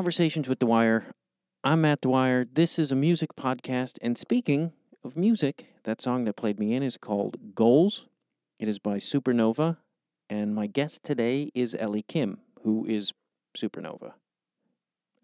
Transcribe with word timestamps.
Conversations 0.00 0.48
with 0.48 0.60
Dwyer. 0.60 1.04
I'm 1.62 1.82
Matt 1.82 2.00
Dwyer. 2.00 2.46
This 2.50 2.78
is 2.78 2.90
a 2.90 2.96
music 2.96 3.36
podcast. 3.36 3.98
And 4.00 4.16
speaking 4.16 4.72
of 5.04 5.14
music, 5.14 5.66
that 5.84 6.00
song 6.00 6.24
that 6.24 6.36
played 6.36 6.58
me 6.58 6.72
in 6.72 6.82
is 6.82 6.96
called 6.96 7.54
Goals. 7.54 8.06
It 8.58 8.66
is 8.66 8.78
by 8.78 8.96
Supernova. 8.96 9.76
And 10.30 10.54
my 10.54 10.68
guest 10.68 11.04
today 11.04 11.50
is 11.54 11.76
Ellie 11.78 12.06
Kim, 12.08 12.38
who 12.62 12.86
is 12.86 13.12
Supernova. 13.54 14.14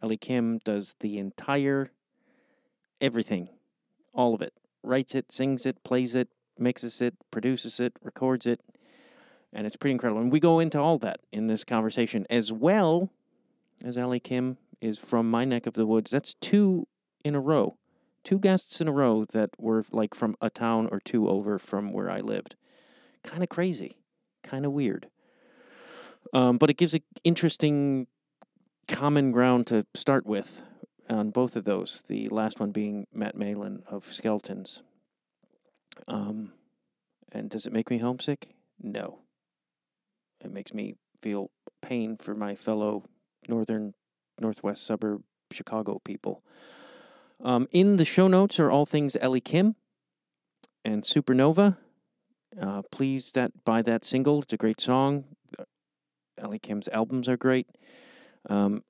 Ellie 0.02 0.18
Kim 0.18 0.58
does 0.58 0.94
the 1.00 1.16
entire 1.16 1.90
everything, 3.00 3.48
all 4.12 4.34
of 4.34 4.42
it. 4.42 4.52
Writes 4.82 5.14
it, 5.14 5.32
sings 5.32 5.64
it, 5.64 5.82
plays 5.84 6.14
it, 6.14 6.28
mixes 6.58 7.00
it, 7.00 7.14
produces 7.30 7.80
it, 7.80 7.94
records 8.02 8.46
it. 8.46 8.60
And 9.54 9.66
it's 9.66 9.78
pretty 9.78 9.92
incredible. 9.92 10.20
And 10.20 10.30
we 10.30 10.38
go 10.38 10.58
into 10.58 10.78
all 10.78 10.98
that 10.98 11.20
in 11.32 11.46
this 11.46 11.64
conversation, 11.64 12.26
as 12.28 12.52
well 12.52 13.08
as 13.82 13.96
Ellie 13.96 14.20
Kim 14.20 14.58
is 14.80 14.98
from 14.98 15.30
my 15.30 15.44
neck 15.44 15.66
of 15.66 15.74
the 15.74 15.86
woods. 15.86 16.10
That's 16.10 16.34
two 16.40 16.86
in 17.24 17.34
a 17.34 17.40
row. 17.40 17.76
Two 18.24 18.38
guests 18.38 18.80
in 18.80 18.88
a 18.88 18.92
row 18.92 19.24
that 19.32 19.50
were 19.58 19.84
like 19.92 20.14
from 20.14 20.36
a 20.40 20.50
town 20.50 20.88
or 20.90 21.00
two 21.00 21.28
over 21.28 21.58
from 21.58 21.92
where 21.92 22.10
I 22.10 22.20
lived. 22.20 22.56
Kind 23.22 23.42
of 23.42 23.48
crazy, 23.48 23.98
kind 24.42 24.66
of 24.66 24.72
weird. 24.72 25.08
Um, 26.32 26.58
but 26.58 26.70
it 26.70 26.76
gives 26.76 26.94
an 26.94 27.02
interesting 27.24 28.08
common 28.88 29.30
ground 29.30 29.66
to 29.68 29.86
start 29.94 30.26
with 30.26 30.62
on 31.08 31.30
both 31.30 31.56
of 31.56 31.64
those. 31.64 32.02
The 32.08 32.28
last 32.28 32.58
one 32.58 32.72
being 32.72 33.06
Matt 33.12 33.36
Mehlan 33.36 33.84
of 33.86 34.12
Skeletons. 34.12 34.82
Um, 36.08 36.52
and 37.32 37.50
does 37.50 37.66
it 37.66 37.72
make 37.72 37.90
me 37.90 37.98
homesick? 37.98 38.54
No. 38.80 39.20
It 40.44 40.52
makes 40.52 40.74
me 40.74 40.96
feel 41.20 41.50
pain 41.80 42.16
for 42.16 42.34
my 42.34 42.54
fellow 42.54 43.04
northern, 43.48 43.94
northwest 44.40 44.84
suburb 44.84 45.22
Chicago 45.50 46.00
people. 46.04 46.42
Um, 47.42 47.68
in 47.70 47.96
the 47.96 48.04
show 48.04 48.28
notes 48.28 48.58
are 48.58 48.70
all 48.70 48.86
things 48.86 49.16
Ellie 49.20 49.40
Kim 49.40 49.76
and 50.84 51.02
Supernova. 51.02 51.76
Uh, 52.60 52.82
please 52.90 53.32
that 53.32 53.64
buy 53.64 53.82
that 53.82 54.04
single. 54.04 54.42
It's 54.42 54.52
a 54.52 54.56
great 54.56 54.80
song. 54.80 55.24
Ellie 56.38 56.58
Kim's 56.58 56.88
albums 56.88 57.28
are 57.28 57.36
great. 57.36 57.66
Um, 58.48 58.84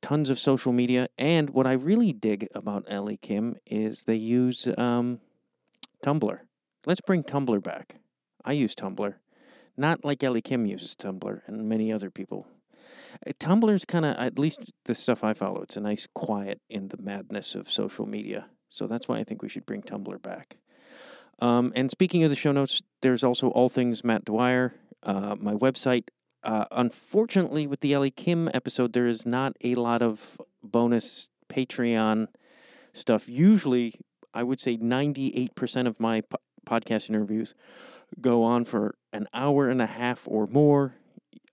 tons 0.00 0.30
of 0.30 0.38
social 0.38 0.72
media, 0.72 1.08
and 1.18 1.50
what 1.50 1.66
I 1.66 1.72
really 1.72 2.12
dig 2.12 2.48
about 2.54 2.84
Ellie 2.88 3.18
Kim 3.18 3.56
is 3.66 4.04
they 4.04 4.16
use 4.16 4.66
um, 4.78 5.20
Tumblr. 6.04 6.38
Let's 6.86 7.00
bring 7.00 7.22
Tumblr 7.22 7.62
back. 7.62 7.96
I 8.44 8.52
use 8.52 8.74
Tumblr, 8.74 9.14
not 9.76 10.04
like 10.04 10.24
Ellie 10.24 10.42
Kim 10.42 10.66
uses 10.66 10.94
Tumblr, 10.94 11.42
and 11.46 11.68
many 11.68 11.92
other 11.92 12.10
people. 12.10 12.46
Uh, 13.26 13.32
Tumblr's 13.38 13.84
kind 13.84 14.04
of, 14.04 14.16
at 14.16 14.38
least 14.38 14.72
the 14.84 14.94
stuff 14.94 15.24
I 15.24 15.32
follow, 15.32 15.62
it's 15.62 15.76
a 15.76 15.80
nice 15.80 16.06
quiet 16.14 16.60
in 16.68 16.88
the 16.88 16.96
madness 16.96 17.54
of 17.54 17.70
social 17.70 18.06
media. 18.06 18.46
So 18.70 18.86
that's 18.86 19.08
why 19.08 19.18
I 19.18 19.24
think 19.24 19.42
we 19.42 19.48
should 19.48 19.66
bring 19.66 19.82
Tumblr 19.82 20.22
back. 20.22 20.58
Um, 21.40 21.72
and 21.74 21.90
speaking 21.90 22.22
of 22.24 22.30
the 22.30 22.36
show 22.36 22.52
notes, 22.52 22.82
there's 23.00 23.24
also 23.24 23.48
all 23.48 23.68
things 23.68 24.04
Matt 24.04 24.24
Dwyer, 24.24 24.74
uh, 25.02 25.36
my 25.38 25.54
website. 25.54 26.04
Uh, 26.44 26.64
unfortunately, 26.70 27.66
with 27.66 27.80
the 27.80 27.92
Ellie 27.92 28.10
Kim 28.10 28.48
episode, 28.54 28.92
there 28.92 29.06
is 29.06 29.26
not 29.26 29.56
a 29.62 29.74
lot 29.74 30.02
of 30.02 30.40
bonus 30.62 31.28
Patreon 31.48 32.28
stuff. 32.92 33.28
Usually, 33.28 33.94
I 34.34 34.42
would 34.42 34.60
say 34.60 34.76
98% 34.76 35.86
of 35.86 36.00
my 36.00 36.22
po- 36.22 36.38
podcast 36.66 37.08
interviews 37.08 37.54
go 38.20 38.42
on 38.42 38.64
for 38.64 38.94
an 39.12 39.28
hour 39.32 39.68
and 39.68 39.80
a 39.80 39.86
half 39.86 40.26
or 40.26 40.46
more. 40.46 40.94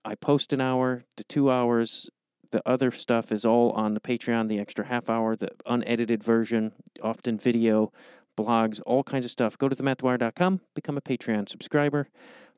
I 0.04 0.16
post 0.16 0.54
an 0.54 0.62
hour 0.62 1.04
to 1.18 1.24
two 1.24 1.52
hours. 1.52 2.10
The 2.52 2.62
other 2.66 2.92
stuff 2.92 3.32
is 3.32 3.46
all 3.46 3.72
on 3.72 3.94
the 3.94 4.00
Patreon, 4.00 4.48
the 4.48 4.60
extra 4.60 4.86
half 4.86 5.10
hour, 5.10 5.36
the 5.36 5.50
unedited 5.66 6.24
version, 6.24 6.72
often 7.04 7.38
video, 7.38 7.92
blogs, 8.38 8.82
all 8.86 9.04
kinds 9.04 9.26
of 9.26 9.32
stuff. 9.32 9.58
Go 9.58 9.70
to 9.70 9.76
themattdwyer.com, 9.76 10.62
become 10.74 10.98
a 10.98 11.02
Patreon 11.02 11.48
subscriber. 11.50 12.08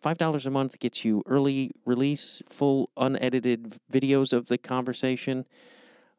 $5 0.03 0.45
a 0.45 0.49
month 0.49 0.79
gets 0.79 1.05
you 1.05 1.21
early 1.25 1.71
release, 1.85 2.41
full 2.47 2.89
unedited 2.97 3.73
videos 3.91 4.33
of 4.33 4.47
the 4.47 4.57
conversation. 4.57 5.45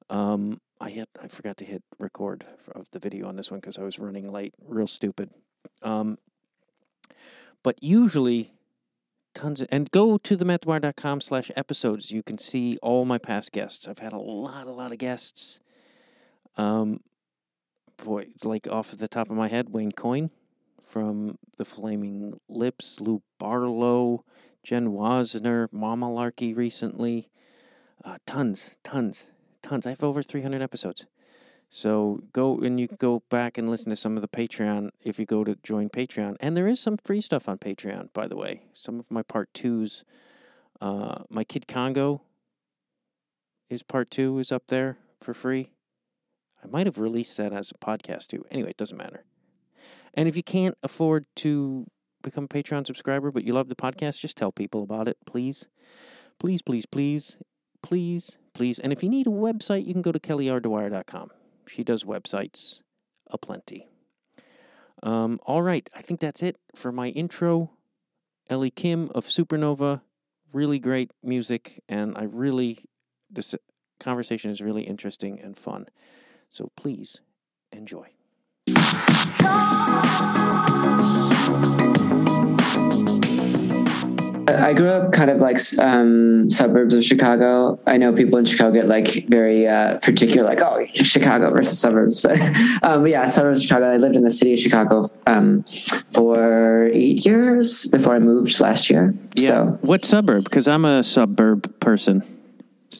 Um, 0.09 0.61
I 0.81 0.91
hit, 0.91 1.09
I 1.21 1.29
forgot 1.29 1.57
to 1.59 1.65
hit 1.65 1.83
record 1.99 2.45
of 2.75 2.91
the 2.91 2.99
video 2.99 3.29
on 3.29 3.37
this 3.37 3.51
one 3.51 3.61
because 3.61 3.79
I 3.79 3.83
was 3.83 3.99
running 3.99 4.31
late. 4.31 4.55
Real 4.67 4.87
stupid. 4.87 5.31
Um, 5.81 6.19
but 7.63 7.83
usually, 7.83 8.53
tons 9.35 9.61
of, 9.61 9.69
and 9.71 9.91
go 9.91 10.19
to 10.19 10.37
themattdwyer.com 10.37 11.21
slash 11.21 11.51
episodes. 11.57 12.11
You 12.11 12.23
can 12.23 12.39
see 12.39 12.79
all 12.83 13.05
my 13.05 13.19
past 13.19 13.53
guests. 13.53 13.89
I've 13.89 13.99
had 13.99 14.13
a 14.13 14.19
lot, 14.19 14.67
a 14.67 14.73
lot 14.73 14.93
of 14.93 14.99
guests. 14.99 15.61
Um, 16.57 17.01
boy, 18.03 18.27
like 18.43 18.67
off 18.69 18.91
the 18.93 19.09
top 19.09 19.31
of 19.31 19.37
my 19.37 19.49
head, 19.49 19.71
Wayne 19.71 19.93
Coyne 19.93 20.31
from 20.83 21.39
the 21.57 21.65
Flaming 21.65 22.39
Lips, 22.49 23.01
Lou 23.01 23.23
Barlow, 23.39 24.25
Jen 24.63 24.89
Wasner, 24.89 25.69
Mamalarky 25.69 26.55
recently. 26.55 27.29
Uh, 28.05 28.19
tons, 28.27 28.77
tons, 28.85 29.31
tons. 29.63 29.87
I 29.87 29.91
have 29.91 30.05
over 30.05 30.23
300 30.23 30.61
episodes. 30.61 31.07
So 31.75 32.23
go 32.35 32.59
and 32.59 32.79
you 32.79 32.87
go 32.87 33.23
back 33.31 33.57
and 33.57 33.71
listen 33.71 33.89
to 33.89 33.97
some 33.97 34.15
of 34.17 34.21
the 34.21 34.29
Patreon 34.29 34.91
if 35.03 35.19
you 35.19 35.25
go 35.25 35.43
to 35.43 35.57
join 35.63 35.89
Patreon. 35.89 36.37
And 36.39 36.55
there 36.55 36.69
is 36.69 36.79
some 36.79 36.99
free 36.99 37.23
stuff 37.23 37.49
on 37.49 37.57
Patreon, 37.57 38.13
by 38.13 38.29
the 38.29 38.37
way. 38.37 38.65
Some 38.75 39.01
of 39.01 39.11
my 39.11 39.23
part 39.23 39.49
twos. 39.55 40.05
Uh, 40.83 41.23
my 41.31 41.45
Kid 41.45 41.67
Congo 41.67 42.21
is 43.71 43.83
part 43.83 44.11
two 44.11 44.39
is 44.39 44.53
up 44.53 44.65
there 44.69 44.99
for 45.23 45.33
free. 45.33 45.71
I 46.63 46.67
might 46.67 46.87
have 46.87 46.99
released 46.99 47.39
that 47.39 47.55
as 47.55 47.71
a 47.71 47.79
podcast 47.85 48.27
too. 48.27 48.45
Anyway, 48.51 48.69
it 48.69 48.77
doesn't 48.77 48.99
matter. 48.99 49.25
And 50.13 50.29
if 50.29 50.37
you 50.37 50.43
can't 50.43 50.77
afford 50.83 51.25
to 51.37 51.87
become 52.21 52.45
a 52.45 52.49
Patreon 52.49 52.87
subscriber, 52.87 53.31
but 53.31 53.45
you 53.45 53.55
love 53.55 53.71
the 53.71 53.75
podcast, 53.75 54.21
just 54.21 54.37
tell 54.37 54.53
people 54.53 54.83
about 54.83 55.09
it, 55.09 55.17
please. 55.25 55.69
Please, 56.39 56.61
please, 56.61 56.85
please, 56.85 57.39
please, 57.83 58.37
please. 58.53 58.79
And 58.79 58.93
if 58.93 59.03
you 59.03 59.09
need 59.09 59.27
a 59.27 59.31
website, 59.31 59.87
you 59.87 59.95
can 59.95 60.03
go 60.03 60.13
to 60.13 60.21
kellyrDwyer.com. 60.21 61.31
She 61.67 61.85
does 61.85 62.05
websites 62.05 62.81
aplenty. 63.31 63.89
Um, 65.03 65.41
all 65.45 65.63
right, 65.63 65.89
I 65.95 66.03
think 66.03 66.21
that's 66.21 66.43
it 66.43 66.57
for 66.75 66.93
my 66.93 67.09
intro. 67.09 67.71
Ellie 68.49 68.71
Kim 68.71 69.11
of 69.15 69.27
Supernova, 69.27 70.03
really 70.53 70.79
great 70.79 71.11
music, 71.23 71.83
and 71.89 72.17
I 72.17 72.25
really, 72.25 72.85
this 73.31 73.55
conversation 73.99 74.51
is 74.51 74.61
really 74.61 74.83
interesting 74.83 75.41
and 75.41 75.57
fun. 75.57 75.87
So 76.51 76.71
please 76.77 77.21
enjoy. 77.73 78.11
I 84.49 84.75
grew 84.75 84.89
up 84.89 85.13
kind 85.13 85.31
of 85.31 85.39
like 85.39 85.59
um, 85.79 86.51
suburbs 86.51 86.95
of 86.95 87.05
Chicago. 87.05 87.79
I 87.87 87.97
know 87.97 88.13
people 88.13 88.39
in 88.39 88.45
Chicago 88.45 88.73
get 88.73 88.89
like 88.89 89.27
very 89.29 89.67
uh, 89.67 89.99
particular, 90.01 90.47
like 90.47 90.61
oh, 90.61 90.85
Chicago 90.95 91.51
versus 91.51 91.79
suburbs. 91.79 92.23
But, 92.33 92.41
um, 92.83 93.03
but 93.03 93.11
yeah, 93.11 93.27
suburbs 93.29 93.61
of 93.61 93.65
Chicago. 93.67 93.87
I 93.93 93.97
lived 93.97 94.17
in 94.17 94.25
the 94.25 94.31
city 94.31 94.55
of 94.55 94.59
Chicago 94.59 95.05
um, 95.27 95.65
for 96.13 96.87
eight 96.93 97.25
years 97.25 97.87
before 97.87 98.15
I 98.15 98.19
moved 98.19 98.59
last 98.61 98.91
year. 98.91 99.15
Yeah. 99.35 99.49
So 99.49 99.79
What 99.83 100.05
suburb? 100.05 100.45
Because 100.45 100.69
I'm 100.69 100.85
a 100.85 101.03
suburb 101.03 101.79
person. 101.81 102.23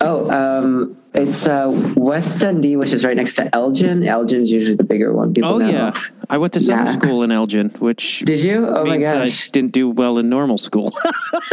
oh, 0.01 0.31
um, 0.31 0.97
it's 1.15 1.47
uh, 1.47 1.71
West 1.97 2.41
Dundee, 2.41 2.77
which 2.77 2.93
is 2.93 3.05
right 3.05 3.17
next 3.17 3.35
to 3.35 3.55
Elgin. 3.55 4.03
Elgin's 4.05 4.51
usually 4.51 4.77
the 4.77 4.85
bigger 4.85 5.13
one. 5.13 5.35
People 5.35 5.51
Oh 5.55 5.59
know. 5.59 5.69
yeah, 5.69 5.93
I 6.31 6.39
went 6.39 6.53
to 6.55 6.61
summer 6.61 6.85
Yeah. 6.85 6.93
school 6.93 7.23
in 7.23 7.31
Elgin, 7.31 7.71
which 7.81 8.21
Did 8.21 8.43
you? 8.43 8.67
Oh 8.67 8.85
my 8.85 8.99
gosh. 8.99 9.49
I 9.49 9.51
didn't 9.51 9.73
do 9.73 9.91
well 9.91 10.19
in 10.19 10.29
normal 10.29 10.59
school. 10.59 10.91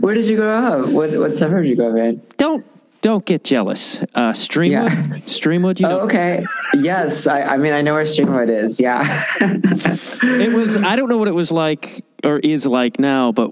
Where 0.00 0.14
did 0.14 0.28
you 0.28 0.36
grow 0.36 0.52
up? 0.54 0.88
What 0.88 1.10
what 1.18 1.34
suburb 1.36 1.62
did 1.64 1.70
you 1.70 1.76
grow 1.76 1.90
up 1.92 1.96
in? 1.98 2.22
don't 2.36 2.64
don't 3.02 3.24
get 3.24 3.44
jealous. 3.44 4.00
Uh, 4.14 4.32
Streamwood, 4.32 4.70
Yeah. 4.70 4.88
Streamwood. 5.26 5.78
You 5.80 5.88
know, 5.88 6.00
Oh, 6.00 6.04
okay. 6.04 6.44
Yes. 6.74 7.26
I, 7.28 7.42
I 7.42 7.56
mean, 7.56 7.72
I 7.72 7.80
know 7.82 7.92
where 7.94 8.02
Streamwood 8.04 8.48
is. 8.48 8.80
Yeah. 8.80 9.02
it 9.40 10.52
was. 10.52 10.76
I 10.76 10.96
don't 10.96 11.08
know 11.08 11.18
what 11.18 11.28
it 11.28 11.34
was 11.34 11.52
like 11.52 12.04
or 12.24 12.38
is 12.38 12.66
like 12.66 12.98
now, 12.98 13.30
but 13.32 13.50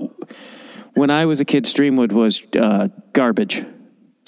when 0.94 1.10
I 1.10 1.26
was 1.26 1.40
a 1.40 1.44
kid, 1.44 1.64
Streamwood 1.66 2.12
was 2.12 2.42
uh, 2.58 2.88
garbage. 3.12 3.64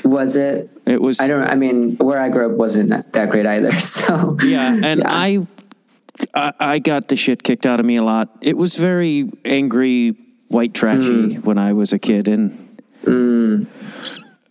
Was 0.04 0.37
it? 0.37 0.70
It 0.87 1.00
was. 1.00 1.20
I 1.20 1.26
don't. 1.26 1.43
I 1.43 1.54
mean, 1.54 1.96
where 1.96 2.20
I 2.20 2.28
grew 2.28 2.50
up 2.50 2.56
wasn't 2.56 3.12
that 3.12 3.31
great 3.31 3.46
either. 3.46 3.72
So 3.81 4.37
Yeah, 4.43 4.72
and 4.72 5.00
Yeah. 5.00 5.10
I, 5.10 5.46
I 6.34 6.52
I 6.60 6.78
got 6.78 7.08
the 7.08 7.16
shit 7.16 7.43
kicked 7.43 7.66
out 7.66 7.81
of 7.81 7.87
me 7.87 7.96
a 7.96 8.02
lot. 8.02 8.28
It 8.40 8.56
was 8.56 8.76
very 8.76 9.31
angry, 9.44 10.16
white 10.48 10.75
trashy 10.75 11.37
mm. 11.37 11.44
when 11.44 11.58
I 11.58 11.72
was 11.72 11.93
a 11.93 11.98
kid, 11.98 12.28
and 12.28 12.50
mm. 13.02 13.66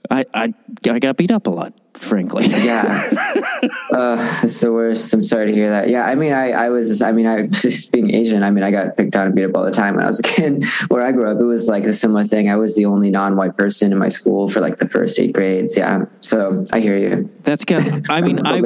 I, 0.09 0.25
I 0.33 0.53
I 0.89 1.00
got 1.00 1.18
beat 1.18 1.31
up 1.31 1.47
a 1.47 1.51
lot. 1.51 1.74
Frankly. 1.97 2.47
Yeah. 2.47 3.09
uh, 3.92 4.39
it's 4.44 4.59
the 4.62 4.71
worst. 4.71 5.13
I'm 5.13 5.24
sorry 5.24 5.47
to 5.47 5.53
hear 5.53 5.69
that. 5.69 5.89
Yeah. 5.89 6.06
I 6.06 6.15
mean, 6.15 6.33
I, 6.33 6.51
I 6.51 6.69
was, 6.69 7.01
I 7.01 7.12
mean, 7.12 7.25
I 7.25 7.47
just 7.47 7.92
being 7.92 8.13
Asian, 8.13 8.44
I 8.44 8.51
mean, 8.51 8.63
I 8.63 8.71
got 8.71 8.97
picked 8.97 9.15
on 9.15 9.27
and 9.27 9.36
beat 9.36 9.45
up 9.45 9.56
all 9.56 9.65
the 9.65 9.71
time 9.71 9.95
when 9.95 10.03
I 10.03 10.07
was 10.07 10.19
a 10.19 10.24
kid. 10.24 10.63
Where 10.88 11.06
I 11.06 11.12
grew 11.12 11.30
up, 11.30 11.39
it 11.39 11.44
was 11.44 11.68
like 11.68 11.83
a 11.86 11.94
similar 11.94 12.27
thing. 12.27 12.50
I 12.50 12.56
was 12.56 12.75
the 12.75 12.86
only 12.86 13.09
non 13.09 13.36
white 13.36 13.57
person 13.57 13.92
in 13.92 13.97
my 13.97 14.09
school 14.09 14.47
for 14.47 14.62
like 14.62 14.77
the 14.77 14.88
first 14.88 15.19
eight 15.19 15.33
grades. 15.33 15.77
Yeah. 15.77 16.06
So 16.21 16.63
I 16.71 16.80
hear 16.80 16.97
you. 16.97 17.30
That's 17.44 17.65
good. 17.65 18.09
I 18.09 18.21
mean, 18.21 18.45
I, 18.45 18.62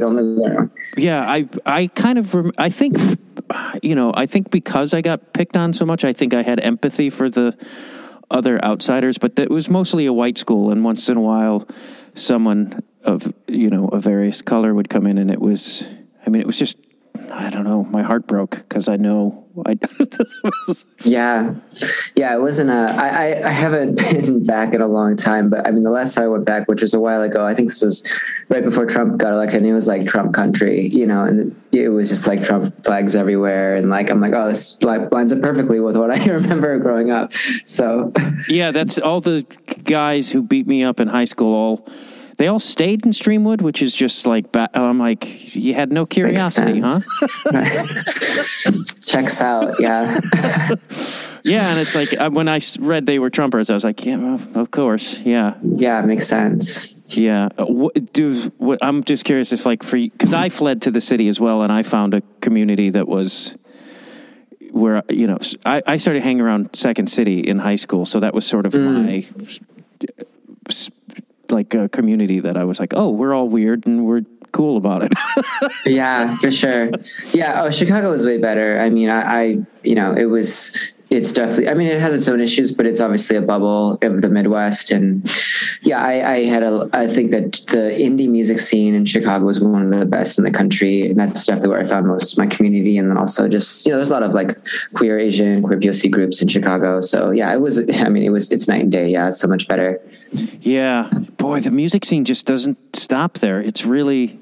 yeah, 0.97 1.29
I, 1.29 1.47
I 1.65 1.87
kind 1.87 2.17
of, 2.17 2.33
rem- 2.33 2.51
I 2.57 2.69
think, 2.69 2.97
you 3.81 3.95
know, 3.95 4.11
I 4.13 4.25
think 4.25 4.51
because 4.51 4.93
I 4.93 5.01
got 5.01 5.33
picked 5.33 5.55
on 5.55 5.73
so 5.73 5.85
much, 5.85 6.03
I 6.03 6.13
think 6.13 6.33
I 6.33 6.41
had 6.41 6.59
empathy 6.59 7.09
for 7.09 7.29
the 7.29 7.57
other 8.31 8.63
outsiders, 8.63 9.17
but 9.17 9.37
it 9.39 9.49
was 9.49 9.69
mostly 9.69 10.05
a 10.05 10.13
white 10.13 10.37
school. 10.37 10.71
And 10.71 10.83
once 10.83 11.09
in 11.09 11.17
a 11.17 11.21
while, 11.21 11.67
someone 12.15 12.81
of 13.03 13.33
you 13.47 13.69
know 13.69 13.87
a 13.87 13.99
various 13.99 14.41
color 14.41 14.73
would 14.73 14.89
come 14.89 15.05
in, 15.05 15.17
and 15.17 15.31
it 15.31 15.41
was. 15.41 15.85
I 16.25 16.29
mean, 16.29 16.41
it 16.41 16.47
was 16.47 16.57
just. 16.57 16.77
I 17.31 17.49
don't 17.49 17.63
know. 17.63 17.83
My 17.85 18.01
heart 18.01 18.27
broke 18.27 18.51
because 18.51 18.89
I 18.89 18.95
know 18.95 19.45
I. 19.65 19.77
yeah, 21.03 21.53
yeah. 22.15 22.33
It 22.33 22.39
wasn't 22.39 22.69
a. 22.69 22.95
I, 22.97 23.07
I 23.07 23.47
I 23.47 23.51
haven't 23.51 23.95
been 24.11 24.45
back 24.45 24.73
in 24.73 24.81
a 24.81 24.87
long 24.87 25.15
time, 25.15 25.49
but 25.49 25.65
I 25.65 25.71
mean, 25.71 25.83
the 25.83 25.91
last 25.91 26.15
time 26.15 26.25
I 26.25 26.27
went 26.27 26.45
back, 26.45 26.67
which 26.67 26.81
was 26.81 26.93
a 26.93 26.99
while 26.99 27.21
ago, 27.21 27.45
I 27.45 27.55
think 27.55 27.69
this 27.69 27.81
was 27.81 28.11
right 28.49 28.63
before 28.63 28.85
Trump 28.85 29.17
got 29.17 29.33
elected. 29.33 29.61
And 29.61 29.67
it 29.67 29.73
was 29.73 29.87
like 29.87 30.07
Trump 30.07 30.33
country, 30.33 30.87
you 30.87 31.05
know, 31.05 31.23
and 31.23 31.59
it 31.71 31.89
was 31.89 32.09
just 32.09 32.27
like 32.27 32.43
Trump 32.43 32.83
flags 32.83 33.15
everywhere, 33.15 33.75
and 33.75 33.89
like 33.89 34.09
I'm 34.09 34.21
like, 34.21 34.33
oh, 34.33 34.47
this 34.47 34.81
lines 34.81 35.33
up 35.33 35.41
perfectly 35.41 35.79
with 35.79 35.97
what 35.97 36.11
I 36.11 36.23
remember 36.31 36.77
growing 36.79 37.11
up. 37.11 37.31
So. 37.31 38.11
Yeah, 38.47 38.71
that's 38.71 38.97
all 38.97 39.21
the 39.21 39.45
guys 39.83 40.29
who 40.29 40.41
beat 40.41 40.67
me 40.67 40.83
up 40.83 40.99
in 40.99 41.07
high 41.07 41.25
school 41.25 41.53
all 41.53 41.87
they 42.39 42.47
all 42.47 42.57
stayed 42.57 43.05
in 43.05 43.11
Streamwood, 43.11 43.61
which 43.61 43.81
is 43.81 43.93
just 43.93 44.25
like 44.25 44.45
I'm 44.55 44.97
like 44.97 45.53
you 45.53 45.73
had 45.73 45.91
no 45.91 46.05
curiosity, 46.05 46.79
huh? 46.79 47.01
Checks 49.05 49.41
out, 49.41 49.75
yeah. 49.77 50.21
yeah, 51.43 51.69
and 51.69 51.79
it's 51.79 51.95
like 51.95 52.13
uh, 52.17 52.29
when 52.29 52.47
I 52.47 52.61
read 52.79 53.05
they 53.05 53.19
were 53.19 53.29
Trumpers, 53.29 53.69
I 53.69 53.73
was 53.73 53.83
like, 53.83 54.05
yeah, 54.05 54.15
well, 54.15 54.41
of 54.55 54.71
course, 54.71 55.19
yeah, 55.19 55.55
yeah, 55.63 56.01
makes 56.01 56.27
sense. 56.27 56.95
Yeah, 57.07 57.49
uh, 57.59 57.65
what, 57.65 58.13
do 58.13 58.53
what, 58.57 58.79
I'm 58.81 59.03
just 59.03 59.25
curious 59.25 59.51
if 59.51 59.65
like 59.65 59.83
for 59.83 59.97
because 59.97 60.33
I 60.33 60.47
fled 60.47 60.83
to 60.83 60.91
the 60.91 61.01
city 61.01 61.27
as 61.27 61.41
well, 61.41 61.61
and 61.61 61.73
I 61.73 61.83
found 61.83 62.13
a 62.13 62.21
community 62.39 62.89
that 62.91 63.09
was 63.09 63.53
where 64.71 65.03
you 65.09 65.27
know 65.27 65.39
I, 65.65 65.83
I 65.85 65.97
started 65.97 66.23
hanging 66.23 66.39
around 66.39 66.69
Second 66.73 67.09
City 67.09 67.41
in 67.41 67.59
high 67.59 67.75
school, 67.75 68.05
so 68.05 68.21
that 68.21 68.33
was 68.33 68.45
sort 68.45 68.65
of 68.65 68.71
mm. 68.71 69.03
my 69.03 69.27
like 71.51 71.73
a 71.73 71.89
community 71.89 72.39
that 72.39 72.57
I 72.57 72.63
was 72.63 72.79
like, 72.79 72.93
oh, 72.95 73.09
we're 73.09 73.33
all 73.33 73.47
weird 73.47 73.87
and 73.87 74.05
we're 74.05 74.23
cool 74.51 74.77
about 74.77 75.03
it. 75.03 75.13
yeah, 75.85 76.35
for 76.37 76.51
sure. 76.51 76.91
Yeah. 77.31 77.63
Oh, 77.63 77.71
Chicago 77.71 78.11
was 78.11 78.25
way 78.25 78.37
better. 78.37 78.79
I 78.79 78.89
mean, 78.89 79.09
I, 79.09 79.21
I, 79.21 79.57
you 79.83 79.95
know, 79.95 80.13
it 80.13 80.25
was, 80.25 80.77
it's 81.09 81.33
definitely, 81.33 81.69
I 81.69 81.73
mean, 81.73 81.87
it 81.87 81.99
has 81.99 82.13
its 82.13 82.27
own 82.27 82.39
issues, 82.39 82.71
but 82.71 82.85
it's 82.85 82.99
obviously 82.99 83.35
a 83.35 83.41
bubble 83.41 83.97
of 84.03 84.21
the 84.21 84.29
Midwest. 84.29 84.91
And 84.91 85.27
yeah, 85.81 86.03
I, 86.03 86.33
I 86.33 86.45
had 86.45 86.61
a, 86.61 86.87
I 86.93 87.07
think 87.07 87.31
that 87.31 87.53
the 87.69 87.95
indie 87.97 88.29
music 88.29 88.59
scene 88.59 88.93
in 88.93 89.05
Chicago 89.05 89.45
was 89.45 89.59
one 89.59 89.91
of 89.91 89.99
the 89.99 90.05
best 90.05 90.37
in 90.37 90.45
the 90.45 90.51
country. 90.51 91.09
And 91.09 91.19
that's 91.19 91.45
definitely 91.45 91.69
where 91.69 91.81
I 91.81 91.85
found 91.85 92.07
most 92.07 92.33
of 92.33 92.37
my 92.37 92.45
community. 92.45 92.97
And 92.97 93.09
then 93.09 93.17
also 93.17 93.47
just, 93.47 93.87
you 93.87 93.91
know, 93.91 93.97
there's 93.97 94.11
a 94.11 94.13
lot 94.13 94.23
of 94.23 94.33
like 94.33 94.57
queer 94.93 95.17
Asian, 95.17 95.63
queer 95.63 95.79
POC 95.79 96.11
groups 96.11 96.41
in 96.43 96.47
Chicago. 96.47 97.01
So 97.01 97.31
yeah, 97.31 97.51
it 97.53 97.61
was, 97.61 97.79
I 97.79 98.09
mean, 98.09 98.23
it 98.23 98.31
was, 98.31 98.51
it's 98.51 98.67
night 98.67 98.83
and 98.83 98.91
day. 98.91 99.09
Yeah. 99.09 99.31
so 99.31 99.47
much 99.47 99.67
better. 99.67 99.99
Yeah, 100.31 101.09
boy, 101.37 101.59
the 101.59 101.71
music 101.71 102.05
scene 102.05 102.25
just 102.25 102.45
doesn't 102.45 102.95
stop 102.95 103.39
there. 103.39 103.61
It's 103.61 103.85
really. 103.85 104.39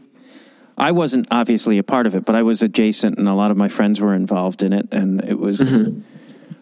I 0.78 0.92
wasn't 0.92 1.28
obviously 1.32 1.80
a 1.80 1.84
part 1.84 2.06
of 2.06 2.14
it, 2.14 2.24
but 2.24 2.36
I 2.36 2.44
was 2.44 2.62
adjacent, 2.62 3.18
and 3.18 3.28
a 3.28 3.34
lot 3.34 3.50
of 3.50 3.58
my 3.58 3.68
friends 3.68 4.00
were 4.00 4.14
involved 4.14 4.64
in 4.64 4.74
it, 4.74 4.88
and 4.92 5.24
it 5.24 5.40
was. 5.40 5.60
Mm-hmm. 5.60 6.02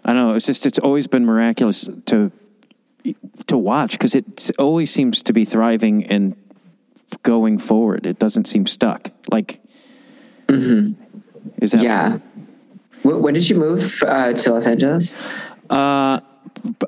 I 0.06 0.14
don't 0.14 0.28
know. 0.28 0.36
It's 0.36 0.46
just 0.46 0.66
it's 0.66 0.80
always 0.80 1.08
been 1.08 1.26
miraculous 1.26 1.88
to 2.06 2.32
to 3.48 3.58
watch 3.58 3.94
because 3.94 4.16
it 4.16 4.52
always 4.60 4.92
seems 4.92 5.22
to 5.24 5.34
be 5.34 5.46
thriving 5.46 6.06
and 6.06 6.36
going 7.24 7.58
forward. 7.58 8.06
It 8.06 8.20
doesn't 8.20 8.46
seem 8.46 8.68
stuck. 8.68 9.12
Like, 9.30 9.62
mm-hmm. 10.48 10.94
is 11.62 11.72
that 11.72 11.82
yeah? 11.82 12.20
When 13.04 13.34
did 13.34 13.50
you 13.50 13.56
move 13.56 14.04
uh, 14.06 14.34
to 14.34 14.54
Los 14.54 14.66
Angeles? 14.66 15.18
Uh, 15.70 16.20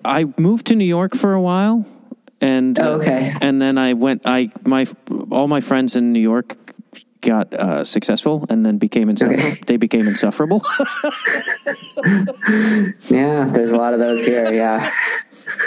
I 0.04 0.26
moved 0.38 0.68
to 0.68 0.76
New 0.76 0.86
York 0.86 1.16
for 1.16 1.34
a 1.34 1.42
while 1.42 1.86
and 2.42 2.78
oh, 2.80 3.00
okay. 3.00 3.32
Uh, 3.32 3.40
and 3.42 3.62
then 3.62 3.78
I 3.78 3.94
went. 3.94 4.22
I 4.26 4.52
my 4.66 4.86
all 5.32 5.48
my 5.48 5.62
friends 5.62 5.96
in 5.96 6.14
New 6.14 6.20
York 6.20 6.58
got 7.22 7.54
uh, 7.54 7.84
successful 7.84 8.46
and 8.50 8.66
then 8.66 8.78
became 8.78 9.10
insufferable. 9.10 9.44
Okay. 9.44 9.62
They 9.66 9.78
became 9.78 10.08
insufferable. 10.08 10.64
yeah, 13.10 13.46
there's 13.46 13.72
a 13.72 13.78
lot 13.78 13.94
of 13.94 14.00
those 14.00 14.24
here. 14.24 14.52
Yeah. 14.54 14.92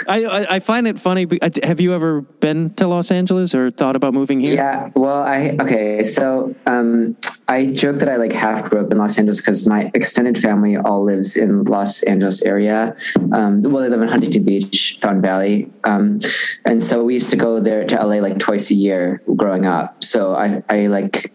I, 0.07 0.25
I, 0.25 0.55
I 0.55 0.59
find 0.59 0.87
it 0.87 0.99
funny. 0.99 1.27
Have 1.63 1.79
you 1.79 1.93
ever 1.93 2.21
been 2.21 2.73
to 2.75 2.87
Los 2.87 3.11
Angeles 3.11 3.53
or 3.55 3.71
thought 3.71 3.95
about 3.95 4.13
moving 4.13 4.39
here? 4.39 4.55
Yeah. 4.55 4.91
Well, 4.95 5.21
I 5.21 5.57
okay. 5.59 6.03
So 6.03 6.55
um, 6.65 7.17
I 7.51 7.69
joke 7.69 7.99
that 7.99 8.07
I 8.07 8.15
like 8.15 8.31
half 8.31 8.69
grew 8.69 8.79
up 8.79 8.91
in 8.91 8.97
Los 8.97 9.17
Angeles 9.17 9.41
because 9.41 9.67
my 9.67 9.91
extended 9.93 10.37
family 10.37 10.77
all 10.77 11.03
lives 11.03 11.35
in 11.35 11.65
Los 11.65 12.01
Angeles 12.03 12.41
area. 12.43 12.95
Um, 13.33 13.61
well, 13.61 13.83
they 13.83 13.89
live 13.89 14.01
in 14.01 14.07
Huntington 14.07 14.45
Beach, 14.45 14.97
Fountain 15.01 15.21
Valley, 15.21 15.69
um, 15.83 16.21
and 16.63 16.81
so 16.81 17.03
we 17.03 17.13
used 17.13 17.29
to 17.31 17.35
go 17.35 17.59
there 17.59 17.85
to 17.85 17.95
LA 17.95 18.21
like 18.21 18.39
twice 18.39 18.71
a 18.71 18.73
year 18.73 19.21
growing 19.35 19.65
up. 19.65 20.01
So 20.01 20.33
I, 20.33 20.63
I 20.69 20.87
like, 20.87 21.33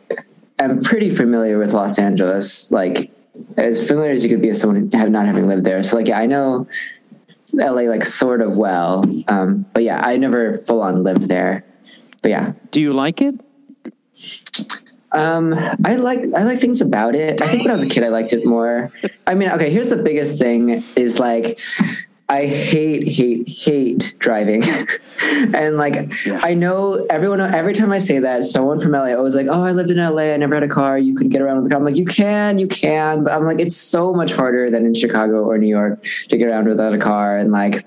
I'm 0.58 0.80
pretty 0.80 1.10
familiar 1.10 1.58
with 1.58 1.74
Los 1.74 1.98
Angeles, 1.98 2.72
like 2.72 3.10
as 3.58 3.86
familiar 3.86 4.12
as 4.12 4.24
you 4.24 4.30
could 4.30 4.40
be 4.40 4.48
as 4.48 4.58
someone 4.58 4.90
have 4.92 5.10
not 5.10 5.26
having 5.26 5.46
lived 5.46 5.64
there. 5.64 5.82
So 5.82 5.96
like, 5.96 6.08
yeah, 6.08 6.18
I 6.18 6.24
know 6.24 6.66
LA 7.52 7.82
like 7.82 8.06
sort 8.06 8.40
of 8.40 8.56
well, 8.56 9.04
um, 9.28 9.66
but 9.74 9.82
yeah, 9.82 10.00
I 10.02 10.16
never 10.16 10.56
full 10.56 10.80
on 10.80 11.02
lived 11.02 11.28
there. 11.28 11.66
But 12.22 12.30
yeah, 12.30 12.52
do 12.70 12.80
you 12.80 12.94
like 12.94 13.20
it? 13.20 13.38
Um, 15.16 15.54
I 15.84 15.96
like 15.96 16.20
I 16.34 16.42
like 16.44 16.60
things 16.60 16.80
about 16.80 17.14
it. 17.14 17.40
I 17.40 17.48
think 17.48 17.62
when 17.62 17.70
I 17.70 17.74
was 17.74 17.82
a 17.82 17.88
kid, 17.88 18.04
I 18.04 18.08
liked 18.08 18.32
it 18.32 18.44
more. 18.44 18.90
I 19.26 19.34
mean, 19.34 19.50
okay, 19.50 19.70
here's 19.70 19.88
the 19.88 19.96
biggest 19.96 20.38
thing: 20.38 20.82
is 20.94 21.18
like 21.18 21.58
I 22.28 22.46
hate, 22.46 23.06
hate, 23.06 23.48
hate 23.48 24.16
driving. 24.18 24.64
and 25.22 25.76
like, 25.76 26.12
yeah. 26.26 26.40
I 26.42 26.54
know 26.54 27.06
everyone, 27.08 27.40
every 27.40 27.72
time 27.72 27.92
I 27.92 27.98
say 27.98 28.18
that, 28.18 28.44
someone 28.46 28.80
from 28.80 28.92
LA 28.92 29.14
always 29.14 29.36
like, 29.36 29.46
oh, 29.48 29.62
I 29.62 29.70
lived 29.70 29.90
in 29.90 29.98
LA. 29.98 30.32
I 30.32 30.36
never 30.36 30.56
had 30.56 30.64
a 30.64 30.68
car. 30.68 30.98
You 30.98 31.16
could 31.16 31.30
get 31.30 31.40
around 31.40 31.56
with 31.56 31.64
the 31.64 31.70
car. 31.70 31.78
I'm 31.78 31.84
like, 31.84 31.96
you 31.96 32.04
can, 32.04 32.58
you 32.58 32.66
can. 32.66 33.22
But 33.22 33.32
I'm 33.32 33.44
like, 33.44 33.60
it's 33.60 33.76
so 33.76 34.12
much 34.12 34.32
harder 34.32 34.68
than 34.68 34.84
in 34.86 34.94
Chicago 34.94 35.44
or 35.44 35.56
New 35.56 35.68
York 35.68 36.04
to 36.28 36.36
get 36.36 36.48
around 36.48 36.66
without 36.66 36.92
a 36.92 36.98
car. 36.98 37.38
And 37.38 37.52
like, 37.52 37.86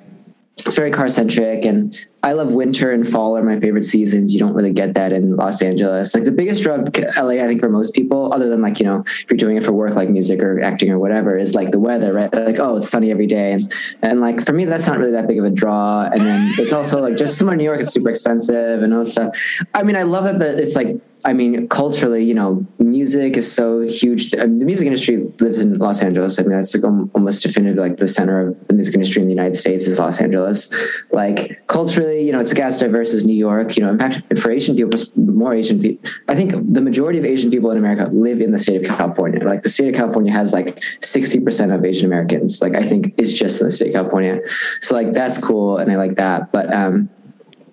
it's 0.66 0.76
very 0.76 0.92
car 0.92 1.10
centric 1.10 1.66
and 1.66 1.98
I 2.22 2.34
love 2.34 2.52
winter 2.52 2.92
and 2.92 3.08
fall 3.08 3.38
are 3.38 3.44
my 3.44 3.60
favorite 3.60 3.84
seasons. 3.84 4.34
You 4.34 4.40
don't 4.40 4.54
really 4.54 4.74
get 4.74 4.94
that 4.96 5.14
in 5.14 5.38
Los 5.38 5.62
Angeles. 5.62 6.14
Like 6.14 6.26
the 6.26 6.32
biggest 6.32 6.64
draw 6.64 6.76
LA, 6.76 7.42
I 7.42 7.48
think 7.48 7.62
for 7.62 7.70
most 7.70 7.94
people, 7.94 8.34
other 8.34 8.50
than 8.50 8.62
like, 8.62 8.80
you 8.80 8.86
know, 8.86 9.04
if 9.06 9.26
you're 9.30 9.38
doing 9.38 9.56
it 9.56 9.64
for 9.64 9.72
work, 9.72 9.94
like 9.96 10.10
music 10.10 10.42
or 10.42 10.60
acting 10.60 10.92
or 10.92 11.00
whatever, 11.00 11.38
is 11.38 11.56
like 11.56 11.72
the 11.72 11.80
weather, 11.80 12.12
right? 12.12 12.34
Like, 12.34 12.60
oh, 12.60 12.76
it's 12.76 12.90
sunny 12.90 13.10
every 13.12 13.28
day. 13.28 13.54
And, 13.54 13.74
and 14.02 14.22
like, 14.22 14.46
for 14.46 14.52
me, 14.52 14.66
that's 14.66 14.86
not 14.86 14.98
really 14.98 15.12
that 15.12 15.28
big 15.28 15.40
of 15.40 15.46
a 15.46 15.50
draw. 15.50 16.10
And 16.12 16.26
then 16.26 16.52
it's 16.58 16.74
also 16.74 17.00
like 17.00 17.16
just 17.16 17.38
somewhere 17.38 17.56
New 17.56 17.64
York, 17.64 17.80
it's 17.80 17.94
super 17.94 18.10
expensive 18.10 18.84
and 18.84 18.94
all 18.94 19.06
stuff. 19.06 19.36
I 19.74 19.84
mean, 19.84 19.96
I 19.96 20.04
love 20.04 20.26
that 20.26 20.40
the, 20.40 20.62
it's 20.62 20.76
like 20.76 21.00
I 21.26 21.34
mean, 21.34 21.68
culturally, 21.68 22.24
you 22.24 22.34
know, 22.34 22.66
music 22.78 23.36
is 23.36 23.52
so 23.52 23.82
huge. 23.82 24.34
I 24.36 24.46
mean, 24.46 24.60
the 24.60 24.66
music 24.66 24.86
industry 24.86 25.18
lives 25.40 25.60
in 25.60 25.78
Los 25.78 26.02
Angeles. 26.02 26.40
I 26.40 26.44
mean, 26.44 26.52
that's 26.52 26.74
like 26.74 26.84
almost 27.14 27.44
definitive, 27.44 27.78
like 27.78 27.98
the 27.98 28.08
center 28.08 28.48
of 28.48 28.66
the 28.68 28.74
music 28.74 28.94
industry 28.94 29.22
in 29.22 29.28
the 29.28 29.34
United 29.34 29.56
States 29.56 29.86
is 29.86 30.00
Los 30.00 30.22
Angeles. 30.22 30.74
Like 31.12 31.68
culturally, 31.68 32.22
you 32.22 32.32
know, 32.32 32.40
it's 32.40 32.54
like 32.54 32.62
as 32.62 32.80
diverse 32.80 33.14
as 33.14 33.26
New 33.26 33.36
York. 33.36 33.76
You 33.76 33.84
know, 33.84 33.90
in 33.90 33.98
fact, 33.98 34.22
for 34.40 34.50
Asian 34.50 34.78
people, 34.78 34.98
more 35.16 35.54
Asian 35.54 35.82
people, 35.82 36.10
I 36.30 36.36
think 36.36 36.52
the 36.52 36.82
majority 36.82 37.20
of 37.20 37.26
Asian 37.26 37.52
people 37.52 37.70
in 37.72 37.78
America 37.78 38.10
live 38.14 38.40
in 38.40 38.52
the 38.52 38.60
state 38.60 38.82
of 38.82 38.98
California. 38.98 39.46
Like 39.46 39.62
the 39.64 39.70
state 39.70 39.90
of 39.90 39.96
California 39.96 40.32
has 40.32 40.54
like 40.54 40.80
60% 41.02 41.76
of 41.76 41.84
Asian 41.84 42.06
Americans. 42.06 42.62
Like 42.62 42.76
I 42.76 42.84
think 42.84 43.14
is 43.18 43.38
just 43.38 43.60
in 43.60 43.68
the 43.68 43.72
state 43.72 43.90
of 43.90 43.94
California. 43.94 44.40
So 44.80 44.96
like 44.96 45.12
that's 45.12 45.38
cool. 45.38 45.78
And 45.78 45.92
I 45.92 45.98
like 45.98 46.16
that. 46.16 46.54
But, 46.54 46.74
um, 46.74 47.10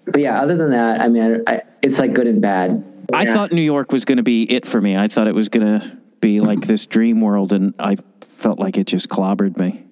but 0.07 0.21
yeah, 0.21 0.41
other 0.41 0.57
than 0.57 0.71
that, 0.71 1.01
I 1.01 1.09
mean, 1.09 1.43
I, 1.47 1.63
it's 1.83 1.99
like 1.99 2.13
good 2.13 2.27
and 2.27 2.41
bad. 2.41 2.85
I 3.13 3.25
yeah. 3.25 3.35
thought 3.35 3.53
New 3.53 3.63
York 3.63 3.93
was 3.93 4.05
going 4.05 4.17
to 4.17 4.23
be 4.23 4.51
it 4.51 4.67
for 4.67 4.81
me. 4.81 4.97
I 4.97 5.09
thought 5.09 5.27
it 5.27 5.35
was 5.35 5.49
going 5.49 5.81
to 5.81 5.97
be 6.21 6.41
like 6.41 6.63
this 6.63 6.87
dream 6.87 7.21
world, 7.21 7.53
and 7.53 7.75
I 7.79 7.97
felt 8.21 8.59
like 8.59 8.77
it 8.77 8.87
just 8.87 9.09
clobbered 9.09 9.57
me. 9.57 9.85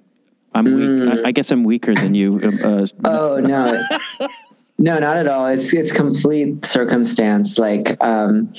I'm 0.54 0.66
mm. 0.66 1.14
weak. 1.16 1.24
I, 1.24 1.28
I, 1.28 1.32
guess 1.32 1.50
I'm 1.50 1.64
weaker 1.64 1.94
than 1.94 2.14
you. 2.14 2.38
Uh, 2.62 2.86
oh 3.04 3.38
no, 3.38 3.82
no, 4.78 4.98
not 4.98 5.16
at 5.16 5.26
all. 5.26 5.46
It's 5.46 5.72
it's 5.72 5.90
complete 5.92 6.64
circumstance. 6.64 7.58
Like, 7.58 8.02
um, 8.04 8.54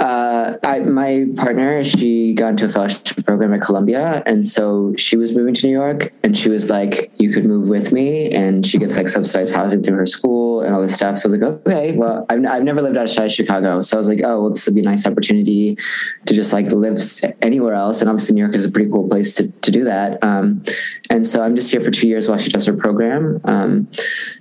Uh, 0.00 0.56
I, 0.62 0.80
my 0.80 1.26
partner, 1.36 1.84
she 1.84 2.32
got 2.32 2.48
into 2.48 2.64
a 2.64 2.68
fellowship 2.70 3.22
program 3.26 3.52
at 3.52 3.60
Columbia, 3.60 4.22
and 4.24 4.46
so 4.46 4.94
she 4.96 5.18
was 5.18 5.36
moving 5.36 5.52
to 5.52 5.66
New 5.66 5.72
York, 5.72 6.10
and 6.22 6.36
she 6.36 6.48
was 6.48 6.70
like, 6.70 7.12
"You 7.16 7.30
could 7.30 7.44
move 7.44 7.68
with 7.68 7.92
me," 7.92 8.32
and 8.32 8.66
she 8.66 8.78
gets 8.78 8.96
like 8.96 9.10
subsidized 9.10 9.54
housing 9.54 9.82
through 9.82 9.96
her 9.96 10.06
school 10.06 10.62
and 10.62 10.74
all 10.74 10.80
this 10.80 10.94
stuff. 10.94 11.18
So 11.18 11.28
I 11.28 11.32
was 11.32 11.40
like, 11.40 11.50
"Okay, 11.66 11.96
well, 11.98 12.24
I've, 12.30 12.44
I've 12.46 12.62
never 12.62 12.80
lived 12.80 12.96
outside 12.96 13.26
of 13.26 13.32
Chicago, 13.32 13.82
so 13.82 13.96
I 13.96 13.98
was 13.98 14.08
like, 14.08 14.20
oh, 14.24 14.40
well, 14.40 14.50
this 14.50 14.64
would 14.64 14.74
be 14.74 14.80
a 14.80 14.84
nice 14.84 15.06
opportunity 15.06 15.76
to 16.24 16.34
just 16.34 16.54
like 16.54 16.70
live 16.72 16.98
anywhere 17.42 17.74
else, 17.74 18.00
and 18.00 18.08
obviously 18.08 18.36
New 18.36 18.42
York 18.42 18.54
is 18.54 18.64
a 18.64 18.70
pretty 18.70 18.90
cool 18.90 19.06
place 19.06 19.34
to 19.34 19.48
to 19.48 19.70
do 19.70 19.84
that." 19.84 20.24
Um, 20.24 20.62
and 21.10 21.26
so 21.26 21.42
I'm 21.42 21.56
just 21.56 21.70
here 21.70 21.80
for 21.80 21.90
two 21.90 22.08
years 22.08 22.28
while 22.28 22.38
she 22.38 22.50
does 22.50 22.64
her 22.66 22.72
program. 22.72 23.40
Um, 23.44 23.88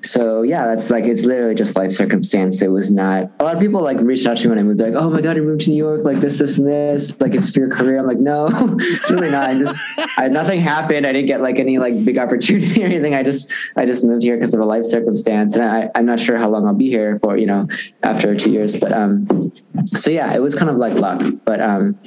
so 0.01 0.43
yeah, 0.43 0.65
that's 0.67 0.89
like 0.89 1.03
it's 1.03 1.25
literally 1.25 1.55
just 1.55 1.75
life 1.75 1.91
circumstance. 1.91 2.61
It 2.61 2.67
was 2.69 2.91
not 2.91 3.31
a 3.39 3.43
lot 3.43 3.55
of 3.55 3.61
people 3.61 3.81
like 3.81 3.97
reached 3.99 4.27
out 4.27 4.37
to 4.37 4.43
me 4.43 4.49
when 4.49 4.59
I 4.59 4.63
moved. 4.63 4.79
Like, 4.79 4.93
oh 4.93 5.09
my 5.09 5.19
god, 5.19 5.37
to 5.57 5.69
New 5.69 5.75
York, 5.75 6.03
like 6.03 6.17
this, 6.17 6.37
this, 6.37 6.57
and 6.57 6.67
this. 6.67 7.19
Like 7.19 7.33
it's 7.33 7.53
for 7.53 7.59
your 7.59 7.69
career. 7.69 7.99
I'm 7.99 8.05
like, 8.05 8.17
no, 8.17 8.47
it's 8.79 9.09
really 9.09 9.31
not. 9.31 9.49
I 9.49 9.57
just 9.57 9.81
I, 10.17 10.27
nothing 10.27 10.61
happened. 10.61 11.05
I 11.05 11.13
didn't 11.13 11.27
get 11.27 11.41
like 11.41 11.59
any 11.59 11.79
like 11.79 12.03
big 12.05 12.17
opportunity 12.17 12.83
or 12.83 12.85
anything. 12.85 13.13
I 13.13 13.23
just 13.23 13.53
I 13.75 13.85
just 13.85 14.05
moved 14.05 14.23
here 14.23 14.35
because 14.35 14.53
of 14.53 14.59
a 14.59 14.65
life 14.65 14.85
circumstance, 14.85 15.55
and 15.55 15.65
I, 15.69 15.89
I'm 15.95 16.05
not 16.05 16.19
sure 16.19 16.37
how 16.37 16.49
long 16.49 16.67
I'll 16.67 16.73
be 16.73 16.89
here 16.89 17.19
for. 17.19 17.37
You 17.37 17.47
know, 17.47 17.67
after 18.03 18.35
two 18.35 18.51
years. 18.51 18.79
But 18.79 18.91
um, 18.93 19.51
so 19.85 20.11
yeah, 20.11 20.33
it 20.33 20.41
was 20.41 20.55
kind 20.55 20.69
of 20.69 20.77
like 20.77 20.93
luck. 20.93 21.21
But 21.45 21.61
um, 21.61 21.97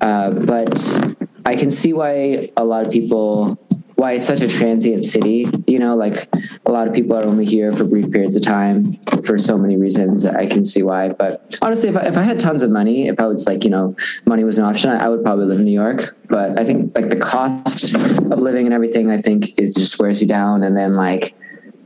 uh, 0.00 0.30
but 0.30 1.16
I 1.46 1.56
can 1.56 1.70
see 1.70 1.92
why 1.92 2.50
a 2.56 2.64
lot 2.64 2.86
of 2.86 2.92
people 2.92 3.58
why 4.02 4.14
it's 4.14 4.26
such 4.26 4.40
a 4.40 4.48
transient 4.48 5.06
city. 5.06 5.46
You 5.68 5.78
know, 5.78 5.94
like 5.94 6.28
a 6.66 6.72
lot 6.72 6.88
of 6.88 6.92
people 6.92 7.16
are 7.16 7.22
only 7.22 7.44
here 7.44 7.72
for 7.72 7.84
brief 7.84 8.10
periods 8.10 8.34
of 8.34 8.42
time 8.42 8.92
for 9.24 9.38
so 9.38 9.56
many 9.56 9.76
reasons. 9.76 10.26
I 10.26 10.46
can 10.46 10.64
see 10.64 10.82
why. 10.82 11.10
But 11.10 11.56
honestly, 11.62 11.88
if 11.88 11.96
I, 11.96 12.06
if 12.06 12.16
I 12.16 12.22
had 12.22 12.40
tons 12.40 12.64
of 12.64 12.70
money, 12.70 13.06
if 13.06 13.20
I 13.20 13.26
was 13.26 13.46
like, 13.46 13.62
you 13.62 13.70
know, 13.70 13.94
money 14.26 14.42
was 14.42 14.58
an 14.58 14.64
option, 14.64 14.90
I 14.90 15.08
would 15.08 15.22
probably 15.22 15.46
live 15.46 15.60
in 15.60 15.64
New 15.64 15.78
York. 15.84 16.16
But 16.28 16.58
I 16.58 16.64
think 16.64 16.96
like 16.96 17.10
the 17.10 17.20
cost 17.20 17.94
of 17.94 18.38
living 18.40 18.66
and 18.66 18.74
everything, 18.74 19.08
I 19.08 19.20
think 19.22 19.56
is 19.56 19.76
just 19.76 20.00
wears 20.00 20.20
you 20.20 20.26
down. 20.26 20.64
And 20.64 20.76
then 20.76 20.96
like 20.96 21.36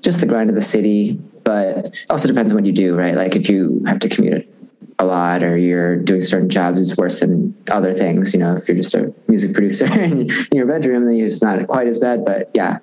just 0.01 0.21
the 0.21 0.27
grind 0.27 0.49
of 0.49 0.57
the 0.57 0.63
city. 0.63 1.21
But 1.45 1.95
also 2.09 2.27
depends 2.27 2.51
on 2.51 2.57
what 2.57 2.67
you 2.67 2.73
do, 2.73 2.97
right? 2.97 3.15
Like 3.15 3.37
if 3.37 3.51
you 3.51 3.85
have 3.87 4.01
to 4.01 4.09
commute 4.09 4.49
a 4.99 5.05
lot 5.05 5.43
or 5.43 5.59
you're 5.59 5.97
doing 5.97 6.23
certain 6.23 6.49
jobs 6.49 6.81
it's 6.81 6.97
worse 6.97 7.21
than 7.21 7.55
other 7.71 7.93
things 7.93 8.33
you 8.33 8.41
know 8.41 8.57
if 8.57 8.67
you're 8.67 8.77
just 8.77 8.95
a 8.95 9.13
music 9.29 9.53
producer 9.55 9.85
in, 9.87 10.29
your 10.53 10.67
bedroom 10.67 11.05
then 11.05 11.17
it's 11.17 11.43
not 11.43 11.67
quite 11.67 11.87
as 11.87 11.99
bad 11.99 12.25
but 12.25 12.51
yeah 12.55 12.79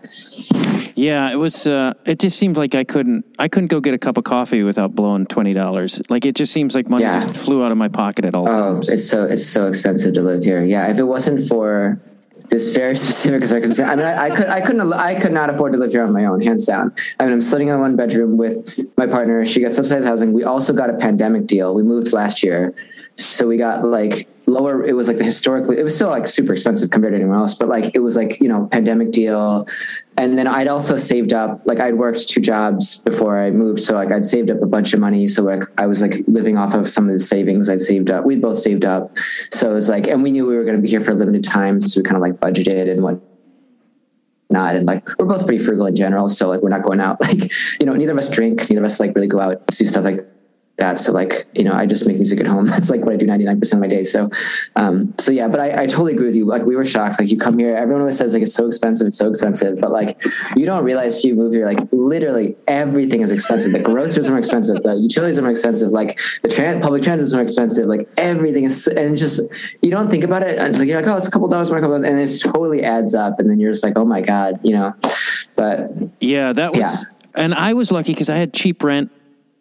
yeah 0.95 1.31
it 1.31 1.35
was 1.35 1.65
uh, 1.65 1.93
it 2.05 2.19
just 2.19 2.37
seemed 2.37 2.55
like 2.55 2.75
i 2.75 2.83
couldn't 2.83 3.25
i 3.39 3.47
couldn't 3.47 3.69
go 3.69 3.79
get 3.79 3.95
a 3.95 3.97
cup 3.97 4.17
of 4.17 4.23
coffee 4.23 4.61
without 4.61 4.93
blowing 4.93 5.25
$20 5.25 6.09
like 6.11 6.25
it 6.25 6.35
just 6.35 6.53
seems 6.53 6.75
like 6.75 6.87
money 6.87 7.03
yeah. 7.03 7.19
just 7.19 7.35
flew 7.35 7.63
out 7.63 7.71
of 7.71 7.77
my 7.77 7.87
pocket 7.87 8.25
at 8.25 8.35
all 8.35 8.47
oh 8.47 8.73
times. 8.75 8.89
it's 8.89 9.09
so 9.09 9.23
it's 9.23 9.45
so 9.45 9.67
expensive 9.67 10.13
to 10.13 10.21
live 10.21 10.43
here 10.43 10.61
yeah 10.61 10.87
if 10.87 10.99
it 10.99 11.03
wasn't 11.03 11.47
for 11.47 11.99
this 12.53 12.69
very 12.69 12.95
specific 13.05 13.45
circumstance. 13.45 13.89
I 13.89 13.95
mean, 13.95 14.05
I, 14.05 14.25
I, 14.25 14.29
could, 14.29 14.47
I 14.47 14.61
couldn't, 14.61 14.93
I 14.93 15.19
could 15.19 15.31
not 15.33 15.49
afford 15.49 15.73
to 15.73 15.79
live 15.79 15.91
here 15.91 16.03
on 16.03 16.13
my 16.13 16.25
own, 16.25 16.39
hands 16.39 16.65
down. 16.65 16.93
I 17.19 17.25
mean, 17.25 17.33
I'm 17.33 17.41
sitting 17.41 17.67
in 17.67 17.79
one 17.79 17.95
bedroom 17.95 18.37
with 18.37 18.79
my 18.97 19.07
partner. 19.07 19.43
She 19.43 19.61
got 19.61 19.73
subsidized 19.73 20.05
housing. 20.05 20.31
We 20.31 20.43
also 20.43 20.71
got 20.71 20.89
a 20.89 20.93
pandemic 20.93 21.47
deal. 21.47 21.73
We 21.73 21.81
moved 21.81 22.13
last 22.13 22.43
year, 22.43 22.73
so 23.15 23.47
we 23.47 23.57
got 23.57 23.83
like 23.83 24.27
lower 24.45 24.83
it 24.83 24.93
was 24.93 25.07
like 25.07 25.17
the 25.17 25.23
historically 25.23 25.77
it 25.77 25.83
was 25.83 25.95
still 25.95 26.09
like 26.09 26.27
super 26.27 26.53
expensive 26.53 26.89
compared 26.89 27.13
to 27.13 27.17
anyone 27.17 27.37
else 27.37 27.53
but 27.53 27.69
like 27.69 27.95
it 27.95 27.99
was 27.99 28.15
like 28.17 28.39
you 28.41 28.47
know 28.47 28.67
pandemic 28.71 29.11
deal. 29.11 29.67
And 30.15 30.37
then 30.37 30.45
i'd 30.45 30.67
also 30.67 30.95
saved 30.95 31.33
up 31.33 31.61
like 31.65 31.79
i'd 31.79 31.95
worked 31.95 32.27
two 32.29 32.39
jobs 32.39 33.01
before 33.01 33.39
i 33.39 33.49
moved 33.49 33.81
so 33.81 33.95
like 33.95 34.11
i'd 34.11 34.25
saved 34.25 34.51
up 34.51 34.61
a 34.61 34.67
bunch 34.67 34.93
of 34.93 34.99
money 34.99 35.27
so 35.27 35.41
like 35.41 35.63
i 35.79 35.87
was 35.87 36.03
like 36.03 36.23
living 36.27 36.55
off 36.55 36.75
of 36.75 36.87
some 36.87 37.07
of 37.07 37.13
the 37.13 37.19
savings 37.19 37.67
i'd 37.67 37.81
saved 37.81 38.11
up. 38.11 38.23
We 38.23 38.35
both 38.35 38.59
saved 38.59 38.85
up. 38.85 39.17
So 39.51 39.71
it 39.71 39.73
was 39.73 39.89
like 39.89 40.07
and 40.07 40.21
we 40.21 40.31
knew 40.31 40.45
we 40.45 40.55
were 40.55 40.65
going 40.65 40.75
to 40.75 40.81
be 40.81 40.89
here 40.89 41.01
for 41.01 41.11
a 41.11 41.15
limited 41.15 41.43
time 41.43 41.81
so 41.81 41.99
we 41.99 42.03
kind 42.03 42.15
of 42.15 42.21
like 42.21 42.39
budgeted 42.39 42.91
and 42.91 43.01
what 43.01 43.19
not 44.49 44.75
and 44.75 44.85
like 44.85 45.03
we're 45.17 45.25
both 45.25 45.45
pretty 45.45 45.63
frugal 45.63 45.87
in 45.87 45.95
general 45.95 46.29
so 46.29 46.47
like 46.47 46.61
we're 46.61 46.69
not 46.69 46.83
going 46.83 46.99
out 46.99 47.19
like 47.27 47.51
you 47.79 47.85
know 47.85 47.93
neither 47.93 48.11
of 48.11 48.17
us 48.17 48.29
drink 48.29 48.69
neither 48.69 48.81
of 48.81 48.85
us 48.85 48.99
like 48.99 49.15
really 49.15 49.27
go 49.27 49.39
out 49.39 49.65
do 49.67 49.85
stuff 49.85 50.03
like 50.03 50.27
that. 50.77 50.99
So 50.99 51.11
like, 51.11 51.47
you 51.53 51.63
know, 51.63 51.73
I 51.73 51.85
just 51.85 52.07
make 52.07 52.17
music 52.17 52.39
at 52.39 52.47
home. 52.47 52.65
That's 52.73 52.89
like 52.89 53.01
what 53.01 53.13
I 53.13 53.17
do 53.17 53.27
99% 53.27 53.73
of 53.73 53.79
my 53.79 53.87
day. 53.87 54.03
So, 54.03 54.29
um, 54.75 55.13
so 55.19 55.31
yeah, 55.31 55.47
but 55.47 55.59
I, 55.59 55.83
I 55.83 55.87
totally 55.87 56.13
agree 56.13 56.25
with 56.25 56.35
you. 56.35 56.45
Like 56.45 56.63
we 56.63 56.75
were 56.75 56.85
shocked. 56.85 57.19
Like 57.19 57.29
you 57.29 57.37
come 57.37 57.59
here, 57.59 57.75
everyone 57.75 58.01
always 58.01 58.17
says 58.17 58.33
like, 58.33 58.43
it's 58.43 58.53
so 58.53 58.67
expensive. 58.67 59.07
It's 59.07 59.17
so 59.17 59.29
expensive. 59.29 59.79
But 59.79 59.91
like, 59.91 60.21
you 60.55 60.65
don't 60.65 60.83
realize 60.83 61.23
you 61.23 61.35
move 61.35 61.53
here, 61.53 61.65
like 61.65 61.79
literally 61.91 62.55
everything 62.67 63.21
is 63.21 63.31
expensive. 63.31 63.71
The 63.71 63.79
groceries 63.79 64.27
are 64.27 64.31
more 64.31 64.39
expensive. 64.39 64.81
The 64.81 64.95
utilities 64.95 65.37
are 65.37 65.43
more 65.43 65.51
expensive. 65.51 65.91
Like 65.91 66.19
the 66.41 66.49
trans, 66.49 66.81
public 66.81 67.03
transit 67.03 67.25
is 67.25 67.33
more 67.33 67.43
expensive. 67.43 67.85
Like 67.85 68.09
everything 68.17 68.63
is, 68.63 68.87
and 68.87 69.15
just, 69.15 69.41
you 69.81 69.91
don't 69.91 70.09
think 70.09 70.23
about 70.23 70.41
it. 70.41 70.57
And 70.57 70.77
like, 70.77 70.87
you're 70.87 70.99
like, 70.99 71.09
oh, 71.09 71.17
it's 71.17 71.27
a 71.27 71.31
couple 71.31 71.47
dollars 71.49 71.69
more, 71.69 71.79
couple 71.81 71.97
dollars, 71.97 72.09
and 72.09 72.19
it 72.19 72.51
totally 72.51 72.83
adds 72.83 73.13
up. 73.13 73.39
And 73.39 73.49
then 73.49 73.59
you're 73.59 73.71
just 73.71 73.83
like, 73.83 73.93
oh 73.95 74.05
my 74.05 74.21
God, 74.21 74.59
you 74.63 74.71
know, 74.71 74.95
but 75.55 75.91
yeah, 76.19 76.51
that 76.51 76.71
was, 76.71 76.79
yeah. 76.79 76.95
and 77.35 77.53
I 77.53 77.73
was 77.73 77.91
lucky 77.91 78.15
cause 78.15 78.29
I 78.29 78.37
had 78.37 78.53
cheap 78.53 78.83
rent 78.83 79.11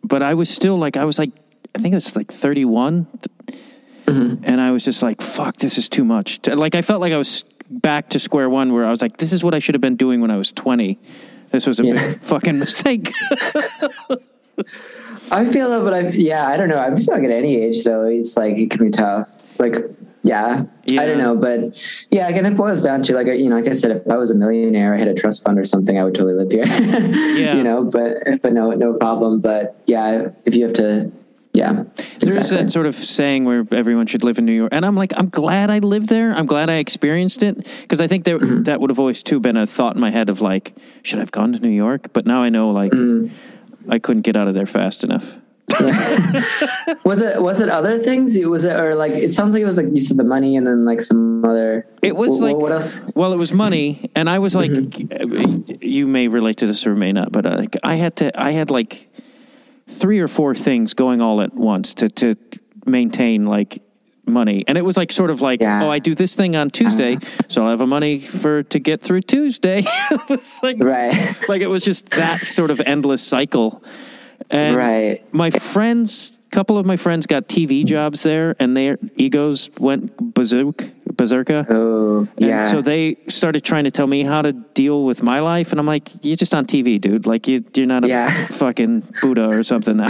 but 0.04 0.22
I 0.22 0.34
was 0.34 0.48
still 0.50 0.78
like, 0.78 0.96
I 0.96 1.04
was 1.04 1.18
like, 1.18 1.30
I 1.74 1.78
think 1.78 1.92
it 1.92 1.96
was 1.96 2.16
like 2.16 2.32
31. 2.32 3.06
Mm-hmm. 4.06 4.44
And 4.44 4.60
I 4.60 4.70
was 4.72 4.84
just 4.84 5.02
like, 5.02 5.20
fuck, 5.22 5.56
this 5.56 5.78
is 5.78 5.88
too 5.88 6.04
much. 6.04 6.40
Like, 6.46 6.74
I 6.74 6.82
felt 6.82 7.00
like 7.00 7.12
I 7.12 7.16
was 7.16 7.44
back 7.70 8.10
to 8.10 8.18
square 8.18 8.50
one 8.50 8.72
where 8.72 8.84
I 8.84 8.90
was 8.90 9.00
like, 9.00 9.16
this 9.16 9.32
is 9.32 9.42
what 9.42 9.54
I 9.54 9.58
should 9.58 9.74
have 9.74 9.80
been 9.80 9.96
doing 9.96 10.20
when 10.20 10.30
I 10.30 10.36
was 10.36 10.52
20. 10.52 10.98
This 11.50 11.66
was 11.66 11.80
a 11.80 11.84
yeah. 11.84 11.92
big 11.94 12.20
fucking 12.22 12.58
mistake. 12.58 13.12
I 15.30 15.46
feel 15.46 15.70
that, 15.70 15.82
but 15.82 15.94
I, 15.94 16.08
yeah, 16.10 16.48
I 16.48 16.56
don't 16.56 16.68
know. 16.68 16.78
I 16.78 16.94
feel 16.94 17.06
like 17.08 17.24
at 17.24 17.30
any 17.30 17.56
age 17.56 17.84
though, 17.84 18.04
it's 18.06 18.36
like, 18.36 18.58
it 18.58 18.70
can 18.70 18.84
be 18.84 18.90
tough. 18.90 19.58
Like, 19.58 19.76
yeah, 20.22 20.64
yeah, 20.86 21.02
I 21.02 21.06
don't 21.06 21.18
know, 21.18 21.36
but 21.36 22.06
yeah, 22.10 22.28
again, 22.28 22.46
it 22.46 22.56
boils 22.56 22.84
down 22.84 23.02
to 23.02 23.14
like 23.14 23.26
you 23.26 23.48
know, 23.48 23.56
like 23.56 23.66
I 23.66 23.74
said, 23.74 23.90
if 23.90 24.08
I 24.08 24.16
was 24.16 24.30
a 24.30 24.34
millionaire, 24.36 24.94
I 24.94 24.98
had 24.98 25.08
a 25.08 25.14
trust 25.14 25.42
fund 25.42 25.58
or 25.58 25.64
something, 25.64 25.98
I 25.98 26.04
would 26.04 26.14
totally 26.14 26.34
live 26.34 26.52
here. 26.52 26.64
yeah. 27.36 27.56
you 27.56 27.62
know, 27.62 27.84
but 27.84 28.18
but 28.40 28.52
no, 28.52 28.70
no 28.70 28.94
problem. 28.94 29.40
But 29.40 29.76
yeah, 29.86 30.28
if 30.46 30.54
you 30.54 30.64
have 30.64 30.74
to, 30.74 31.10
yeah, 31.54 31.84
there 32.20 32.38
is 32.38 32.50
that 32.50 32.70
sort 32.70 32.86
of 32.86 32.94
saying 32.94 33.44
where 33.46 33.66
everyone 33.72 34.06
should 34.06 34.22
live 34.22 34.38
in 34.38 34.44
New 34.44 34.52
York, 34.52 34.72
and 34.72 34.86
I'm 34.86 34.94
like, 34.94 35.12
I'm 35.16 35.28
glad 35.28 35.70
I 35.70 35.80
lived 35.80 36.08
there. 36.08 36.32
I'm 36.32 36.46
glad 36.46 36.70
I 36.70 36.76
experienced 36.76 37.42
it 37.42 37.66
because 37.82 38.00
I 38.00 38.06
think 38.06 38.24
there, 38.24 38.38
mm-hmm. 38.38 38.62
that 38.62 38.80
would 38.80 38.90
have 38.90 39.00
always 39.00 39.24
too 39.24 39.40
been 39.40 39.56
a 39.56 39.66
thought 39.66 39.96
in 39.96 40.00
my 40.00 40.10
head 40.10 40.30
of 40.30 40.40
like, 40.40 40.72
should 41.02 41.18
I've 41.18 41.32
gone 41.32 41.52
to 41.52 41.58
New 41.58 41.68
York? 41.68 42.12
But 42.12 42.26
now 42.26 42.44
I 42.44 42.48
know 42.48 42.70
like 42.70 42.92
mm-hmm. 42.92 43.90
I 43.90 43.98
couldn't 43.98 44.22
get 44.22 44.36
out 44.36 44.46
of 44.46 44.54
there 44.54 44.66
fast 44.66 45.02
enough. 45.02 45.36
was 47.04 47.22
it 47.22 47.40
was 47.42 47.60
it 47.60 47.68
other 47.68 47.98
things? 47.98 48.38
Was 48.38 48.64
it 48.64 48.78
or 48.78 48.94
like 48.94 49.12
it 49.12 49.32
sounds 49.32 49.54
like 49.54 49.62
it 49.62 49.66
was 49.66 49.76
like 49.76 49.86
you 49.92 50.00
said 50.00 50.16
the 50.16 50.24
money 50.24 50.56
and 50.56 50.66
then 50.66 50.84
like 50.84 51.00
some 51.00 51.44
other. 51.44 51.86
It 52.02 52.16
was 52.16 52.40
like 52.40 52.56
what 52.56 52.72
else? 52.72 53.00
Well, 53.14 53.32
it 53.32 53.36
was 53.36 53.52
money, 53.52 54.10
and 54.14 54.28
I 54.28 54.38
was 54.38 54.54
like, 54.54 54.70
mm-hmm. 54.70 55.72
you 55.80 56.06
may 56.06 56.28
relate 56.28 56.58
to 56.58 56.66
this 56.66 56.86
or 56.86 56.94
may 56.94 57.12
not, 57.12 57.32
but 57.32 57.46
uh, 57.46 57.56
like 57.56 57.76
I 57.82 57.96
had 57.96 58.16
to, 58.16 58.40
I 58.40 58.52
had 58.52 58.70
like 58.70 59.08
three 59.86 60.20
or 60.20 60.28
four 60.28 60.54
things 60.54 60.94
going 60.94 61.20
all 61.20 61.40
at 61.40 61.54
once 61.54 61.94
to 61.94 62.08
to 62.08 62.36
maintain 62.86 63.46
like 63.46 63.82
money 64.24 64.64
and 64.68 64.78
it 64.78 64.82
was 64.82 64.96
like 64.96 65.10
sort 65.10 65.30
of 65.30 65.40
like 65.40 65.60
yeah. 65.60 65.82
oh 65.82 65.90
i 65.90 65.98
do 65.98 66.14
this 66.14 66.34
thing 66.34 66.54
on 66.54 66.70
tuesday 66.70 67.16
uh-huh. 67.16 67.42
so 67.48 67.64
i'll 67.64 67.70
have 67.70 67.80
a 67.80 67.86
money 67.86 68.20
for 68.20 68.62
to 68.62 68.78
get 68.78 69.02
through 69.02 69.20
tuesday 69.20 69.82
it 70.10 70.28
was 70.28 70.60
like 70.62 70.76
right 70.80 71.36
like 71.48 71.60
it 71.60 71.66
was 71.66 71.84
just 71.84 72.08
that 72.10 72.40
sort 72.40 72.70
of 72.70 72.80
endless 72.80 73.22
cycle 73.22 73.82
and 74.50 74.76
right. 74.76 75.34
My 75.34 75.50
friends, 75.50 76.38
a 76.46 76.50
couple 76.50 76.78
of 76.78 76.86
my 76.86 76.96
friends 76.96 77.26
got 77.26 77.48
TV 77.48 77.84
jobs 77.84 78.22
there, 78.22 78.56
and 78.58 78.76
their 78.76 78.98
egos 79.16 79.70
went 79.78 80.34
bazooka. 80.34 80.90
Berserker. 81.16 81.66
Oh, 81.68 82.28
yeah. 82.38 82.62
And 82.62 82.70
so 82.70 82.82
they 82.82 83.16
started 83.28 83.64
trying 83.64 83.84
to 83.84 83.90
tell 83.90 84.06
me 84.06 84.24
how 84.24 84.42
to 84.42 84.52
deal 84.52 85.04
with 85.04 85.22
my 85.22 85.40
life, 85.40 85.70
and 85.70 85.78
I'm 85.78 85.86
like, 85.86 86.24
"You're 86.24 86.36
just 86.36 86.54
on 86.54 86.66
TV, 86.66 87.00
dude. 87.00 87.26
Like 87.26 87.46
you, 87.46 87.64
you're 87.74 87.86
not 87.86 88.04
a 88.04 88.08
yeah. 88.08 88.46
fucking 88.48 89.06
Buddha 89.20 89.48
or 89.48 89.62
something." 89.62 89.98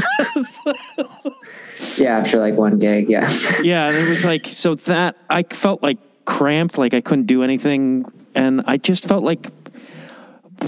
yeah, 1.96 2.18
after 2.18 2.38
like 2.38 2.54
one 2.54 2.78
gig, 2.78 3.10
yeah. 3.10 3.28
yeah, 3.62 3.88
and 3.88 3.96
it 3.96 4.08
was 4.08 4.24
like 4.24 4.46
so 4.46 4.74
that 4.74 5.16
I 5.28 5.42
felt 5.42 5.82
like 5.82 5.98
cramped, 6.24 6.78
like 6.78 6.94
I 6.94 7.00
couldn't 7.00 7.26
do 7.26 7.42
anything, 7.42 8.10
and 8.34 8.62
I 8.66 8.76
just 8.76 9.06
felt 9.06 9.24
like 9.24 9.50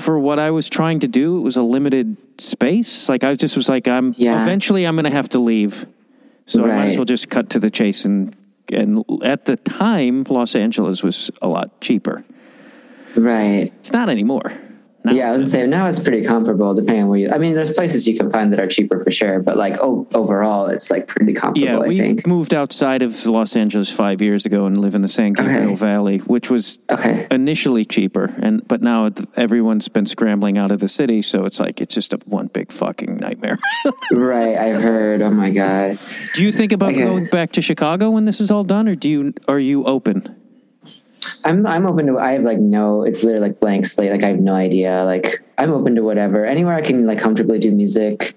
for 0.01 0.19
what 0.19 0.39
I 0.39 0.51
was 0.51 0.69
trying 0.69 1.01
to 1.01 1.09
do, 1.09 1.39
it 1.39 1.41
was 1.41 1.57
a 1.57 1.63
limited 1.63 2.17
space. 2.39 3.09
Like 3.09 3.25
I 3.25 3.35
just 3.35 3.57
was 3.57 3.69
like, 3.69 3.89
I'm 3.89 4.15
yeah. 4.17 4.43
eventually 4.43 4.85
I'm 4.85 4.97
going 4.97 5.05
to 5.05 5.11
have 5.11 5.29
to 5.31 5.39
leave, 5.39 5.87
so 6.47 6.63
right. 6.63 6.73
I 6.73 6.77
might 6.77 6.87
as 6.87 6.97
well 6.97 7.05
just 7.05 7.29
cut 7.31 7.51
to 7.51 7.61
the 7.61 7.71
chase. 7.71 8.05
And 8.05 8.37
and 8.73 9.05
at 9.23 9.45
the 9.45 9.57
time, 9.57 10.25
Los 10.29 10.55
Angeles 10.55 11.03
was 11.03 11.31
a 11.43 11.49
lot 11.49 11.81
cheaper. 11.81 12.25
Right. 13.17 13.73
It's 13.79 13.93
not 13.93 14.09
anymore. 14.09 14.53
Now 15.05 15.13
yeah, 15.13 15.33
I 15.33 15.37
was 15.37 15.51
say 15.51 15.67
now 15.67 15.87
it's 15.87 15.99
pretty 16.01 16.25
comparable 16.25 16.73
depending 16.75 17.03
on 17.05 17.09
where 17.11 17.19
you. 17.19 17.31
I 17.31 17.37
mean, 17.37 17.53
there's 17.55 17.71
places 17.71 18.09
you 18.09 18.17
can 18.17 18.31
find 18.31 18.51
that 18.53 18.59
are 18.61 18.67
cheaper 18.67 18.99
for 19.01 19.11
sure, 19.11 19.41
but 19.41 19.57
like 19.59 19.77
oh, 19.83 20.07
overall, 20.15 20.67
it's 20.69 20.91
like 20.91 21.07
pretty 21.07 21.35
comparable. 21.35 21.61
Yeah, 21.61 21.79
I 21.79 21.89
we 21.89 21.99
think. 21.99 22.27
moved 22.27 22.55
outside 22.55 23.03
of 23.03 23.27
Los 23.27 23.55
Angeles 23.55 23.91
five 23.91 24.23
years 24.23 24.47
ago 24.47 24.65
and 24.65 24.79
live 24.79 24.95
in 24.95 25.03
the 25.03 25.09
San 25.09 25.35
Gabriel 25.35 25.65
Okay. 25.65 25.75
Valley, 25.75 26.19
which 26.19 26.49
was 26.49 26.79
Okay. 26.91 27.27
initially 27.31 27.85
cheaper, 27.85 28.35
and 28.39 28.67
but 28.67 28.81
now 28.81 29.11
everyone's 29.37 29.89
been 29.89 30.07
scrambling 30.07 30.57
out 30.57 30.73
of 30.73 30.81
the 30.81 30.89
city, 30.89 31.21
so 31.21 31.45
it's 31.45 31.61
like 31.61 31.83
it's 31.83 31.95
just 31.95 32.15
a 32.15 32.19
one 32.25 32.47
big 32.47 32.73
fucking 32.73 33.17
nightmare. 33.17 33.59
Right, 34.11 34.57
I've 34.57 34.81
heard. 34.83 35.21
Oh 35.23 35.31
my 35.31 35.51
god. 35.51 35.99
do 36.35 36.43
you 36.43 36.53
think 36.53 36.73
about 36.73 36.93
Okay. 36.93 37.05
going 37.05 37.27
back 37.27 37.53
to 37.53 37.63
Chicago 37.63 38.11
when 38.11 38.25
this 38.25 38.41
is 38.41 38.51
all 38.51 38.65
done, 38.65 38.89
or 38.89 38.95
do 38.95 39.11
you 39.11 39.35
are 39.49 39.59
you 39.59 39.85
open? 39.85 40.34
I'm 41.45 41.67
I'm 41.67 41.87
open 41.87 42.07
to. 42.07 42.19
I 42.19 42.33
have 42.33 42.43
like 42.43 42.59
no. 42.59 43.03
It's 43.03 43.23
literally 43.23 43.49
like 43.49 43.61
blank 43.61 43.87
slate. 43.87 44.11
Like 44.11 44.23
I 44.23 44.29
have 44.29 44.41
no 44.41 44.55
idea. 44.55 45.05
Like 45.05 45.45
I'm 45.59 45.73
open 45.73 45.95
to 45.97 46.03
whatever. 46.03 46.45
Anywhere 46.45 46.75
I 46.75 46.83
can 46.83 47.07
like 47.07 47.19
comfortably 47.19 47.59
do 47.59 47.71
music 47.71 48.35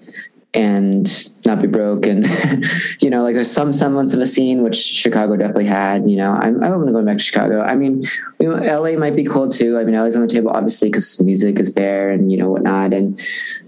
and 0.54 1.30
not 1.44 1.60
be 1.60 1.66
broke 1.66 2.06
and 2.06 2.26
you 3.00 3.10
know 3.10 3.22
like 3.22 3.34
there's 3.34 3.50
some 3.50 3.70
semblance 3.70 4.14
of 4.14 4.20
a 4.20 4.26
scene 4.26 4.62
which 4.62 4.76
chicago 4.76 5.36
definitely 5.36 5.66
had 5.66 6.08
you 6.08 6.16
know 6.16 6.32
i'm, 6.32 6.62
I'm 6.64 6.72
open 6.72 6.86
to 6.86 6.92
going 6.92 7.04
back 7.04 7.18
to 7.18 7.22
chicago 7.22 7.60
i 7.60 7.74
mean 7.74 8.00
you 8.40 8.48
know, 8.48 8.80
la 8.80 8.92
might 8.92 9.14
be 9.14 9.24
cool 9.24 9.48
too 9.48 9.76
i 9.76 9.84
mean 9.84 9.94
la's 9.94 10.16
on 10.16 10.22
the 10.22 10.28
table 10.28 10.50
obviously 10.50 10.88
because 10.88 11.20
music 11.22 11.58
is 11.58 11.74
there 11.74 12.10
and 12.10 12.32
you 12.32 12.38
know 12.38 12.50
whatnot 12.50 12.94
and 12.94 13.20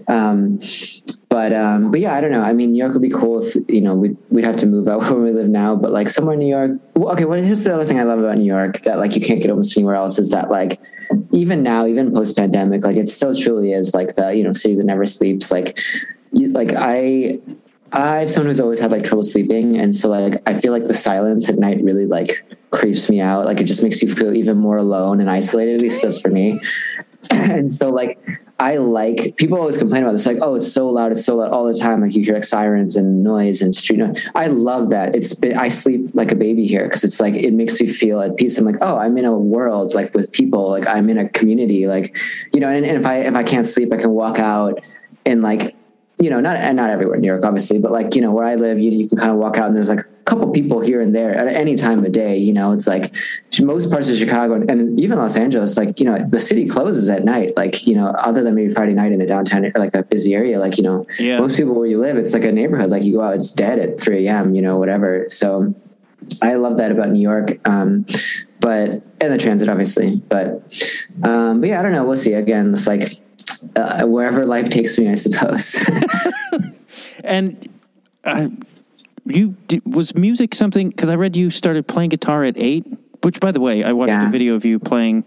um 0.07 0.59
but 1.31 1.53
um 1.53 1.91
but 1.91 2.01
yeah 2.01 2.13
i 2.13 2.19
don't 2.19 2.31
know. 2.31 2.41
I 2.41 2.51
mean 2.51 2.73
new 2.73 2.77
york 2.77 2.91
would 2.91 3.01
be 3.01 3.09
cool 3.09 3.41
if 3.41 3.55
you 3.69 3.79
know 3.79 3.95
we'd, 3.95 4.17
we'd 4.29 4.43
have 4.43 4.57
to 4.57 4.65
move 4.65 4.87
out 4.89 5.01
where 5.09 5.15
we 5.15 5.31
live 5.31 5.47
now. 5.47 5.75
But 5.75 5.91
like 5.91 6.09
somewhere 6.09 6.33
in 6.33 6.41
new 6.41 6.49
york 6.49 6.71
well, 6.95 7.13
okay 7.13 7.25
well 7.25 7.41
here's 7.41 7.63
the 7.63 7.73
other 7.73 7.85
thing 7.85 7.99
i 7.99 8.03
love 8.03 8.19
about 8.19 8.37
new 8.37 8.43
york 8.43 8.81
that 8.81 8.99
like 8.99 9.15
you 9.15 9.21
can't 9.21 9.41
get 9.41 9.49
almost 9.49 9.75
anywhere 9.77 9.95
else 9.95 10.19
is 10.19 10.29
that 10.31 10.51
like 10.51 10.79
even 11.31 11.63
now 11.63 11.87
even 11.87 12.13
post 12.13 12.35
pandemic 12.35 12.83
like 12.83 12.97
it 12.97 13.07
still 13.07 13.33
truly 13.33 13.71
is 13.71 13.93
like 13.93 14.15
the 14.15 14.35
you 14.35 14.43
know 14.43 14.53
city 14.53 14.75
that 14.75 14.83
never 14.83 15.05
sleeps. 15.05 15.49
Like 15.51 15.79
you, 16.33 16.49
like 16.49 16.73
i 16.77 17.39
i'm 17.93 18.27
someone 18.27 18.47
who's 18.47 18.59
always 18.59 18.79
had 18.79 18.91
like 18.91 19.05
trouble 19.05 19.23
sleeping. 19.23 19.77
And 19.79 19.95
so 19.95 20.09
like 20.09 20.41
i 20.45 20.59
feel 20.59 20.73
like 20.73 20.87
the 20.87 20.93
silence 20.93 21.47
at 21.49 21.57
night 21.57 21.81
really 21.81 22.07
like 22.07 22.43
creeps 22.71 23.09
me 23.09 23.21
out. 23.21 23.45
Like 23.45 23.61
it 23.61 23.65
just 23.65 23.83
makes 23.83 24.01
you 24.01 24.13
feel 24.13 24.33
even 24.33 24.57
more 24.57 24.75
alone 24.75 25.21
and 25.21 25.29
isolated 25.29 25.75
at 25.75 25.81
least 25.81 26.01
does 26.01 26.21
for 26.21 26.29
me. 26.29 26.59
And 27.29 27.71
so 27.71 27.91
like 27.91 28.19
I 28.61 28.77
like 28.77 29.37
people 29.37 29.57
always 29.57 29.75
complain 29.75 30.03
about 30.03 30.11
this, 30.11 30.27
like, 30.27 30.37
oh, 30.39 30.53
it's 30.53 30.71
so 30.71 30.87
loud, 30.87 31.11
it's 31.11 31.25
so 31.25 31.37
loud 31.37 31.49
all 31.49 31.65
the 31.65 31.73
time. 31.73 31.99
Like 31.99 32.13
you 32.13 32.23
hear 32.23 32.35
like 32.35 32.43
sirens 32.43 32.95
and 32.95 33.23
noise 33.23 33.63
and 33.63 33.73
street 33.73 33.97
noise. 33.97 34.21
I 34.35 34.47
love 34.47 34.91
that. 34.91 35.15
It's 35.15 35.33
been, 35.33 35.57
I 35.57 35.69
sleep 35.69 36.11
like 36.13 36.31
a 36.31 36.35
baby 36.35 36.67
here 36.67 36.83
because 36.83 37.03
it's 37.03 37.19
like 37.19 37.33
it 37.33 37.53
makes 37.53 37.81
me 37.81 37.87
feel 37.87 38.21
at 38.21 38.37
peace. 38.37 38.59
I'm 38.59 38.65
like, 38.65 38.77
oh, 38.81 38.99
I'm 38.99 39.17
in 39.17 39.25
a 39.25 39.35
world 39.35 39.95
like 39.95 40.13
with 40.13 40.31
people, 40.31 40.69
like 40.69 40.87
I'm 40.87 41.09
in 41.09 41.17
a 41.17 41.27
community, 41.27 41.87
like 41.87 42.15
you 42.53 42.59
know. 42.59 42.69
And, 42.69 42.85
and 42.85 42.97
if 42.97 43.05
I 43.05 43.21
if 43.21 43.33
I 43.33 43.41
can't 43.41 43.67
sleep, 43.67 43.91
I 43.91 43.97
can 43.97 44.11
walk 44.11 44.37
out 44.37 44.85
and 45.25 45.41
like 45.41 45.75
you 46.19 46.29
know, 46.29 46.39
not 46.39 46.55
and 46.55 46.75
not 46.75 46.91
everywhere 46.91 47.15
in 47.15 47.21
New 47.21 47.27
York, 47.27 47.43
obviously, 47.43 47.79
but 47.79 47.91
like 47.91 48.13
you 48.13 48.21
know 48.21 48.31
where 48.31 48.45
I 48.45 48.53
live, 48.53 48.77
you 48.77 48.91
you 48.91 49.09
can 49.09 49.17
kind 49.17 49.31
of 49.31 49.37
walk 49.37 49.57
out 49.57 49.65
and 49.65 49.75
there's 49.75 49.89
like 49.89 50.05
couple 50.25 50.49
people 50.51 50.79
here 50.81 51.01
and 51.01 51.13
there 51.15 51.33
at 51.35 51.47
any 51.47 51.75
time 51.75 52.03
of 52.05 52.11
day. 52.11 52.37
You 52.37 52.53
know, 52.53 52.71
it's 52.71 52.87
like 52.87 53.13
most 53.59 53.89
parts 53.89 54.09
of 54.09 54.17
Chicago 54.17 54.53
and, 54.55 54.99
even 54.99 55.17
Los 55.17 55.35
Angeles, 55.35 55.77
like 55.77 55.99
you 55.99 56.05
know, 56.05 56.17
the 56.29 56.39
city 56.39 56.67
closes 56.67 57.09
at 57.09 57.23
night. 57.23 57.53
Like 57.57 57.85
you 57.87 57.95
know, 57.95 58.07
other 58.07 58.43
than 58.43 58.55
maybe 58.55 58.73
Friday 58.73 58.93
night 58.93 59.11
in 59.11 59.21
a 59.21 59.25
downtown 59.27 59.65
or 59.65 59.71
like 59.75 59.93
a 59.93 60.03
busy 60.03 60.33
area, 60.35 60.59
like 60.59 60.77
you 60.77 60.83
know, 60.83 61.05
Yeah. 61.19 61.39
most 61.39 61.57
people 61.57 61.73
where 61.75 61.87
you 61.87 61.99
live, 61.99 62.17
it's 62.17 62.33
like 62.33 62.43
a 62.43 62.51
neighborhood. 62.51 62.89
Like 62.91 63.03
you 63.03 63.13
go 63.13 63.21
out, 63.21 63.35
it's 63.35 63.51
dead 63.51 63.79
at 63.79 63.99
3 63.99 64.27
a.m. 64.27 64.55
You 64.55 64.61
know, 64.61 64.77
whatever. 64.77 65.25
So 65.27 65.73
I 66.41 66.55
love 66.55 66.77
that 66.77 66.91
about 66.91 67.09
New 67.09 67.21
York. 67.21 67.57
Um, 67.67 68.05
but 68.59 68.89
and 69.19 69.33
the 69.33 69.37
transit, 69.39 69.69
obviously. 69.69 70.17
But 70.29 70.61
um, 71.23 71.61
but 71.61 71.69
yeah, 71.69 71.79
I 71.79 71.81
don't 71.81 71.91
know. 71.93 72.03
We'll 72.05 72.15
see. 72.15 72.33
Again, 72.33 72.73
it's 72.73 72.85
like 72.85 73.19
uh, 73.75 74.05
wherever 74.05 74.45
life 74.45 74.69
takes 74.69 74.97
me, 74.99 75.09
I 75.09 75.15
suppose. 75.15 75.79
And 77.23 77.67
uh, 78.23 78.47
you 79.25 79.55
did, 79.67 79.81
was 79.85 80.15
music 80.15 80.55
something? 80.55 80.89
Because 80.89 81.09
I 81.09 81.15
read 81.15 81.35
you 81.35 81.49
started 81.49 81.87
playing 81.87 82.09
guitar 82.09 82.43
at 82.43 82.57
eight. 82.57 82.85
Which, 83.23 83.39
by 83.39 83.51
the 83.51 83.59
way, 83.59 83.83
I 83.83 83.93
watched 83.93 84.09
Yeah. 84.09 84.27
a 84.27 84.31
video 84.31 84.55
of 84.55 84.65
you 84.65 84.79
playing 84.79 85.23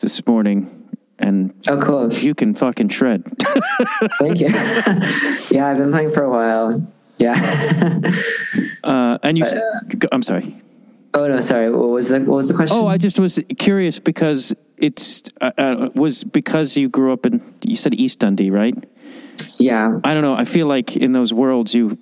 this 0.00 0.26
morning, 0.26 0.88
and 1.18 1.54
oh, 1.68 1.78
cool. 1.80 2.12
you 2.12 2.34
can 2.34 2.54
fucking 2.54 2.88
shred. 2.88 3.22
Thank 4.18 4.40
you. 4.40 4.48
yeah, 5.50 5.68
I've 5.68 5.76
been 5.76 5.92
playing 5.92 6.10
for 6.10 6.24
a 6.24 6.30
while. 6.30 6.86
Yeah. 7.18 8.10
Uh, 8.84 9.16
and 9.22 9.38
you, 9.38 9.44
I'm 10.10 10.24
sorry. 10.24 10.60
oh 11.14 11.28
no, 11.28 11.38
sorry. 11.40 11.70
What 11.70 11.90
was 11.90 12.08
the 12.08 12.18
What 12.18 12.34
was 12.34 12.48
the 12.48 12.54
question? 12.54 12.76
Oh, 12.76 12.88
I 12.88 12.98
just 12.98 13.16
was 13.20 13.38
curious 13.56 14.00
because 14.00 14.52
it's 14.76 15.22
uh, 15.40 15.52
uh, 15.56 15.88
was 15.94 16.24
because 16.24 16.76
you 16.76 16.88
grew 16.88 17.12
up 17.12 17.24
in 17.24 17.40
you 17.62 17.76
said 17.76 17.94
East 17.94 18.18
Dundee, 18.18 18.50
right? 18.50 18.74
yeah. 19.56 20.00
I 20.02 20.14
don't 20.14 20.22
know. 20.22 20.34
I 20.34 20.44
feel 20.44 20.66
like 20.66 20.96
in 20.96 21.12
those 21.12 21.32
worlds, 21.32 21.74
you 21.76 21.96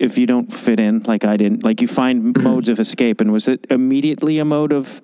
if 0.00 0.18
you 0.18 0.26
don't 0.26 0.52
fit 0.52 0.80
in, 0.80 1.00
like 1.04 1.24
I 1.24 1.36
didn't, 1.36 1.64
like 1.64 1.80
you 1.80 1.88
find 1.88 2.34
Mm-hmm. 2.34 2.42
modes 2.42 2.68
of 2.68 2.78
escape. 2.80 3.20
And 3.20 3.32
was 3.32 3.48
it 3.48 3.66
immediately 3.70 4.38
a 4.38 4.44
mode 4.44 4.72
of 4.72 5.00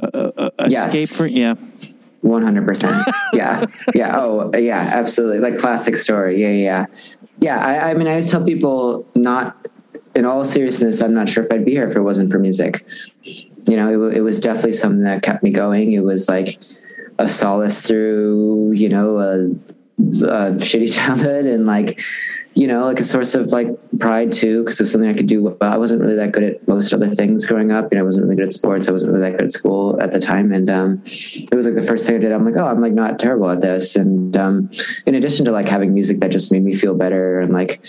uh, 0.00 0.06
uh, 0.36 0.50
Yes. 0.68 0.94
escape 0.94 1.16
for? 1.16 1.26
Yeah. 1.26 1.54
One 2.20 2.42
hundred 2.42 2.66
percent. 2.66 3.06
Yeah. 3.32 3.66
Yeah. 3.94 4.16
Oh, 4.20 4.50
yeah. 4.56 4.90
Absolutely. 4.94 5.38
Like 5.38 5.58
classic 5.58 5.96
story. 5.96 6.40
Yeah. 6.40 6.50
Yeah. 6.50 6.86
Yeah. 7.40 7.58
I, 7.66 7.90
I 7.90 7.94
mean, 7.94 8.06
I 8.06 8.10
always 8.10 8.30
tell 8.30 8.44
people 8.44 9.06
not. 9.14 9.56
In 10.14 10.26
all 10.26 10.44
seriousness, 10.44 11.00
I'm 11.00 11.14
not 11.14 11.26
sure 11.28 11.42
if 11.42 11.50
I'd 11.50 11.64
be 11.64 11.72
here 11.72 11.88
if 11.88 11.96
it 11.96 12.02
wasn't 12.02 12.30
for 12.30 12.38
music. 12.38 12.86
You 13.24 13.76
know, 13.76 14.08
it, 14.08 14.18
it 14.18 14.20
was 14.20 14.40
definitely 14.40 14.72
something 14.72 15.04
that 15.04 15.22
kept 15.22 15.42
me 15.42 15.50
going. 15.50 15.92
It 15.92 16.00
was 16.04 16.28
like 16.28 16.60
a 17.18 17.28
solace 17.30 17.86
through, 17.86 18.72
you 18.72 18.90
know, 18.90 19.16
a, 19.18 19.48
a 20.22 20.52
shitty 20.56 20.94
childhood 20.96 21.46
and 21.46 21.66
like, 21.66 22.00
you 22.54 22.66
know, 22.66 22.84
like 22.84 23.00
a 23.00 23.04
source 23.04 23.34
of 23.34 23.50
like 23.52 23.68
pride 23.98 24.30
too, 24.30 24.62
because 24.62 24.78
it 24.78 24.82
was 24.82 24.92
something 24.92 25.08
I 25.08 25.14
could 25.14 25.26
do 25.26 25.42
well. 25.42 25.56
I 25.60 25.78
wasn't 25.78 26.00
really 26.00 26.16
that 26.16 26.32
good 26.32 26.42
at 26.42 26.68
most 26.68 26.92
other 26.92 27.08
things 27.08 27.46
growing 27.46 27.70
up. 27.70 27.90
You 27.90 27.96
know, 27.96 28.02
I 28.02 28.04
wasn't 28.04 28.24
really 28.24 28.36
good 28.36 28.46
at 28.46 28.52
sports. 28.52 28.88
I 28.88 28.92
wasn't 28.92 29.12
really 29.12 29.30
that 29.30 29.38
good 29.38 29.46
at 29.46 29.52
school 29.52 30.00
at 30.02 30.10
the 30.10 30.18
time. 30.18 30.52
And 30.52 30.68
um, 30.68 31.02
it 31.06 31.54
was 31.54 31.66
like 31.66 31.74
the 31.74 31.82
first 31.82 32.06
thing 32.06 32.16
I 32.16 32.18
did. 32.18 32.32
I'm 32.32 32.44
like, 32.44 32.56
oh, 32.56 32.66
I'm 32.66 32.80
like 32.80 32.92
not 32.92 33.18
terrible 33.18 33.50
at 33.50 33.62
this. 33.62 33.96
And 33.96 34.36
um, 34.36 34.70
in 35.06 35.14
addition 35.14 35.46
to 35.46 35.52
like 35.52 35.68
having 35.68 35.94
music 35.94 36.18
that 36.20 36.30
just 36.30 36.52
made 36.52 36.62
me 36.62 36.74
feel 36.74 36.94
better 36.94 37.40
and 37.40 37.52
like, 37.52 37.82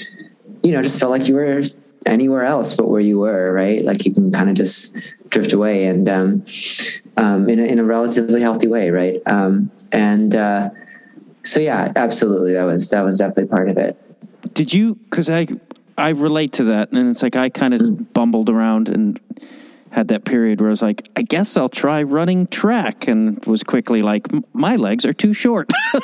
you 0.64 0.72
know, 0.72 0.82
just 0.82 1.00
felt 1.00 1.12
like 1.12 1.28
you 1.28 1.36
were 1.36 1.62
anywhere 2.06 2.44
else 2.44 2.74
but 2.74 2.90
where 2.90 3.02
you 3.02 3.20
were, 3.20 3.52
right? 3.54 3.82
Like 3.82 4.06
you 4.06 4.14
can 4.14 4.32
kind 4.32 4.50
of 4.50 4.56
just 4.56 4.96
drift 5.30 5.54
away 5.54 5.88
and 5.88 6.08
um, 6.08 6.46
um, 7.18 7.50
in, 7.50 7.60
a, 7.60 7.64
in 7.64 7.80
a 7.80 7.84
relatively 7.84 8.42
healthy 8.42 8.68
way, 8.68 8.90
right? 8.90 9.22
Um, 9.26 9.72
and 9.92 10.36
uh, 10.36 10.70
so, 11.44 11.60
yeah, 11.62 11.92
absolutely, 11.96 12.54
that 12.54 12.64
was 12.64 12.90
that 12.90 13.02
was 13.02 13.18
definitely 13.18 13.46
part 13.48 13.70
of 13.70 13.78
it. 13.78 13.98
Did 14.54 14.74
you? 14.74 14.96
Because 14.96 15.30
I 15.30 15.48
I 15.98 16.10
relate 16.10 16.54
to 16.54 16.64
that, 16.66 16.92
and 16.92 17.10
it's 17.12 17.22
like 17.24 17.36
I 17.36 17.50
kind 17.50 17.74
of 17.74 17.82
Mm. 17.82 18.12
bumbled 18.14 18.50
around 18.50 18.90
and 18.90 19.20
had 19.92 20.08
that 20.08 20.26
period 20.26 20.60
where 20.60 20.70
I 20.70 20.72
was 20.72 20.82
like, 20.82 21.08
I 21.16 21.22
guess 21.22 21.56
I'll 21.56 21.70
try 21.70 22.02
running 22.02 22.48
track, 22.48 23.08
and 23.08 23.44
was 23.46 23.62
quickly 23.64 24.02
like, 24.02 24.28
my 24.54 24.76
legs 24.76 25.06
are 25.06 25.14
too 25.14 25.34
short. 25.34 25.70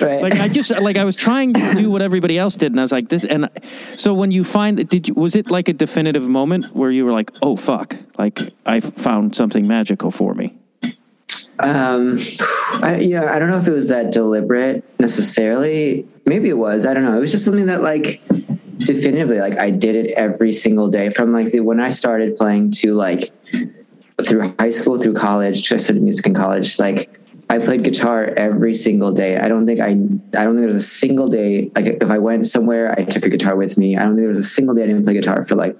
Right? 0.00 0.22
like 0.22 0.34
I 0.38 0.46
just 0.48 0.70
like 0.70 0.96
I 0.96 1.04
was 1.04 1.16
trying 1.16 1.52
to 1.54 1.74
do 1.74 1.90
what 1.90 2.02
everybody 2.02 2.38
else 2.38 2.54
did, 2.56 2.70
and 2.72 2.80
I 2.80 2.82
was 2.84 2.92
like 2.92 3.08
this. 3.08 3.24
And 3.24 3.48
so 3.96 4.14
when 4.14 4.30
you 4.30 4.44
find, 4.44 4.88
did 4.88 5.08
you 5.08 5.14
was 5.14 5.34
it 5.34 5.50
like 5.50 5.68
a 5.68 5.72
definitive 5.72 6.28
moment 6.28 6.74
where 6.74 6.90
you 6.90 7.04
were 7.04 7.12
like, 7.12 7.32
oh 7.42 7.56
fuck, 7.56 7.96
like 8.16 8.38
I 8.64 8.78
found 8.80 9.34
something 9.34 9.66
magical 9.66 10.10
for 10.12 10.34
me? 10.34 10.54
Um, 11.60 12.18
I, 12.82 12.98
yeah, 13.00 13.32
I 13.32 13.38
don't 13.38 13.50
know 13.50 13.58
if 13.58 13.66
it 13.66 13.72
was 13.72 13.88
that 13.88 14.12
deliberate 14.12 14.84
necessarily. 15.00 16.06
Maybe 16.26 16.48
it 16.48 16.58
was. 16.58 16.86
I 16.86 16.94
don't 16.94 17.04
know. 17.04 17.16
It 17.16 17.20
was 17.20 17.32
just 17.32 17.44
something 17.44 17.66
that 17.66 17.82
like 17.82 18.22
definitively, 18.78 19.38
like 19.38 19.58
I 19.58 19.70
did 19.70 19.96
it 19.96 20.12
every 20.12 20.52
single 20.52 20.88
day 20.88 21.10
from 21.10 21.32
like 21.32 21.50
the, 21.50 21.60
when 21.60 21.80
I 21.80 21.90
started 21.90 22.36
playing 22.36 22.70
to 22.72 22.92
like 22.92 23.32
through 24.24 24.54
high 24.58 24.68
school, 24.68 25.00
through 25.00 25.14
college. 25.14 25.72
I 25.72 25.76
studied 25.76 26.02
music 26.02 26.26
in 26.26 26.34
college. 26.34 26.78
Like 26.78 27.18
I 27.50 27.58
played 27.58 27.82
guitar 27.82 28.26
every 28.36 28.74
single 28.74 29.12
day. 29.12 29.38
I 29.38 29.48
don't 29.48 29.66
think 29.66 29.80
I, 29.80 29.86
I 29.88 29.92
don't 29.92 30.50
think 30.50 30.58
there 30.58 30.66
was 30.66 30.74
a 30.74 30.80
single 30.80 31.28
day. 31.28 31.70
Like 31.74 31.86
if 31.86 32.10
I 32.10 32.18
went 32.18 32.46
somewhere, 32.46 32.94
I 32.98 33.04
took 33.04 33.24
a 33.24 33.28
guitar 33.28 33.56
with 33.56 33.78
me. 33.78 33.96
I 33.96 34.02
don't 34.02 34.12
think 34.12 34.20
there 34.20 34.28
was 34.28 34.38
a 34.38 34.42
single 34.42 34.74
day 34.74 34.84
I 34.84 34.86
didn't 34.86 35.04
play 35.04 35.14
guitar 35.14 35.42
for 35.44 35.54
like 35.54 35.76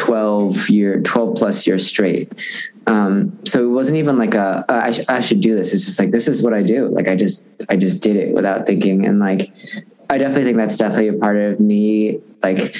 12 0.00 0.70
year 0.70 1.00
12 1.02 1.36
plus 1.36 1.66
years 1.66 1.86
straight. 1.86 2.32
Um 2.86 3.38
so 3.44 3.62
it 3.62 3.68
wasn't 3.68 3.98
even 3.98 4.16
like 4.16 4.34
a 4.34 4.64
I, 4.68 4.92
sh- 4.92 5.04
I 5.08 5.20
should 5.20 5.42
do 5.42 5.54
this. 5.54 5.74
It's 5.74 5.84
just 5.84 5.98
like 5.98 6.10
this 6.10 6.26
is 6.26 6.42
what 6.42 6.54
i 6.54 6.62
do. 6.62 6.88
Like 6.88 7.06
i 7.06 7.14
just 7.14 7.48
i 7.68 7.76
just 7.76 8.02
did 8.02 8.16
it 8.16 8.34
without 8.34 8.66
thinking. 8.66 9.04
And 9.06 9.18
like 9.18 9.52
i 10.08 10.16
definitely 10.16 10.44
think 10.44 10.56
that's 10.56 10.78
definitely 10.78 11.08
a 11.08 11.14
part 11.14 11.36
of 11.36 11.60
me 11.60 12.20
like 12.42 12.74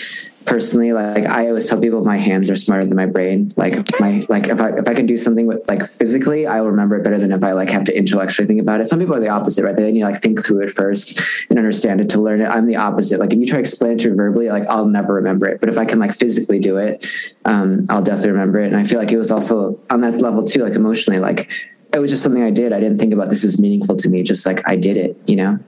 personally 0.47 0.93
like 0.93 1.27
i 1.27 1.49
always 1.49 1.69
tell 1.69 1.79
people 1.79 2.03
my 2.03 2.17
hands 2.17 2.49
are 2.49 2.57
smarter 2.57 2.85
than 2.85 2.97
my 2.97 3.07
brain 3.07 3.51
like 3.57 3.75
my 4.01 4.23
like 4.29 4.49
if 4.49 4.61
i 4.61 4.71
if 4.71 4.89
i 4.89 4.95
can 4.95 5.05
do 5.05 5.17
something 5.17 5.47
with 5.47 5.67
like 5.69 5.87
physically 5.87 6.47
i'll 6.47 6.67
remember 6.67 6.97
it 6.97 7.05
better 7.05 7.19
than 7.19 7.31
if 7.31 7.45
i 7.45 7.53
like 7.53 7.69
have 7.69 7.85
to 7.85 7.97
intellectually 7.97 8.47
think 8.47 8.61
about 8.61 8.81
it 8.81 8.87
some 8.87 8.99
people 8.99 9.15
are 9.15 9.21
the 9.21 9.29
opposite 9.29 9.65
right 9.65 9.77
they 9.77 9.93
need 9.93 10.03
like 10.03 10.21
think 10.21 10.43
through 10.43 10.61
it 10.61 10.71
first 10.71 11.21
and 11.51 11.59
understand 11.59 12.01
it 12.01 12.09
to 12.09 12.21
learn 12.21 12.41
it 12.41 12.47
i'm 12.47 12.67
the 12.67 12.77
opposite 12.77 13.21
like 13.21 13.33
if 13.33 13.39
you 13.39 13.47
try 13.47 13.57
to 13.57 13.61
explain 13.61 13.93
it 13.93 13.99
to 13.99 14.11
me 14.11 14.17
verbally 14.17 14.49
like 14.49 14.67
i'll 14.69 14.87
never 14.87 15.13
remember 15.15 15.47
it 15.47 15.61
but 15.61 15.69
if 15.69 15.77
i 15.77 15.85
can 15.85 15.99
like 15.99 16.15
physically 16.15 16.59
do 16.59 16.79
it 16.79 17.07
um 17.45 17.81
i'll 17.91 18.03
definitely 18.03 18.31
remember 18.31 18.59
it 18.59 18.67
and 18.67 18.77
i 18.77 18.83
feel 18.83 18.99
like 18.99 19.13
it 19.13 19.19
was 19.19 19.31
also 19.31 19.79
on 19.91 20.01
that 20.01 20.21
level 20.21 20.43
too 20.43 20.65
like 20.65 20.75
emotionally 20.75 21.19
like 21.21 21.51
it 21.93 21.99
was 21.99 22.09
just 22.09 22.23
something 22.23 22.43
I 22.43 22.51
did. 22.51 22.73
I 22.73 22.79
didn't 22.79 22.99
think 22.99 23.13
about 23.13 23.31
this 23.31 23.43
is 23.43 23.61
meaningful 23.61 23.97
to 23.97 24.09
me. 24.09 24.23
Just 24.23 24.47
like 24.47 24.63
I 24.69 24.77
did 24.77 24.97
it, 24.97 25.21
you 25.27 25.35
know. 25.35 25.59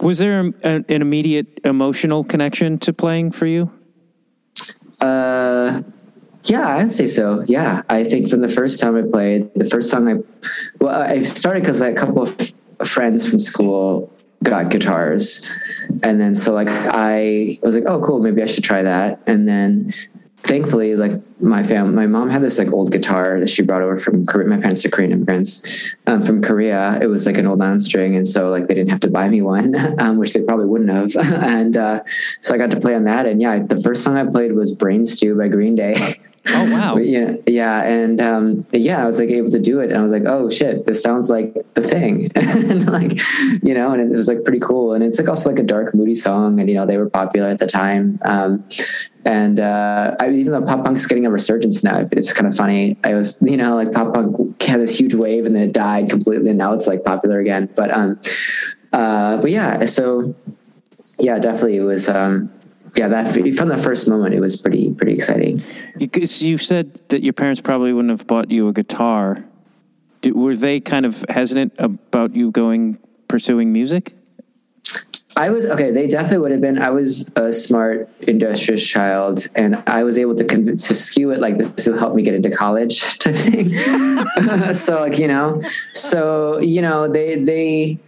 Was 0.00 0.18
there 0.18 0.40
an 0.62 0.84
immediate 0.88 1.46
emotional 1.64 2.22
connection 2.22 2.78
to 2.80 2.92
playing 2.92 3.30
for 3.30 3.46
you? 3.46 3.70
Uh, 5.00 5.82
yeah, 6.44 6.76
I'd 6.76 6.92
say 6.92 7.06
so. 7.06 7.44
Yeah, 7.46 7.82
I 7.88 8.04
think 8.04 8.30
from 8.30 8.40
the 8.40 8.48
first 8.48 8.80
time 8.80 8.96
I 8.96 9.02
played, 9.02 9.50
the 9.54 9.64
first 9.64 9.90
song 9.90 10.08
I, 10.08 10.14
well, 10.80 11.02
I 11.02 11.22
started 11.22 11.60
because 11.60 11.80
like 11.80 11.92
a 11.92 11.96
couple 11.96 12.22
of 12.22 12.52
friends 12.86 13.28
from 13.28 13.38
school 13.38 14.12
got 14.42 14.70
guitars, 14.70 15.46
and 16.02 16.18
then 16.18 16.34
so 16.34 16.52
like 16.54 16.68
I 16.68 17.58
was 17.62 17.74
like, 17.74 17.84
oh, 17.86 18.00
cool, 18.00 18.20
maybe 18.20 18.42
I 18.42 18.46
should 18.46 18.64
try 18.64 18.82
that, 18.82 19.20
and 19.26 19.46
then 19.46 19.92
thankfully, 20.42 20.96
like 20.96 21.12
my 21.40 21.62
fam, 21.62 21.94
my 21.94 22.06
mom 22.06 22.28
had 22.28 22.42
this 22.42 22.58
like 22.58 22.72
old 22.72 22.92
guitar 22.92 23.40
that 23.40 23.48
she 23.48 23.62
brought 23.62 23.82
over 23.82 23.96
from 23.96 24.26
Korea. 24.26 24.48
My 24.48 24.58
parents 24.58 24.84
are 24.84 24.90
Korean 24.90 25.12
immigrants 25.12 25.94
um, 26.06 26.22
from 26.22 26.42
Korea. 26.42 26.98
It 27.00 27.06
was 27.06 27.26
like 27.26 27.38
an 27.38 27.46
old 27.46 27.58
nylon-string, 27.58 28.16
and 28.16 28.26
so 28.26 28.50
like 28.50 28.66
they 28.66 28.74
didn't 28.74 28.90
have 28.90 29.00
to 29.00 29.10
buy 29.10 29.28
me 29.28 29.42
one, 29.42 29.74
um, 30.00 30.18
which 30.18 30.32
they 30.32 30.42
probably 30.42 30.66
wouldn't 30.66 30.90
have. 30.90 31.16
and 31.42 31.76
uh, 31.76 32.02
so 32.40 32.54
I 32.54 32.58
got 32.58 32.70
to 32.70 32.80
play 32.80 32.94
on 32.94 33.04
that. 33.04 33.26
And 33.26 33.40
yeah, 33.40 33.62
the 33.62 33.80
first 33.80 34.02
song 34.02 34.16
I 34.16 34.24
played 34.24 34.52
was 34.52 34.72
"Brain 34.72 35.06
Stew" 35.06 35.36
by 35.36 35.48
Green 35.48 35.74
Day. 35.74 36.20
Oh 36.52 36.70
wow! 36.72 36.96
yeah, 36.96 37.34
yeah, 37.46 37.82
and 37.82 38.20
um, 38.20 38.64
yeah, 38.72 39.02
I 39.02 39.06
was 39.06 39.18
like 39.18 39.30
able 39.30 39.50
to 39.50 39.58
do 39.58 39.80
it, 39.80 39.90
and 39.90 39.98
I 39.98 40.02
was 40.02 40.12
like, 40.12 40.24
oh 40.26 40.50
shit, 40.50 40.86
this 40.86 41.02
sounds 41.02 41.30
like 41.30 41.54
the 41.74 41.82
thing, 41.82 42.30
and 42.34 42.90
like, 42.90 43.20
you 43.62 43.74
know, 43.74 43.92
and 43.92 44.00
it 44.00 44.14
was 44.14 44.28
like 44.28 44.44
pretty 44.44 44.60
cool, 44.60 44.92
and 44.92 45.04
it's 45.04 45.18
like 45.18 45.28
also 45.28 45.50
like 45.50 45.58
a 45.58 45.64
dark, 45.64 45.94
moody 45.94 46.14
song, 46.14 46.60
and 46.60 46.68
you 46.68 46.74
know 46.74 46.86
they 46.86 46.96
were 46.96 47.08
popular 47.08 47.48
at 47.48 47.58
the 47.58 47.66
time, 47.66 48.16
um, 48.24 48.64
and 49.24 49.60
uh, 49.60 50.16
I 50.18 50.28
mean, 50.28 50.40
even 50.40 50.52
though 50.52 50.62
pop 50.62 50.84
punk's 50.84 51.06
getting 51.06 51.26
a 51.26 51.30
resurgence 51.30 51.84
now, 51.84 52.06
it's 52.12 52.32
kind 52.32 52.46
of 52.46 52.56
funny. 52.56 52.98
I 53.04 53.14
was, 53.14 53.40
you 53.42 53.56
know, 53.56 53.74
like 53.74 53.92
pop 53.92 54.14
punk 54.14 54.62
had 54.62 54.80
this 54.80 54.98
huge 54.98 55.14
wave, 55.14 55.44
and 55.44 55.54
then 55.54 55.62
it 55.62 55.72
died 55.72 56.08
completely, 56.10 56.50
and 56.50 56.58
now 56.58 56.72
it's 56.72 56.86
like 56.86 57.04
popular 57.04 57.40
again. 57.40 57.68
But 57.76 57.92
um, 57.92 58.18
uh, 58.92 59.40
but 59.40 59.50
yeah, 59.50 59.84
so 59.84 60.34
yeah, 61.18 61.38
definitely 61.38 61.76
it 61.76 61.82
was 61.82 62.08
um 62.08 62.50
yeah, 62.96 63.08
that 63.08 63.32
from 63.56 63.68
the 63.68 63.76
first 63.76 64.08
moment, 64.08 64.34
it 64.34 64.40
was 64.40 64.56
pretty 64.56 64.92
pretty 64.94 65.14
exciting. 65.14 65.62
Because 65.96 66.42
you 66.42 66.58
said 66.58 67.00
that 67.08 67.22
your 67.22 67.32
parents 67.32 67.60
probably 67.60 67.92
wouldn't 67.92 68.10
have 68.10 68.26
bought 68.26 68.50
you 68.50 68.68
a 68.68 68.72
guitar. 68.72 69.44
were 70.24 70.56
they 70.56 70.80
kind 70.80 71.06
of 71.06 71.24
hesitant 71.28 71.72
about 71.78 72.34
you 72.34 72.50
going 72.50 72.98
pursuing 73.28 73.72
music? 73.72 74.14
I 75.36 75.50
was 75.50 75.64
okay. 75.64 75.92
They 75.92 76.08
definitely 76.08 76.38
would 76.38 76.50
have 76.50 76.60
been. 76.60 76.78
I 76.78 76.90
was 76.90 77.32
a 77.36 77.52
smart, 77.52 78.10
industrious 78.20 78.86
child, 78.86 79.46
and 79.54 79.82
I 79.86 80.02
was 80.02 80.18
able 80.18 80.34
to 80.34 80.44
to 80.44 80.94
skew 80.94 81.30
it 81.30 81.40
like 81.40 81.56
this 81.56 81.86
will 81.86 81.98
help 81.98 82.14
me 82.14 82.22
get 82.22 82.34
into 82.34 82.50
college 82.50 83.00
type 83.18 83.36
thing. 83.36 83.70
so 84.74 85.00
like 85.00 85.18
you 85.18 85.28
know, 85.28 85.60
so 85.92 86.58
you 86.58 86.82
know 86.82 87.08
they 87.10 87.36
they 87.36 87.98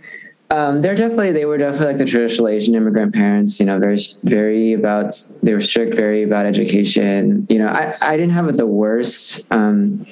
um, 0.53 0.83
they're 0.83 0.95
definitely 0.95 1.33
they 1.33 1.47
were 1.47 1.57
definitely 1.57 1.87
like 1.87 1.97
the 1.97 2.05
traditional 2.05 2.49
Asian 2.49 2.75
immigrant 2.75 3.15
parents. 3.15 3.59
You 3.59 3.67
know, 3.67 3.79
very 3.79 3.99
very 4.23 4.73
about 4.75 5.13
they 5.43 5.55
were 5.55 5.63
strict, 5.63 5.95
very 5.95 6.23
about 6.23 6.45
education. 6.45 7.47
You 7.49 7.59
know, 7.59 7.69
I 7.69 7.97
I 8.03 8.17
didn't 8.19 8.33
have 8.33 8.49
it 8.49 8.59
the 8.59 8.67
worst. 8.67 9.47
Um, 9.51 10.07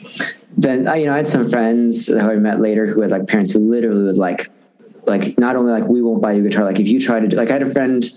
then 0.57 0.89
I, 0.89 0.97
you 0.97 1.07
know 1.07 1.13
I 1.13 1.19
had 1.19 1.29
some 1.29 1.49
friends 1.49 2.07
who 2.07 2.19
I 2.19 2.37
met 2.37 2.59
later 2.59 2.87
who 2.87 3.03
had 3.03 3.11
like 3.11 3.27
parents 3.27 3.53
who 3.53 3.59
literally 3.59 4.05
would 4.05 4.17
like 4.17 4.51
like 5.07 5.39
not 5.39 5.57
only 5.57 5.73
like 5.73 5.85
we 5.85 6.01
won't 6.01 6.23
buy 6.23 6.33
you 6.33 6.41
a 6.41 6.49
guitar 6.49 6.65
like 6.65 6.81
if 6.81 6.89
you 6.89 7.01
try 7.01 7.21
to 7.21 7.29
do 7.29 7.37
like 7.37 7.51
I 7.51 7.55
had 7.55 7.63
a 7.63 7.71
friend 7.71 8.09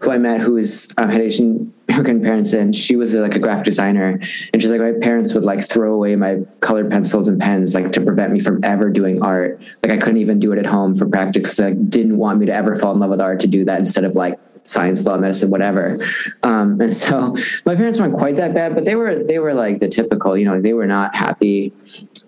who 0.00 0.10
I 0.10 0.18
met 0.18 0.40
who 0.40 0.52
was 0.52 0.92
um, 0.98 1.08
had 1.08 1.20
Asian 1.20 1.72
American 1.90 2.22
parents 2.22 2.52
and 2.52 2.74
she 2.74 2.96
was 2.96 3.14
like 3.14 3.34
a 3.34 3.38
graphic 3.38 3.64
designer 3.64 4.18
and 4.52 4.62
she's 4.62 4.70
like 4.70 4.80
my 4.80 4.92
parents 4.92 5.34
would 5.34 5.44
like 5.44 5.66
throw 5.66 5.94
away 5.94 6.16
my 6.16 6.38
colored 6.60 6.90
pencils 6.90 7.28
and 7.28 7.40
pens 7.40 7.74
like 7.74 7.92
to 7.92 8.00
prevent 8.00 8.32
me 8.32 8.40
from 8.40 8.62
ever 8.64 8.90
doing 8.90 9.22
art. 9.22 9.60
Like 9.82 9.92
I 9.92 9.96
couldn't 9.96 10.18
even 10.18 10.38
do 10.38 10.52
it 10.52 10.58
at 10.58 10.66
home 10.66 10.94
for 10.94 11.06
practice 11.06 11.42
because 11.42 11.58
like 11.58 11.90
didn't 11.90 12.16
want 12.16 12.38
me 12.38 12.46
to 12.46 12.52
ever 12.52 12.74
fall 12.74 12.92
in 12.92 13.00
love 13.00 13.10
with 13.10 13.20
art 13.20 13.40
to 13.40 13.46
do 13.46 13.64
that 13.64 13.78
instead 13.78 14.04
of 14.04 14.14
like 14.14 14.38
science 14.62 15.04
law 15.04 15.16
medicine 15.16 15.50
whatever. 15.50 15.98
Um, 16.42 16.80
and 16.80 16.94
so 16.94 17.36
my 17.64 17.74
parents 17.74 17.98
weren't 17.98 18.14
quite 18.14 18.36
that 18.36 18.54
bad 18.54 18.74
but 18.74 18.84
they 18.84 18.94
were 18.94 19.22
they 19.22 19.38
were 19.38 19.54
like 19.54 19.80
the 19.80 19.88
typical 19.88 20.36
you 20.36 20.44
know 20.44 20.60
they 20.60 20.72
were 20.72 20.86
not 20.86 21.14
happy 21.14 21.72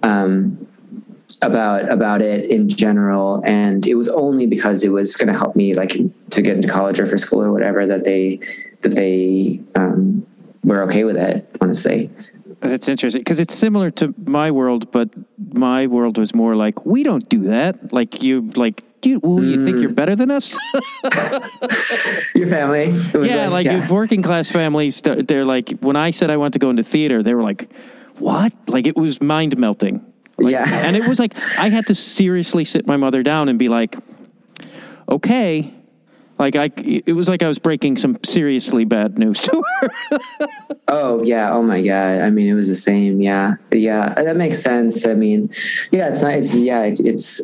um, 0.03 0.67
about 1.41 1.91
about 1.91 2.23
it 2.23 2.51
in 2.51 2.69
general. 2.69 3.43
And 3.45 3.87
it 3.87 3.95
was 3.95 4.09
only 4.09 4.47
because 4.47 4.85
it 4.85 4.91
was 4.91 5.17
going 5.17 5.33
to 5.33 5.39
help 5.39 5.57
me 5.57 5.75
like 5.75 5.97
to 6.31 6.43
get 6.43 6.57
into 6.57 6.69
college 6.69 7.01
or 7.01 7.07
for 7.07 7.17
school 7.17 7.43
or 7.43 7.53
whatever 7.53 7.87
that 7.87 8.05
they 8.05 8.41
that 8.83 8.95
they 8.95 9.63
um, 9.75 10.27
were 10.65 10.83
okay 10.83 11.05
with 11.05 11.17
it 11.17 11.49
honestly 11.61 12.11
that's 12.61 12.89
interesting 12.89 13.21
because 13.21 13.41
it's 13.41 13.55
similar 13.55 13.91
to 13.91 14.15
my 14.25 14.51
world 14.51 14.91
but 14.93 15.09
my 15.53 15.87
world 15.87 16.19
was 16.19 16.35
more 16.35 16.55
like 16.55 16.87
we 16.87 17.03
don't 17.03 17.29
do 17.29 17.45
that 17.45 17.93
like 17.93 18.23
you 18.23 18.43
like 18.55 18.85
do 19.03 19.11
you, 19.11 19.21
well, 19.21 19.43
you 19.43 19.65
think 19.65 19.79
you're 19.79 19.91
mm. 19.91 19.97
better 19.97 20.15
than 20.15 20.31
us? 20.31 20.57
Your 22.37 22.47
family? 22.47 22.91
yeah, 23.27 23.49
like, 23.49 23.51
like 23.51 23.67
yeah. 23.67 23.91
working 23.91 24.23
class 24.23 24.49
families. 24.49 25.03
They're 25.03 25.45
like, 25.45 25.71
when 25.81 25.97
I 25.97 26.13
said 26.13 26.31
I 26.31 26.37
want 26.37 26.53
to 26.53 26.61
go 26.61 26.71
into 26.71 26.85
theater, 26.85 27.21
they 27.21 27.35
were 27.35 27.43
like, 27.43 27.73
"What?" 28.19 28.55
Like 28.69 28.87
it 28.87 28.97
was 28.97 29.21
mind 29.21 29.59
melting. 29.59 30.07
Like, 30.39 30.53
yeah. 30.53 30.87
and 30.87 30.97
it 30.97 31.09
was 31.09 31.19
like 31.19 31.37
I 31.59 31.69
had 31.69 31.89
to 31.89 31.97
seriously 31.97 32.65
sit 32.65 32.87
my 32.87 32.97
mother 32.97 33.25
down 33.25 33.49
and 33.49 33.59
be 33.59 33.69
like, 33.69 33.97
okay. 35.09 35.75
Like 36.43 36.57
I, 36.57 36.73
it 36.77 37.15
was 37.15 37.29
like 37.29 37.41
I 37.45 37.47
was 37.47 37.61
breaking 37.61 37.99
some 37.99 38.19
seriously 38.25 38.85
bad 38.85 39.17
news 39.17 39.39
to 39.43 39.63
her. 39.81 39.91
oh 40.89 41.23
yeah! 41.23 41.53
Oh 41.53 41.63
my 41.63 41.81
god! 41.81 42.21
I 42.21 42.31
mean, 42.31 42.49
it 42.49 42.55
was 42.55 42.67
the 42.67 42.75
same. 42.75 43.23
Yeah, 43.23 43.55
yeah. 43.71 44.13
That 44.15 44.37
makes 44.37 44.61
sense. 44.61 45.07
I 45.07 45.15
mean, 45.15 45.51
yeah. 45.93 46.09
It's 46.09 46.21
not. 46.21 46.33
It's 46.33 46.53
yeah. 46.53 46.83
it's 46.83 47.41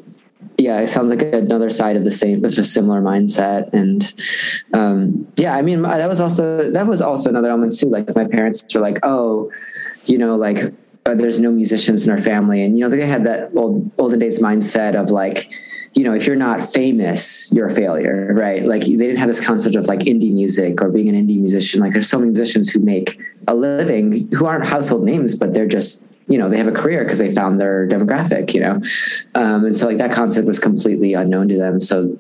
yeah. 0.59 0.81
It 0.81 0.89
sounds 0.89 1.11
like 1.11 1.23
another 1.23 1.71
side 1.71 1.95
of 1.95 2.03
the 2.03 2.11
same, 2.11 2.45
of 2.45 2.59
a 2.59 2.65
similar 2.65 3.01
mindset. 3.01 3.73
And 3.73 4.13
um, 4.75 5.29
yeah, 5.37 5.55
I 5.55 5.63
mean, 5.63 5.83
that 5.83 6.09
was 6.09 6.21
also 6.21 6.69
that 6.69 6.89
was 6.89 7.01
also 7.01 7.31
another 7.31 7.51
element 7.51 7.79
too. 7.79 7.87
Like 7.87 8.13
my 8.17 8.27
parents 8.27 8.65
were 8.75 8.81
like, 8.81 8.99
oh, 9.05 9.49
you 10.07 10.19
know, 10.19 10.35
like 10.35 10.75
uh, 11.07 11.15
there's 11.15 11.39
no 11.39 11.53
musicians 11.53 12.05
in 12.05 12.11
our 12.11 12.19
family. 12.19 12.65
And, 12.65 12.77
you 12.77 12.85
know, 12.85 12.91
they 12.91 13.07
had 13.07 13.25
that 13.25 13.51
old, 13.55 13.91
olden 13.99 14.19
days 14.19 14.41
mindset 14.41 14.95
of 14.95 15.11
like, 15.11 15.53
you 15.99 16.05
know, 16.05 16.15
if 16.15 16.29
you're 16.29 16.37
not 16.37 16.63
famous, 16.63 17.53
you're 17.53 17.67
a 17.67 17.75
failure, 17.75 18.33
right? 18.33 18.65
Like 18.65 18.83
they 18.83 18.97
didn't 18.97 19.17
have 19.17 19.27
this 19.27 19.45
concept 19.45 19.75
of 19.75 19.87
like 19.87 20.01
indie 20.01 20.33
music 20.33 20.81
or 20.81 20.91
being 20.91 21.09
an 21.09 21.17
indie 21.17 21.41
musician. 21.41 21.81
Like 21.81 21.93
there's 21.93 22.09
so 22.09 22.21
many 22.21 22.31
musicians 22.31 22.71
who 22.71 22.79
make 22.79 23.21
a 23.49 23.55
living 23.57 24.31
who 24.33 24.47
aren't 24.47 24.65
household 24.65 25.03
names, 25.03 25.35
but 25.35 25.53
they're 25.53 25.67
just 25.67 26.05
you 26.29 26.39
know 26.39 26.49
they 26.49 26.57
have 26.57 26.69
a 26.69 26.73
career 26.73 27.03
because 27.03 27.19
they 27.19 27.35
found 27.35 27.59
their 27.59 27.89
demographic 27.89 28.53
you 28.53 28.61
know 28.61 28.75
um, 29.35 29.65
and 29.65 29.75
so 29.75 29.87
like 29.87 29.97
that 29.97 30.13
concept 30.13 30.47
was 30.47 30.59
completely 30.59 31.15
unknown 31.15 31.49
to 31.49 31.57
them 31.57 31.81
so 31.81 32.19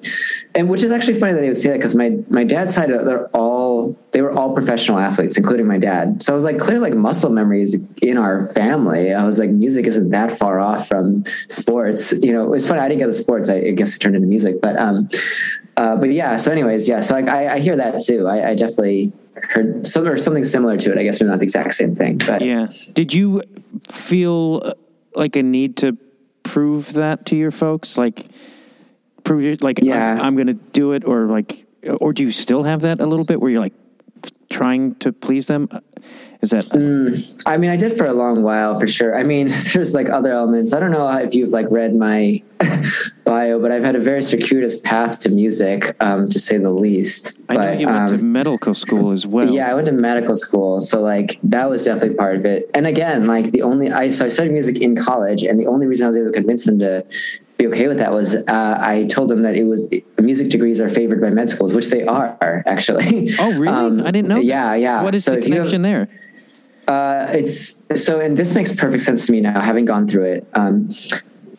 and 0.54 0.70
which 0.70 0.82
is 0.82 0.90
actually 0.90 1.20
funny 1.20 1.34
that 1.34 1.40
they 1.40 1.48
would 1.48 1.58
say 1.58 1.68
that 1.68 1.76
because 1.76 1.94
my 1.94 2.16
my 2.30 2.42
dad's 2.42 2.72
side 2.74 2.88
they're 2.88 3.28
all 3.36 3.57
they 4.12 4.22
were 4.22 4.32
all 4.32 4.54
professional 4.54 4.98
athletes 4.98 5.36
including 5.36 5.66
my 5.66 5.78
dad 5.78 6.22
so 6.22 6.32
i 6.32 6.34
was 6.34 6.44
like 6.44 6.58
clear 6.58 6.78
like 6.78 6.94
muscle 6.94 7.30
memories 7.30 7.76
in 8.02 8.16
our 8.16 8.46
family 8.48 9.12
i 9.12 9.24
was 9.24 9.38
like 9.38 9.50
music 9.50 9.86
isn't 9.86 10.10
that 10.10 10.30
far 10.32 10.60
off 10.60 10.88
from 10.88 11.24
sports 11.48 12.12
you 12.20 12.32
know 12.32 12.52
it's 12.54 12.66
funny 12.66 12.80
i 12.80 12.88
didn't 12.88 13.00
get 13.00 13.06
the 13.06 13.14
sports 13.14 13.48
i, 13.48 13.56
I 13.56 13.70
guess 13.72 13.96
it 13.96 13.98
turned 13.98 14.16
into 14.16 14.28
music 14.28 14.60
but 14.60 14.78
um 14.78 15.08
uh, 15.76 15.96
but 15.96 16.10
yeah 16.10 16.36
so 16.36 16.50
anyways 16.50 16.88
yeah 16.88 17.00
so 17.00 17.14
like, 17.14 17.28
I, 17.28 17.54
I 17.54 17.58
hear 17.60 17.76
that 17.76 18.00
too 18.00 18.26
I, 18.26 18.50
I 18.50 18.54
definitely 18.54 19.12
heard 19.42 19.86
some 19.86 20.06
or 20.06 20.18
something 20.18 20.44
similar 20.44 20.76
to 20.76 20.92
it. 20.92 20.98
I 20.98 21.02
guess, 21.02 21.18
but 21.18 21.28
not 21.28 21.38
the 21.38 21.44
exact 21.44 21.74
same 21.74 21.94
thing. 21.94 22.18
But 22.18 22.42
yeah, 22.42 22.68
did 22.92 23.12
you 23.12 23.42
feel 23.88 24.62
uh, 24.64 24.74
like 25.14 25.36
a 25.36 25.42
need 25.42 25.76
to 25.78 25.96
prove 26.42 26.94
that 26.94 27.26
to 27.26 27.36
your 27.36 27.50
folks? 27.50 27.96
Like 27.96 28.26
prove 29.24 29.44
it, 29.44 29.62
like 29.62 29.80
yeah. 29.82 30.14
I'm, 30.14 30.20
I'm 30.20 30.34
going 30.36 30.48
to 30.48 30.54
do 30.54 30.92
it, 30.92 31.04
or 31.04 31.26
like, 31.26 31.66
or 31.88 32.12
do 32.12 32.22
you 32.22 32.30
still 32.30 32.62
have 32.62 32.82
that 32.82 33.00
a 33.00 33.06
little 33.06 33.24
bit 33.24 33.40
where 33.40 33.50
you're 33.50 33.60
like 33.60 33.74
trying 34.50 34.94
to 34.96 35.12
please 35.12 35.46
them? 35.46 35.68
Is 36.40 36.50
that? 36.50 36.66
Mm, 36.66 37.42
I 37.46 37.56
mean, 37.56 37.70
I 37.70 37.76
did 37.76 37.96
for 37.96 38.06
a 38.06 38.12
long 38.12 38.44
while, 38.44 38.78
for 38.78 38.86
sure. 38.86 39.18
I 39.18 39.24
mean, 39.24 39.48
there's 39.72 39.92
like 39.92 40.08
other 40.08 40.32
elements. 40.32 40.72
I 40.72 40.78
don't 40.78 40.92
know 40.92 41.08
if 41.16 41.34
you've 41.34 41.50
like 41.50 41.66
read 41.68 41.96
my 41.96 42.42
bio, 43.24 43.60
but 43.60 43.72
I've 43.72 43.82
had 43.82 43.96
a 43.96 44.00
very 44.00 44.22
circuitous 44.22 44.80
path 44.80 45.18
to 45.20 45.30
music, 45.30 45.96
um, 46.00 46.30
to 46.30 46.38
say 46.38 46.56
the 46.56 46.70
least. 46.70 47.40
I 47.48 47.54
but, 47.56 47.64
know 47.64 47.80
you 47.80 47.86
went 47.86 47.98
um, 47.98 48.18
to 48.18 48.24
medical 48.24 48.74
school 48.74 49.10
as 49.10 49.26
well. 49.26 49.50
Yeah, 49.50 49.68
I 49.68 49.74
went 49.74 49.86
to 49.86 49.92
medical 49.92 50.36
school, 50.36 50.80
so 50.80 51.00
like 51.00 51.40
that 51.42 51.68
was 51.68 51.84
definitely 51.84 52.14
part 52.14 52.36
of 52.36 52.46
it. 52.46 52.70
And 52.72 52.86
again, 52.86 53.26
like 53.26 53.50
the 53.50 53.62
only 53.62 53.90
I 53.90 54.10
so 54.10 54.24
I 54.24 54.28
studied 54.28 54.52
music 54.52 54.80
in 54.80 54.94
college, 54.94 55.42
and 55.42 55.58
the 55.58 55.66
only 55.66 55.86
reason 55.86 56.04
I 56.04 56.08
was 56.08 56.16
able 56.16 56.28
to 56.28 56.32
convince 56.32 56.66
them 56.66 56.78
to 56.78 57.04
be 57.58 57.66
okay 57.66 57.88
with 57.88 57.98
that 57.98 58.12
was 58.12 58.36
uh, 58.36 58.78
I 58.80 59.04
told 59.04 59.28
them 59.28 59.42
that 59.42 59.56
it 59.56 59.64
was 59.64 59.92
music 60.18 60.48
degrees 60.48 60.80
are 60.80 60.88
favored 60.88 61.20
by 61.20 61.30
med 61.30 61.50
schools, 61.50 61.74
which 61.74 61.88
they 61.88 62.04
are 62.04 62.36
actually. 62.66 63.30
Oh, 63.38 63.52
really? 63.52 63.68
Um, 63.68 64.06
I 64.06 64.12
didn't 64.12 64.28
know. 64.28 64.38
Yeah, 64.38 64.74
yeah. 64.74 65.02
What 65.02 65.14
is 65.14 65.24
so 65.24 65.34
the 65.34 65.42
connection 65.42 65.84
have, 65.84 66.08
there? 66.08 66.08
Uh, 66.86 67.32
it's 67.32 67.80
so, 67.96 68.20
and 68.20 68.36
this 68.36 68.54
makes 68.54 68.72
perfect 68.72 69.02
sense 69.02 69.26
to 69.26 69.32
me 69.32 69.40
now, 69.40 69.60
having 69.60 69.84
gone 69.84 70.06
through 70.06 70.24
it. 70.24 70.48
Um, 70.54 70.94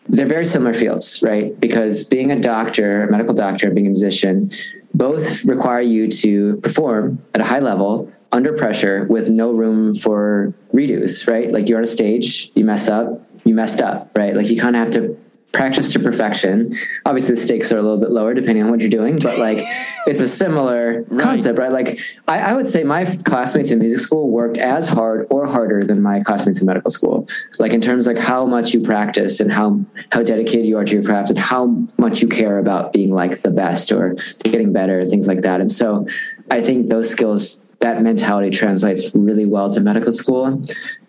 they're 0.08 0.26
very 0.26 0.46
similar 0.46 0.74
fields, 0.74 1.22
right? 1.22 1.58
Because 1.60 2.02
being 2.02 2.32
a 2.32 2.40
doctor, 2.40 3.04
a 3.04 3.10
medical 3.10 3.34
doctor, 3.34 3.70
being 3.70 3.86
a 3.86 3.90
musician, 3.90 4.50
both 4.92 5.44
require 5.44 5.82
you 5.82 6.08
to 6.08 6.56
perform 6.56 7.22
at 7.34 7.40
a 7.40 7.44
high 7.44 7.60
level 7.60 8.10
under 8.32 8.52
pressure 8.54 9.04
with 9.04 9.28
no 9.28 9.52
room 9.52 9.94
for 9.94 10.52
redos, 10.72 11.28
right? 11.28 11.52
Like 11.52 11.68
you're 11.68 11.78
on 11.78 11.84
a 11.84 11.86
stage, 11.86 12.50
you 12.54 12.64
mess 12.64 12.88
up, 12.88 13.24
you 13.44 13.54
messed 13.54 13.80
up, 13.80 14.10
right? 14.16 14.34
Like 14.34 14.50
you 14.50 14.60
kind 14.60 14.74
of 14.74 14.80
have 14.80 14.94
to 14.94 15.16
practice 15.52 15.92
to 15.92 15.98
perfection. 15.98 16.74
Obviously, 17.04 17.34
the 17.34 17.40
stakes 17.40 17.72
are 17.72 17.78
a 17.78 17.82
little 17.82 17.98
bit 17.98 18.10
lower 18.10 18.34
depending 18.34 18.62
on 18.62 18.70
what 18.70 18.80
you're 18.80 18.88
doing, 18.90 19.18
but 19.18 19.38
like 19.38 19.58
it's 20.06 20.20
a 20.20 20.28
similar 20.28 21.04
Right. 21.08 21.22
concept, 21.22 21.58
right? 21.58 21.72
Like 21.72 22.00
I, 22.28 22.38
I 22.38 22.54
would 22.54 22.68
say 22.68 22.84
my 22.84 23.04
classmates 23.24 23.70
in 23.70 23.78
music 23.80 23.98
school 24.00 24.30
worked 24.30 24.58
as 24.58 24.86
hard 24.88 25.26
or 25.30 25.46
harder 25.46 25.82
than 25.82 26.00
my 26.02 26.20
classmates 26.20 26.60
in 26.60 26.66
medical 26.66 26.90
school. 26.90 27.28
Like 27.58 27.72
in 27.72 27.80
terms 27.80 28.06
of 28.06 28.14
like 28.14 28.24
how 28.24 28.46
much 28.46 28.72
you 28.72 28.80
practice 28.80 29.40
and 29.40 29.50
how 29.50 29.80
how 30.12 30.22
dedicated 30.22 30.66
you 30.66 30.78
are 30.78 30.84
to 30.84 30.92
your 30.92 31.02
craft 31.02 31.30
and 31.30 31.38
how 31.38 31.84
much 31.98 32.22
you 32.22 32.28
care 32.28 32.58
about 32.58 32.92
being 32.92 33.10
like 33.10 33.42
the 33.42 33.50
best 33.50 33.90
or 33.92 34.14
getting 34.44 34.72
better 34.72 35.00
and 35.00 35.10
things 35.10 35.26
like 35.26 35.42
that. 35.42 35.60
And 35.60 35.70
so 35.70 36.06
I 36.50 36.60
think 36.62 36.88
those 36.88 37.10
skills, 37.10 37.60
that 37.80 38.00
mentality 38.02 38.50
translates 38.50 39.14
really 39.14 39.46
well 39.46 39.70
to 39.70 39.80
medical 39.80 40.12
school. 40.12 40.64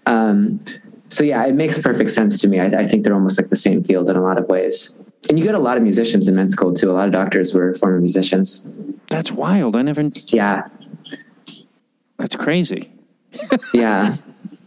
Um, 0.05 0.59
so 1.11 1.25
yeah, 1.25 1.45
it 1.45 1.55
makes 1.55 1.77
perfect 1.77 2.09
sense 2.09 2.39
to 2.39 2.47
me. 2.47 2.59
I, 2.59 2.67
I 2.67 2.87
think 2.87 3.03
they're 3.03 3.13
almost 3.13 3.39
like 3.39 3.49
the 3.49 3.57
same 3.57 3.83
field 3.83 4.09
in 4.09 4.15
a 4.15 4.21
lot 4.21 4.39
of 4.39 4.47
ways. 4.47 4.95
And 5.29 5.37
you 5.37 5.43
get 5.43 5.55
a 5.55 5.59
lot 5.59 5.75
of 5.75 5.83
musicians 5.83 6.27
in 6.27 6.35
med 6.35 6.49
school 6.49 6.73
too. 6.73 6.89
A 6.89 6.93
lot 6.93 7.05
of 7.05 7.11
doctors 7.11 7.53
were 7.53 7.73
former 7.73 7.99
musicians. 7.99 8.65
That's 9.09 9.29
wild. 9.29 9.75
I 9.75 9.81
never. 9.81 10.09
Yeah, 10.27 10.67
That's 12.17 12.35
crazy. 12.35 12.91
yeah, 13.73 14.15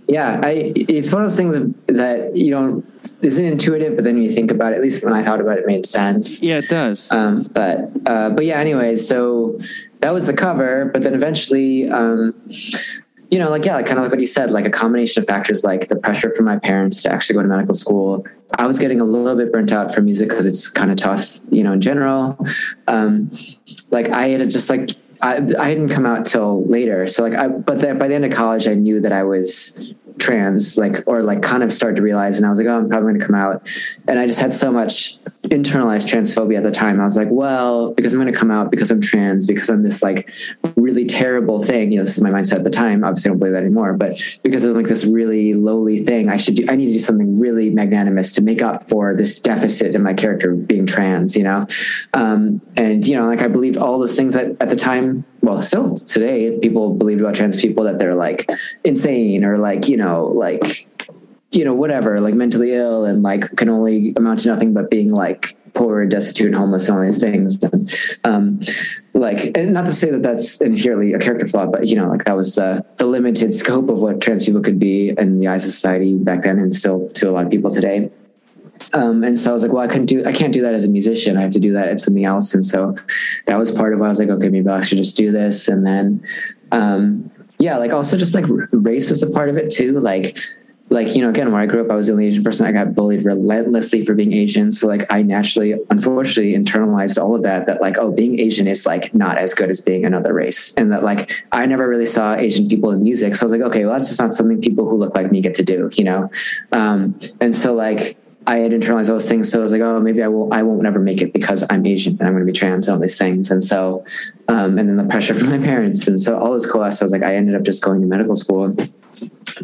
yeah. 0.07 0.40
I 0.44 0.72
it's 0.76 1.12
one 1.12 1.22
of 1.22 1.30
those 1.30 1.37
things 1.37 1.74
that 1.87 2.37
you 2.37 2.50
don't 2.50 2.85
isn't 3.22 3.44
intuitive, 3.44 3.96
but 3.96 4.04
then 4.04 4.18
you 4.18 4.30
think 4.30 4.50
about 4.50 4.74
it. 4.74 4.76
At 4.76 4.83
least 4.83 5.02
when 5.02 5.14
I 5.14 5.22
thought 5.22 5.40
about 5.40 5.57
it, 5.57 5.62
it 5.62 5.66
made 5.66 5.87
sense. 5.87 6.42
Yeah, 6.42 6.59
it 6.59 6.68
does. 6.68 7.11
Um, 7.11 7.44
but 7.54 7.90
uh, 8.07 8.30
but 8.30 8.44
yeah. 8.44 8.61
Anyways, 8.61 9.07
so 9.09 9.59
that 10.00 10.12
was 10.12 10.26
the 10.26 10.35
cover. 10.35 10.90
But 10.92 11.02
then 11.02 11.14
eventually, 11.14 11.90
um, 11.90 12.35
you 13.35 13.40
know, 13.40 13.51
like 13.51 13.64
yeah, 13.64 13.75
like 13.75 13.87
kind 13.87 13.99
of 13.99 14.05
like 14.05 14.12
what 14.12 14.20
you 14.20 14.27
said, 14.27 14.53
like 14.53 14.64
a 14.64 14.70
combination 14.70 15.20
of 15.20 15.27
factors, 15.27 15.64
like 15.64 15.88
the 15.88 15.97
pressure 15.97 16.31
from 16.31 16.44
my 16.44 16.57
parents 16.57 17.03
to 17.03 17.12
actually 17.12 17.35
go 17.35 17.42
to 17.42 17.49
medical 17.49 17.75
school. 17.75 18.25
I 18.59 18.64
was 18.68 18.79
getting 18.79 19.01
a 19.01 19.05
little 19.05 19.35
bit 19.35 19.53
burnt 19.53 19.73
out 19.73 19.92
from 19.92 20.05
music 20.05 20.29
because 20.29 20.47
it's 20.47 20.68
kind 20.68 20.92
of 20.92 20.99
tough, 20.99 21.40
you 21.51 21.64
know, 21.64 21.73
in 21.73 21.81
general. 21.81 22.38
Um, 22.87 23.37
like 23.90 24.09
I 24.11 24.29
had 24.29 24.49
just 24.51 24.70
like 24.70 24.90
I, 25.20 25.44
I 25.59 25.70
hadn't 25.70 25.88
come 25.88 26.07
out 26.07 26.27
till 26.27 26.64
later, 26.66 27.09
so 27.09 27.25
like 27.25 27.35
I. 27.35 27.49
But 27.49 27.81
the, 27.81 27.92
by 27.97 28.07
the 28.07 28.14
end 28.14 28.25
of 28.25 28.31
college, 28.31 28.68
I 28.68 28.75
knew 28.75 29.01
that 29.01 29.12
I 29.12 29.25
was 29.25 29.81
trans, 30.18 30.77
like 30.77 31.03
or 31.07 31.22
like 31.22 31.42
kind 31.42 31.62
of 31.62 31.72
started 31.72 31.96
to 31.96 32.03
realize, 32.03 32.37
and 32.37 32.46
I 32.46 32.50
was 32.50 32.59
like, 32.59 32.68
oh, 32.68 32.79
I'm 32.79 32.88
probably 32.88 33.11
going 33.11 33.20
to 33.20 33.27
come 33.27 33.35
out, 33.35 33.68
and 34.09 34.18
I 34.18 34.27
just 34.27 34.40
had 34.40 34.53
so 34.53 34.70
much 34.70 35.16
internalized 35.44 36.09
transphobia 36.09 36.59
at 36.59 36.62
the 36.62 36.70
time. 36.70 37.00
I 37.00 37.05
was 37.05 37.16
like, 37.16 37.29
well, 37.31 37.92
because 37.92 38.14
I'm 38.14 38.20
going 38.20 38.33
to 38.33 38.38
come 38.38 38.50
out 38.50 38.70
because 38.70 38.90
I'm 38.90 39.00
trans, 39.00 39.46
because 39.46 39.68
I'm 39.68 39.83
this 39.83 40.03
like 40.03 40.31
really 40.77 41.05
terrible 41.05 41.62
thing. 41.62 41.92
You 41.92 41.98
know, 41.98 42.05
this 42.05 42.16
is 42.16 42.22
my 42.22 42.31
mindset 42.31 42.57
at 42.57 42.64
the 42.64 42.70
time. 42.70 43.05
Obviously, 43.05 43.29
I 43.29 43.33
don't 43.33 43.38
believe 43.38 43.55
that 43.55 43.62
anymore, 43.62 43.92
but 43.94 44.14
because 44.42 44.64
of 44.64 44.77
like 44.77 44.87
this 44.87 45.05
really 45.05 45.55
lowly 45.55 46.05
thing, 46.05 46.29
I 46.29 46.37
should 46.37 46.57
do. 46.57 46.66
I 46.68 46.77
need 46.77 46.87
to 46.87 46.92
do 46.92 46.98
something 46.98 47.38
really 47.38 47.70
magnanimous 47.70 48.33
to 48.33 48.42
make 48.42 48.62
up 48.62 48.85
for 48.85 49.14
this 49.14 49.38
deficit 49.38 49.94
in 49.94 50.03
my 50.03 50.14
character 50.14 50.53
of 50.53 50.66
being 50.66 50.87
trans. 50.87 51.37
You 51.37 51.44
know, 51.44 51.66
um, 52.14 52.61
and 52.77 53.07
you 53.07 53.16
know, 53.16 53.27
like 53.27 53.42
I 53.42 53.48
believed 53.48 53.77
all 53.77 53.98
those 53.98 54.16
things 54.16 54.35
that 54.35 54.57
at 54.61 54.68
the 54.68 54.77
time. 54.77 55.24
Well, 55.44 55.61
still 55.61 55.94
today, 55.94 56.59
people 56.59 56.94
believed 56.94 57.20
about 57.20 57.35
trans 57.35 57.61
people 57.61 57.85
that 57.85 57.98
they're 57.98 58.14
like 58.14 58.50
insane 58.83 59.44
or 59.44 59.59
like 59.59 59.88
you 59.88 59.98
know 59.98 60.26
like 60.26 60.88
you 61.54 61.64
know, 61.64 61.74
whatever, 61.74 62.20
like 62.20 62.35
mentally 62.35 62.72
ill 62.72 63.04
and 63.04 63.22
like 63.22 63.48
can 63.57 63.68
only 63.68 64.12
amount 64.16 64.40
to 64.40 64.48
nothing 64.48 64.74
but 64.74 64.90
being 64.90 65.12
like 65.12 65.57
poor 65.72 66.04
destitute 66.07 66.48
and 66.48 66.57
homeless 66.57 66.88
and 66.88 66.96
all 66.96 67.04
these 67.04 67.18
things. 67.18 67.62
And, 67.62 67.94
um, 68.24 68.61
like, 69.12 69.57
and 69.57 69.72
not 69.72 69.87
to 69.87 69.92
say 69.92 70.11
that 70.11 70.22
that's 70.22 70.61
inherently 70.61 71.12
a 71.12 71.18
character 71.18 71.46
flaw, 71.46 71.66
but 71.66 71.87
you 71.87 71.96
know, 71.96 72.09
like 72.09 72.24
that 72.24 72.37
was 72.37 72.57
the, 72.57 72.85
the 72.96 73.07
limited 73.07 73.54
scope 73.54 73.88
of 73.88 73.98
what 73.98 74.20
trans 74.20 74.46
people 74.46 74.62
could 74.62 74.78
be 74.78 75.14
in 75.16 75.38
the 75.38 75.48
eyes 75.48 75.64
of 75.64 75.70
society 75.70 76.16
back 76.16 76.42
then 76.42 76.59
and 76.59 76.74
still 76.74 77.09
to 77.11 77.28
a 77.28 77.33
lot 77.33 77.44
of 77.44 77.50
people 77.50 77.70
today. 77.70 78.11
Um, 78.92 79.25
and 79.25 79.38
so 79.38 79.51
I 79.51 79.53
was 79.53 79.62
like, 79.62 79.73
well, 79.73 79.83
I 79.83 79.88
couldn't 79.88 80.07
do, 80.07 80.25
I 80.25 80.33
can't 80.33 80.53
do 80.53 80.62
that 80.62 80.75
as 80.75 80.85
a 80.85 80.88
musician. 80.88 81.37
I 81.37 81.42
have 81.42 81.53
to 81.53 81.61
do 81.61 81.73
that 81.73 81.88
at 81.88 82.01
something 82.01 82.25
else. 82.25 82.55
And 82.55 82.64
so 82.64 82.97
that 83.47 83.59
was 83.59 83.70
part 83.70 83.94
of 83.94 84.01
why 84.01 84.07
I 84.07 84.09
was 84.11 84.18
like, 84.18 84.29
okay, 84.29 84.49
maybe 84.49 84.68
I 84.68 84.83
should 84.83 84.99
just 84.99 85.16
do 85.16 85.31
this. 85.31 85.68
And 85.68 85.87
then, 85.87 86.23
um, 86.73 87.31
yeah, 87.59 87.77
like 87.79 87.92
also 87.92 88.16
just 88.16 88.35
like 88.35 88.44
race 88.73 89.09
was 89.09 89.23
a 89.23 89.31
part 89.31 89.49
of 89.49 89.57
it 89.57 89.70
too. 89.70 89.99
Like, 90.01 90.38
like 90.90 91.16
you 91.16 91.23
know 91.23 91.31
again 91.31 91.51
where 91.51 91.61
i 91.61 91.66
grew 91.66 91.85
up 91.85 91.90
i 91.90 91.94
was 91.94 92.07
the 92.07 92.12
only 92.12 92.27
asian 92.27 92.44
person 92.44 92.66
i 92.66 92.73
got 92.73 92.94
bullied 92.94 93.25
relentlessly 93.25 94.05
for 94.05 94.14
being 94.14 94.33
asian 94.33 94.70
so 94.70 94.87
like 94.87 95.11
i 95.11 95.23
naturally 95.23 95.75
unfortunately 95.90 96.55
internalized 96.55 97.20
all 97.20 97.35
of 97.35 97.42
that 97.42 97.66
that 97.66 97.81
like 97.81 97.97
oh 97.97 98.11
being 98.11 98.38
asian 98.38 98.66
is 98.66 98.85
like 98.85 99.14
not 99.14 99.38
as 99.38 99.55
good 99.55 99.70
as 99.70 99.81
being 99.81 100.05
another 100.05 100.35
race 100.35 100.75
and 100.75 100.92
that 100.92 101.03
like 101.03 101.42
i 101.53 101.64
never 101.64 101.88
really 101.88 102.07
saw 102.07 102.35
asian 102.35 102.68
people 102.68 102.90
in 102.90 103.03
music 103.03 103.35
so 103.35 103.44
i 103.44 103.47
was 103.47 103.53
like 103.53 103.62
okay 103.62 103.85
well 103.85 103.94
that's 103.94 104.09
just 104.09 104.20
not 104.20 104.35
something 104.35 104.61
people 104.61 104.88
who 104.88 104.97
look 104.97 105.14
like 105.14 105.33
me 105.33 105.40
get 105.40 105.55
to 105.55 105.62
do 105.62 105.88
you 105.94 106.05
know 106.05 106.31
um, 106.73 107.18
and 107.40 107.55
so 107.55 107.75
like 107.75 108.18
I 108.46 108.59
had 108.59 108.72
internalized 108.72 109.07
those 109.07 109.28
things, 109.28 109.50
so 109.50 109.59
I 109.59 109.62
was 109.62 109.72
like, 109.72 109.80
"Oh, 109.80 110.00
maybe 110.00 110.22
I 110.22 110.28
will. 110.28 110.52
I 110.52 110.62
won't 110.62 110.83
never 110.83 110.98
make 110.98 111.22
it 111.22 111.33
because 111.33 111.64
I'm 111.70 111.85
Asian 111.87 112.16
and 112.18 112.28
I'm 112.28 112.35
going 112.35 112.46
to 112.46 112.52
be 112.52 112.57
trans 112.57 112.88
and 112.88 112.94
all 112.94 113.00
these 113.00 113.16
things." 113.16 113.50
And 113.50 113.62
so, 113.64 114.04
um, 114.48 114.78
and 114.78 114.88
then 114.88 114.96
the 114.96 115.04
pressure 115.04 115.35
from 115.38 115.50
my 115.50 115.59
parents, 115.59 116.07
and 116.07 116.20
so 116.20 116.37
all 116.37 116.52
this 116.52 116.70
coalesced. 116.70 117.02
I 117.02 117.04
was 117.04 117.12
like, 117.12 117.22
I 117.22 117.37
ended 117.37 117.54
up 117.54 117.62
just 117.62 117.83
going 117.83 118.00
to 118.00 118.07
medical 118.07 118.37
school, 118.37 118.76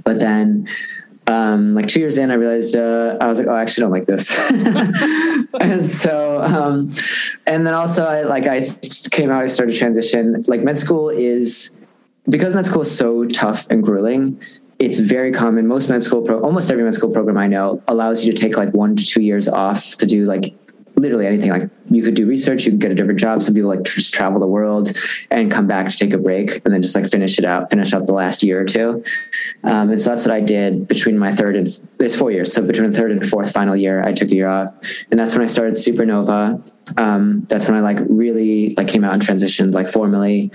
but 0.04 0.18
then 0.18 0.66
um, 1.30 1.74
like 1.74 1.86
two 1.86 2.00
years 2.00 2.18
in, 2.18 2.30
I 2.30 2.34
realized 2.34 2.74
uh, 2.76 3.16
I 3.20 3.28
was 3.28 3.38
like, 3.38 3.48
oh, 3.48 3.54
I 3.54 3.62
actually 3.62 3.82
don't 3.82 3.92
like 3.92 4.06
this. 4.06 4.36
and 5.60 5.88
so, 5.88 6.42
um, 6.42 6.92
and 7.46 7.66
then 7.66 7.74
also, 7.74 8.04
I 8.04 8.22
like 8.22 8.46
I 8.46 8.60
came 9.10 9.30
out, 9.30 9.42
I 9.42 9.46
started 9.46 9.76
transition. 9.76 10.44
Like 10.46 10.62
med 10.62 10.78
school 10.78 11.08
is 11.08 11.76
because 12.28 12.54
med 12.54 12.66
school 12.66 12.82
is 12.82 12.96
so 12.96 13.26
tough 13.26 13.66
and 13.70 13.82
grueling. 13.82 14.40
It's 14.80 14.98
very 14.98 15.30
common. 15.30 15.66
Most 15.66 15.90
med 15.90 16.02
school, 16.02 16.22
pro- 16.22 16.40
almost 16.40 16.70
every 16.70 16.82
med 16.82 16.94
school 16.94 17.10
program 17.10 17.36
I 17.36 17.46
know, 17.46 17.82
allows 17.86 18.24
you 18.24 18.32
to 18.32 18.38
take 18.38 18.56
like 18.56 18.72
one 18.72 18.96
to 18.96 19.04
two 19.04 19.20
years 19.20 19.46
off 19.46 19.96
to 19.96 20.06
do 20.06 20.24
like 20.24 20.54
literally 20.96 21.26
anything. 21.26 21.50
Like 21.50 21.68
you 21.90 22.02
could 22.02 22.14
do 22.14 22.26
research, 22.26 22.64
you 22.64 22.72
could 22.72 22.80
get 22.80 22.90
a 22.90 22.94
different 22.94 23.20
job. 23.20 23.42
Some 23.42 23.52
people 23.52 23.68
like 23.68 23.82
just 23.82 24.14
travel 24.14 24.40
the 24.40 24.46
world 24.46 24.96
and 25.30 25.50
come 25.50 25.66
back 25.66 25.88
to 25.88 25.96
take 25.96 26.14
a 26.14 26.18
break 26.18 26.62
and 26.64 26.72
then 26.72 26.80
just 26.80 26.94
like 26.94 27.10
finish 27.10 27.38
it 27.38 27.44
out, 27.44 27.68
finish 27.68 27.92
out 27.92 28.06
the 28.06 28.14
last 28.14 28.42
year 28.42 28.60
or 28.60 28.64
two. 28.64 29.04
Um, 29.64 29.90
and 29.90 30.00
so 30.00 30.10
that's 30.10 30.24
what 30.24 30.34
I 30.34 30.40
did 30.40 30.88
between 30.88 31.18
my 31.18 31.32
third 31.32 31.56
and 31.56 31.68
it's 31.98 32.16
four 32.16 32.30
years. 32.30 32.50
So 32.52 32.62
between 32.62 32.90
the 32.90 32.96
third 32.96 33.10
and 33.10 33.26
fourth 33.26 33.52
final 33.52 33.76
year, 33.76 34.02
I 34.02 34.14
took 34.14 34.30
a 34.30 34.34
year 34.34 34.48
off, 34.48 34.74
and 35.10 35.20
that's 35.20 35.34
when 35.34 35.42
I 35.42 35.46
started 35.46 35.74
Supernova. 35.74 36.98
Um, 36.98 37.46
that's 37.50 37.66
when 37.66 37.76
I 37.76 37.80
like 37.80 37.98
really 38.08 38.74
like 38.76 38.88
came 38.88 39.04
out 39.04 39.12
and 39.12 39.22
transitioned 39.22 39.72
like 39.72 39.88
formally. 39.88 40.50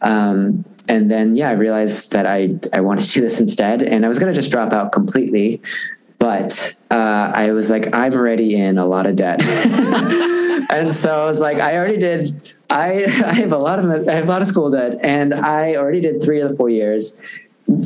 Um, 0.00 0.64
and 0.88 1.10
then 1.10 1.36
yeah, 1.36 1.50
I 1.50 1.52
realized 1.52 2.12
that 2.12 2.26
I 2.26 2.58
I 2.72 2.80
wanted 2.80 3.04
to 3.04 3.12
do 3.12 3.20
this 3.20 3.40
instead, 3.40 3.82
and 3.82 4.04
I 4.04 4.08
was 4.08 4.18
gonna 4.18 4.32
just 4.32 4.50
drop 4.50 4.72
out 4.72 4.92
completely 4.92 5.60
but 6.18 6.74
uh, 6.90 7.32
I 7.34 7.52
was 7.52 7.70
like, 7.70 7.94
I'm 7.94 8.14
already 8.14 8.56
in 8.56 8.78
a 8.78 8.86
lot 8.86 9.06
of 9.06 9.16
debt, 9.16 9.42
and 10.70 10.94
so 10.94 11.22
I 11.22 11.26
was 11.26 11.40
like, 11.40 11.58
I 11.58 11.76
already 11.76 11.98
did. 11.98 12.54
I 12.70 13.04
I 13.26 13.34
have 13.34 13.52
a 13.52 13.58
lot 13.58 13.78
of 13.78 14.08
I 14.08 14.14
have 14.14 14.24
a 14.24 14.30
lot 14.30 14.42
of 14.42 14.48
school 14.48 14.70
debt, 14.70 14.98
and 15.02 15.34
I 15.34 15.76
already 15.76 16.00
did 16.00 16.22
three 16.22 16.40
of 16.40 16.50
the 16.50 16.56
four 16.56 16.70
years. 16.70 17.22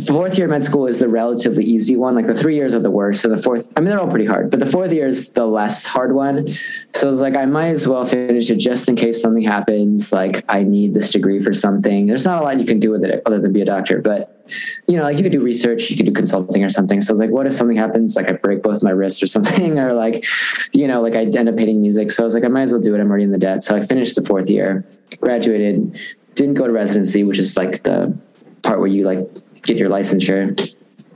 Fourth 0.07 0.37
year 0.37 0.47
med 0.47 0.63
school 0.63 0.87
is 0.87 0.99
the 0.99 1.09
relatively 1.09 1.65
easy 1.65 1.97
one. 1.97 2.15
Like 2.15 2.27
the 2.27 2.35
three 2.35 2.55
years 2.55 2.75
are 2.75 2.81
the 2.81 2.91
worst. 2.91 3.23
So 3.23 3.31
the 3.31 3.39
fourth, 3.39 3.73
I 3.77 3.81
mean, 3.81 3.89
they're 3.89 3.99
all 3.99 4.11
pretty 4.11 4.27
hard, 4.27 4.51
but 4.51 4.61
the 4.61 4.67
fourth 4.67 4.93
year 4.93 5.07
is 5.07 5.33
the 5.33 5.47
less 5.47 5.87
hard 5.87 6.15
one. 6.15 6.49
So 6.93 7.07
I 7.07 7.11
was 7.11 7.23
like, 7.23 7.35
I 7.35 7.47
might 7.47 7.69
as 7.69 7.89
well 7.89 8.05
finish 8.05 8.51
it 8.51 8.57
just 8.57 8.91
in 8.91 8.97
case 8.97 9.23
something 9.23 9.43
happens. 9.43 10.13
Like 10.13 10.45
I 10.51 10.65
need 10.65 10.93
this 10.93 11.11
degree 11.11 11.41
for 11.41 11.55
something. 11.55 12.07
There's 12.07 12.27
not 12.27 12.43
a 12.43 12.45
lot 12.45 12.61
you 12.61 12.67
can 12.67 12.79
do 12.79 12.91
with 12.91 13.05
it 13.05 13.23
other 13.25 13.39
than 13.39 13.55
be 13.55 13.63
a 13.63 13.65
doctor, 13.65 14.03
but 14.03 14.45
you 14.87 14.97
know, 14.97 15.05
like 15.05 15.17
you 15.17 15.23
could 15.23 15.33
do 15.33 15.41
research, 15.41 15.89
you 15.89 15.97
could 15.97 16.05
do 16.05 16.13
consulting 16.13 16.63
or 16.63 16.69
something. 16.69 17.01
So 17.01 17.13
I 17.13 17.15
was 17.15 17.21
like, 17.21 17.31
what 17.31 17.47
if 17.47 17.55
something 17.55 17.79
happens? 17.79 18.17
Like 18.17 18.29
I 18.29 18.33
break 18.33 18.63
both 18.63 18.83
my 18.83 18.91
wrists 18.91 19.23
or 19.23 19.29
something, 19.29 19.79
or 19.85 19.95
like, 19.95 20.27
you 20.73 20.89
know, 20.89 21.01
like 21.01 21.15
I 21.15 21.23
end 21.23 21.49
up 21.49 21.59
hating 21.59 21.81
music. 21.81 22.11
So 22.11 22.23
I 22.23 22.25
was 22.25 22.35
like, 22.35 22.45
I 22.45 22.49
might 22.49 22.65
as 22.65 22.73
well 22.73 22.83
do 22.83 22.95
it. 22.95 23.01
I'm 23.01 23.09
already 23.09 23.25
in 23.25 23.33
the 23.33 23.39
debt. 23.39 23.63
So 23.63 23.75
I 23.75 23.81
finished 23.81 24.15
the 24.15 24.23
fourth 24.23 24.51
year, 24.51 24.85
graduated, 25.23 25.99
didn't 26.35 26.55
go 26.55 26.67
to 26.67 26.73
residency, 26.73 27.25
which 27.25 27.39
is 27.39 27.57
like 27.57 27.83
the 27.83 28.15
part 28.63 28.79
where 28.79 28.89
you 28.89 29.05
like 29.05 29.27
get 29.63 29.79
your 29.79 29.89
licensure. 29.89 30.75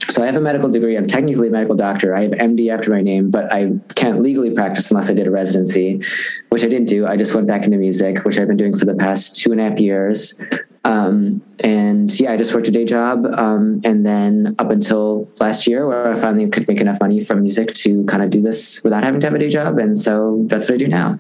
So 0.09 0.23
I 0.23 0.27
have 0.27 0.35
a 0.35 0.41
medical 0.41 0.69
degree. 0.69 0.97
I'm 0.97 1.07
technically 1.07 1.49
a 1.49 1.51
medical 1.51 1.77
doctor. 1.77 2.15
I 2.15 2.23
have 2.23 2.33
MD 2.33 2.73
after 2.73 2.91
my 2.91 3.01
name, 3.01 3.31
but 3.31 3.51
I 3.53 3.73
can't 3.95 4.21
legally 4.21 4.51
practice 4.51 4.91
unless 4.91 5.09
I 5.09 5.15
did 5.15 5.27
a 5.27 5.31
residency, 5.31 6.03
which 6.51 6.63
I 6.63 6.69
didn't 6.69 6.89
do. 6.89 7.07
I 7.07 7.17
just 7.17 7.35
went 7.35 7.47
back 7.47 7.65
into 7.65 7.79
music, 7.79 8.25
which 8.25 8.39
I've 8.39 8.49
been 8.49 8.57
doing 8.57 8.77
for 8.77 8.85
the 8.85 8.95
past 8.95 9.41
two 9.41 9.53
and 9.53 9.61
a 9.61 9.71
half 9.71 9.81
years. 9.81 10.43
Um, 10.85 11.43
and 11.61 12.19
yeah, 12.21 12.33
I 12.33 12.37
just 12.37 12.55
worked 12.55 12.69
a 12.69 12.71
day 12.71 12.85
job. 12.85 13.25
Um, 13.27 13.81
and 13.85 14.05
then 14.05 14.55
up 14.59 14.71
until 14.71 15.31
last 15.41 15.67
year 15.67 15.87
where 15.87 16.13
I 16.13 16.21
finally 16.21 16.49
could 16.49 16.69
make 16.69 16.81
enough 16.81 17.01
money 17.01 17.21
from 17.21 17.41
music 17.41 17.73
to 17.75 18.05
kind 18.05 18.23
of 18.23 18.31
do 18.31 18.43
this 18.43 18.83
without 18.85 19.05
having 19.05 19.21
to 19.21 19.27
have 19.27 19.35
a 19.35 19.39
day 19.39 19.49
job. 19.49 19.79
And 19.79 19.99
so 19.99 20.45
that's 20.47 20.69
what 20.69 20.75
I 20.75 20.79
do 20.79 20.89
now. 20.89 21.19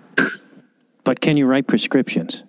But 1.04 1.20
can 1.20 1.37
you 1.37 1.46
write 1.46 1.66
prescriptions? 1.66 2.42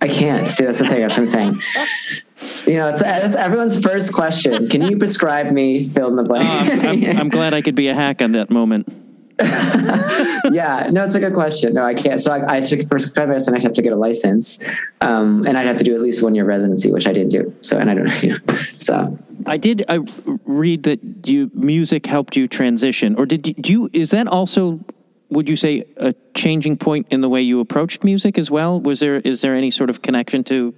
I 0.00 0.08
can't. 0.08 0.48
See, 0.48 0.64
that's 0.64 0.78
the 0.78 0.88
thing. 0.88 1.00
That's 1.00 1.14
what 1.14 1.20
I'm 1.20 1.26
saying. 1.26 1.60
You 2.66 2.74
know, 2.74 2.88
it's, 2.88 3.02
it's 3.04 3.34
everyone's 3.34 3.80
first 3.82 4.12
question. 4.12 4.68
Can 4.68 4.82
you 4.82 4.96
prescribe 4.96 5.50
me 5.50 5.84
fill 5.84 6.08
in 6.08 6.16
the 6.16 6.22
blank? 6.22 6.46
Oh, 6.48 6.88
I'm, 6.88 7.18
I'm, 7.18 7.28
glad 7.28 7.54
I 7.54 7.62
could 7.62 7.74
be 7.74 7.88
a 7.88 7.94
hack 7.94 8.22
on 8.22 8.32
that 8.32 8.50
moment. 8.50 8.88
yeah, 9.40 10.88
no, 10.90 11.04
it's 11.04 11.14
a 11.14 11.20
good 11.20 11.32
question. 11.32 11.74
No, 11.74 11.84
I 11.84 11.94
can't. 11.94 12.20
So 12.20 12.32
I, 12.32 12.52
I 12.52 12.54
have 12.56 12.68
to 12.68 12.86
prescribe 12.86 13.28
medicine. 13.28 13.54
I 13.54 13.60
have 13.60 13.72
to 13.74 13.82
get 13.82 13.92
a 13.92 13.96
license, 13.96 14.68
um, 15.00 15.46
and 15.46 15.56
I'd 15.56 15.66
have 15.66 15.76
to 15.76 15.84
do 15.84 15.94
at 15.94 16.00
least 16.00 16.22
one 16.22 16.34
year 16.34 16.44
residency, 16.44 16.90
which 16.90 17.06
I 17.06 17.12
didn't 17.12 17.30
do. 17.30 17.54
So, 17.60 17.78
and 17.78 17.88
I 17.88 17.94
don't, 17.94 18.22
you 18.22 18.30
know, 18.30 18.54
so 18.72 19.08
I 19.46 19.56
did 19.56 19.84
I 19.88 20.00
read 20.44 20.82
that 20.84 21.28
you 21.28 21.50
music 21.54 22.06
helped 22.06 22.36
you 22.36 22.48
transition, 22.48 23.14
or 23.14 23.26
did 23.26 23.46
you, 23.46 23.54
do 23.54 23.72
you? 23.72 23.90
Is 23.92 24.10
that 24.10 24.26
also 24.26 24.80
would 25.30 25.48
you 25.48 25.56
say 25.56 25.84
a 25.98 26.14
changing 26.34 26.76
point 26.76 27.06
in 27.10 27.20
the 27.20 27.28
way 27.28 27.42
you 27.42 27.60
approached 27.60 28.02
music 28.02 28.38
as 28.38 28.50
well? 28.50 28.80
Was 28.80 29.00
there 29.00 29.16
is 29.16 29.40
there 29.40 29.54
any 29.54 29.70
sort 29.70 29.90
of 29.90 30.02
connection 30.02 30.42
to 30.44 30.74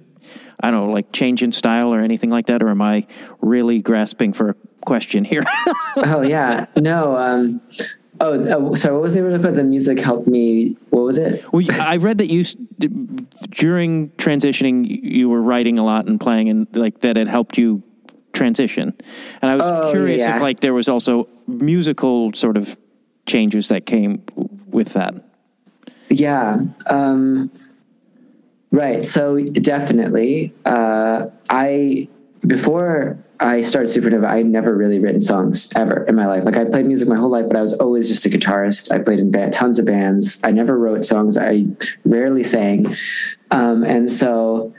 I 0.63 0.71
don't 0.71 0.87
know, 0.87 0.93
like 0.93 1.11
change 1.11 1.43
in 1.43 1.51
style 1.51 1.93
or 1.93 2.01
anything 2.01 2.29
like 2.29 2.47
that, 2.47 2.61
or 2.61 2.69
am 2.69 2.81
I 2.81 3.07
really 3.41 3.79
grasping 3.81 4.33
for 4.33 4.49
a 4.49 4.55
question 4.85 5.23
here? 5.23 5.43
oh 5.97 6.21
yeah, 6.21 6.65
no. 6.75 7.15
Um, 7.15 7.61
oh, 8.19 8.71
uh, 8.71 8.75
sorry. 8.75 8.93
What 8.93 9.01
was 9.03 9.13
the 9.13 9.21
original? 9.21 9.51
The 9.51 9.63
music 9.63 9.99
helped 9.99 10.27
me. 10.27 10.77
What 10.89 11.01
was 11.01 11.17
it? 11.17 11.43
Well, 11.51 11.65
I 11.81 11.97
read 11.97 12.17
that 12.19 12.31
you 12.31 12.43
during 13.49 14.09
transitioning 14.11 14.85
you 14.87 15.29
were 15.29 15.41
writing 15.41 15.77
a 15.77 15.83
lot 15.83 16.05
and 16.07 16.19
playing, 16.19 16.49
and 16.49 16.67
like 16.75 16.99
that 16.99 17.17
it 17.17 17.27
helped 17.27 17.57
you 17.57 17.83
transition. 18.33 18.93
And 19.41 19.51
I 19.51 19.55
was 19.55 19.63
Oh, 19.65 19.91
curious 19.91 20.19
yeah. 20.19 20.35
if 20.35 20.41
like 20.41 20.61
there 20.61 20.73
was 20.73 20.87
also 20.87 21.27
musical 21.47 22.31
sort 22.33 22.57
of 22.57 22.77
changes 23.25 23.67
that 23.67 23.85
came 23.85 24.23
with 24.67 24.93
that. 24.93 25.13
Yeah. 26.09 26.59
Um, 26.87 27.51
right. 28.71 29.05
So 29.05 29.39
definitely, 29.39 30.53
uh, 30.65 31.27
I 31.49 32.07
before 32.45 33.23
I 33.39 33.61
started 33.61 33.89
Supernova, 33.89 34.25
I 34.25 34.37
had 34.37 34.45
never 34.47 34.75
really 34.75 34.99
written 34.99 35.21
songs 35.21 35.71
ever 35.75 36.05
in 36.05 36.15
my 36.15 36.25
life. 36.25 36.43
Like 36.43 36.57
I 36.57 36.65
played 36.65 36.85
music 36.85 37.07
my 37.07 37.15
whole 37.15 37.31
life, 37.31 37.45
but 37.47 37.57
I 37.57 37.61
was 37.61 37.73
always 37.73 38.07
just 38.07 38.25
a 38.25 38.29
guitarist. 38.29 38.91
I 38.91 38.99
played 38.99 39.19
in 39.19 39.31
ba- 39.31 39.49
tons 39.51 39.79
of 39.79 39.85
bands. 39.85 40.39
I 40.43 40.51
never 40.51 40.77
wrote 40.77 41.05
songs. 41.05 41.37
I 41.37 41.65
rarely 42.05 42.43
sang, 42.43 42.95
um, 43.51 43.83
and 43.83 44.09
so. 44.09 44.73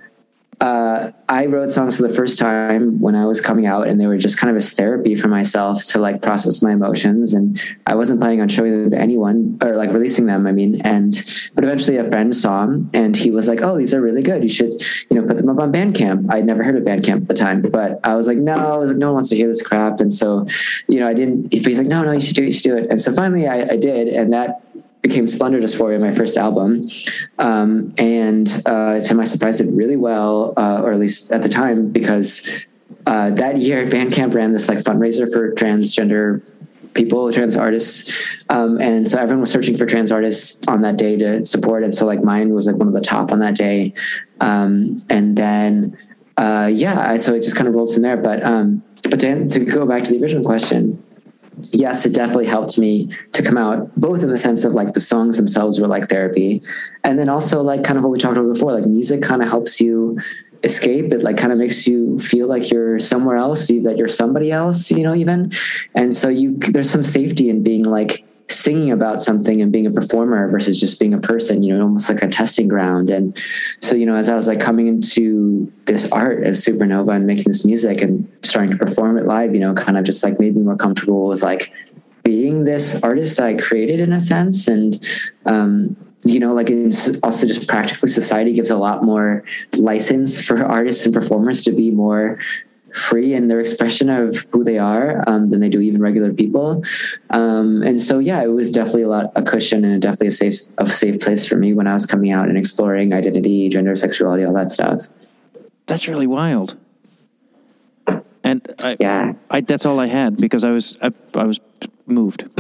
Uh, 0.63 1.11
I 1.29 1.47
wrote 1.47 1.73
songs 1.73 1.97
for 1.97 2.05
the 2.05 2.15
first 2.15 2.39
time 2.39 3.01
when 3.01 3.17
I 3.17 3.27
was 3.27 3.41
coming 3.41 3.67
out, 3.67 3.89
and 3.89 4.01
they 4.01 4.07
were 4.07 4.17
just 4.17 4.39
kind 4.39 4.49
of 4.49 4.57
as 4.57 4.71
therapy 4.71 5.17
for 5.17 5.27
myself 5.27 5.85
to 5.87 5.99
like 5.99 6.23
process 6.23 6.63
my 6.63 6.71
emotions. 6.71 7.35
And 7.35 7.61
I 7.89 7.97
wasn't 7.97 8.21
planning 8.21 8.41
on 8.41 8.49
showing 8.49 8.71
them 8.71 8.91
to 8.93 8.97
anyone 8.97 9.59
or 9.61 9.75
like 9.75 9.93
releasing 9.93 10.27
them. 10.27 10.47
I 10.47 10.53
mean, 10.53 10.81
and 10.83 11.21
but 11.55 11.65
eventually 11.65 11.97
a 11.97 12.09
friend 12.09 12.33
saw 12.33 12.65
them, 12.65 12.89
and 12.95 13.17
he 13.17 13.33
was 13.33 13.49
like, 13.49 13.61
"Oh, 13.61 13.77
these 13.77 13.93
are 13.93 14.01
really 14.01 14.23
good. 14.23 14.45
You 14.45 14.49
should, 14.49 14.73
you 15.11 15.21
know, 15.21 15.27
put 15.27 15.37
them 15.37 15.49
up 15.49 15.59
on 15.59 15.73
Bandcamp." 15.73 16.33
I'd 16.33 16.47
never 16.47 16.63
heard 16.63 16.77
of 16.77 16.85
Bandcamp 16.85 17.23
at 17.23 17.29
the 17.29 17.35
time, 17.35 17.63
but 17.63 17.99
I 18.05 18.15
was 18.15 18.29
like, 18.29 18.39
"No," 18.39 18.55
I 18.55 18.77
was 18.77 18.91
like, 18.91 18.99
"No 18.99 19.07
one 19.07 19.15
wants 19.15 19.31
to 19.31 19.37
hear 19.37 19.49
this 19.49 19.63
crap." 19.63 19.99
And 19.99 20.15
so, 20.15 20.47
you 20.87 21.01
know, 21.01 21.09
I 21.09 21.15
didn't. 21.15 21.51
But 21.51 21.67
he's 21.67 21.79
like, 21.79 21.89
"No, 21.89 22.05
no, 22.05 22.13
you 22.13 22.21
should 22.21 22.37
do 22.37 22.43
it. 22.45 22.47
You 22.47 22.53
should 22.53 22.63
do 22.63 22.77
it." 22.77 22.87
And 22.89 23.03
so 23.03 23.13
finally, 23.13 23.49
I, 23.49 23.63
I 23.71 23.77
did, 23.77 24.07
and 24.07 24.33
that 24.33 24.63
became 25.03 25.27
Splendor 25.27 25.61
Dysphoria, 25.61 26.01
my 26.01 26.13
first 26.13 26.37
album. 26.37 26.89
Um, 27.39 27.93
and 27.99 28.49
uh, 28.67 29.01
to 29.01 29.15
my 29.15 29.25
surprise, 29.25 29.59
did 29.59 29.73
really 29.73 29.97
well, 29.97 30.55
uh, 30.57 30.81
or 30.83 30.93
at 30.93 30.99
least 30.99 31.33
at 31.33 31.43
the 31.43 31.49
time, 31.49 31.91
because 31.91 32.49
uh, 33.07 33.31
that 33.31 33.59
year 33.59 33.85
Bandcamp 33.85 34.35
ran 34.35 34.53
this 34.53 34.69
like 34.69 34.79
fundraiser 34.79 35.31
for 35.31 35.53
transgender 35.55 36.41
people, 36.95 37.33
trans 37.33 37.57
artists. 37.57 38.13
Um, 38.49 38.79
and 38.81 39.09
so 39.09 39.19
everyone 39.19 39.41
was 39.41 39.51
searching 39.51 39.77
for 39.77 39.87
trans 39.87 40.13
artists 40.13 40.61
on 40.69 40.83
that 40.83 40.99
day 40.99 41.17
to 41.17 41.45
support. 41.45 41.83
And 41.85 41.95
so 41.95 42.07
like 42.07 42.23
mine 42.23 42.55
was 42.55 42.67
like 42.67 42.77
one 42.77 42.89
of 42.89 42.95
the 42.95 43.01
top 43.01 43.33
on 43.33 43.41
that 43.41 43.57
day. 43.57 43.95
Um, 44.41 44.99
and 45.09 45.37
then, 45.37 45.97
uh, 46.37 46.71
yeah, 46.73 47.17
so 47.17 47.35
it 47.35 47.43
just 47.43 47.57
kind 47.57 47.67
of 47.67 47.75
rolled 47.75 47.93
from 47.93 48.03
there. 48.03 48.17
But, 48.17 48.43
um, 48.45 48.83
but 49.05 49.19
to, 49.21 49.49
to 49.49 49.61
go 49.65 49.87
back 49.87 50.05
to 50.05 50.13
the 50.13 50.23
original 50.23 50.45
question, 50.45 51.03
yes, 51.71 52.07
it 52.07 52.15
definitely 52.15 52.47
helped 52.47 52.79
me 52.79 53.11
to 53.33 53.43
come 53.43 53.57
out, 53.59 53.95
both 54.01 54.23
in 54.23 54.31
the 54.31 54.39
sense 54.39 54.65
of 54.65 54.73
like 54.73 54.95
the 54.95 55.01
songs 55.01 55.37
themselves 55.37 55.81
were 55.81 55.87
like 55.87 56.09
therapy, 56.09 56.63
and 57.05 57.19
then 57.19 57.29
also 57.29 57.63
like 57.63 57.85
kind 57.85 57.99
of 57.99 58.05
what 58.05 58.11
we 58.11 58.19
talked 58.19 58.37
about 58.37 58.53
before, 58.53 58.73
like 58.73 58.87
music 58.87 59.23
kind 59.23 59.43
of 59.43 59.49
helps 59.49 59.81
you 59.81 60.19
escape. 60.63 61.13
It 61.13 61.23
like 61.23 61.37
kind 61.37 61.53
of 61.53 61.59
makes 61.59 61.87
you 61.87 62.19
feel 62.19 62.47
like 62.47 62.71
you're 62.71 62.99
somewhere 62.99 63.37
else, 63.37 63.69
that 63.69 63.97
you're 63.97 64.09
somebody 64.09 64.51
else, 64.51 64.91
you 64.91 65.03
know, 65.03 65.15
even. 65.15 65.53
And 65.95 66.15
so 66.15 66.29
you 66.29 66.57
there's 66.57 66.91
some 66.91 67.03
safety 67.03 67.49
in 67.49 67.63
being 67.63 67.85
like 67.85 68.25
singing 68.49 68.91
about 68.91 69.23
something 69.23 69.61
and 69.61 69.73
being 69.73 69.87
a 69.87 69.91
performer 69.91 70.49
versus 70.49 70.79
just 70.79 71.01
being 71.01 71.15
a 71.15 71.19
person, 71.19 71.63
you 71.63 71.77
know, 71.77 71.85
almost 71.85 72.09
like 72.09 72.23
a 72.23 72.29
testing 72.29 72.69
ground. 72.69 73.11
And 73.11 73.37
so, 73.81 73.97
you 73.97 74.07
know, 74.07 74.15
as 74.15 74.29
I 74.29 74.35
was 74.35 74.49
like 74.49 74.61
coming 74.61 74.89
into 74.89 75.73
this 75.87 76.11
art 76.13 76.45
as 76.45 76.65
Supernova 76.65 77.15
and 77.15 77.27
making 77.27 77.45
this 77.47 77.65
music 77.65 78.03
and 78.03 78.31
starting 78.43 78.71
to 78.71 78.77
perform 78.77 79.17
it 79.17 79.25
live, 79.25 79.55
you 79.55 79.61
know, 79.61 79.75
kind 79.75 79.97
of 79.97 80.05
just 80.05 80.23
like 80.23 80.39
made 80.39 80.55
me 80.55 80.63
more 80.63 80.77
comfortable 80.77 81.29
with 81.29 81.43
like 81.43 81.73
being 82.23 82.65
this 82.65 83.01
artist 83.03 83.41
I 83.41 83.55
created 83.55 84.01
in 84.01 84.13
a 84.13 84.21
sense. 84.21 84.69
And, 84.69 85.03
um, 85.47 85.97
you 86.25 86.39
know, 86.39 86.53
like 86.53 86.71
it's 86.71 87.11
also 87.23 87.47
just 87.47 87.69
practically 87.69 88.09
society 88.09 88.53
gives 88.53 88.71
a 88.71 88.77
lot 88.77 89.03
more 89.03 89.43
license 89.77 90.45
for 90.45 90.65
artists 90.65 91.05
and 91.05 91.13
performers 91.13 91.65
to 91.65 91.73
be 91.73 91.91
more 91.91 92.39
free 92.93 93.35
in 93.35 93.49
their 93.49 93.61
expression 93.61 94.09
of 94.09 94.37
who 94.53 94.65
they 94.65 94.79
are 94.79 95.23
um, 95.27 95.49
than 95.51 95.61
they 95.61 95.69
do 95.69 95.81
even 95.81 96.01
regular 96.01 96.33
people. 96.33 96.83
Um, 97.31 97.83
and 97.83 98.01
so, 98.01 98.19
yeah, 98.19 98.43
it 98.43 98.49
was 98.49 98.71
definitely 98.71 99.03
a 99.03 99.09
lot 99.09 99.33
a 99.35 99.43
cushion 99.43 99.85
and 99.85 100.01
definitely 100.01 100.29
a 100.29 100.31
safe 100.33 100.61
a 100.79 100.89
safe 100.89 101.21
place 101.21 101.47
for 101.47 101.57
me 101.57 101.73
when 101.75 101.87
I 101.87 101.95
was 101.95 102.07
coming 102.07 102.31
out 102.33 102.49
and 102.49 102.57
exploring 102.59 103.13
identity, 103.13 103.69
gender, 103.69 103.97
sexuality, 103.97 104.45
all 104.45 104.55
that 104.55 104.71
stuff. 104.71 105.09
That's 105.87 106.09
really 106.09 106.27
wild. 106.27 106.77
And 108.45 108.75
I, 108.83 108.97
Yeah. 108.99 109.35
I 109.51 109.61
that's 109.61 109.87
all 109.87 110.01
I 110.01 110.07
had 110.09 110.37
because 110.37 110.65
I 110.65 110.71
was 110.71 110.99
I, 111.01 111.13
I 111.35 111.45
was 111.45 111.61
moved. 112.07 112.49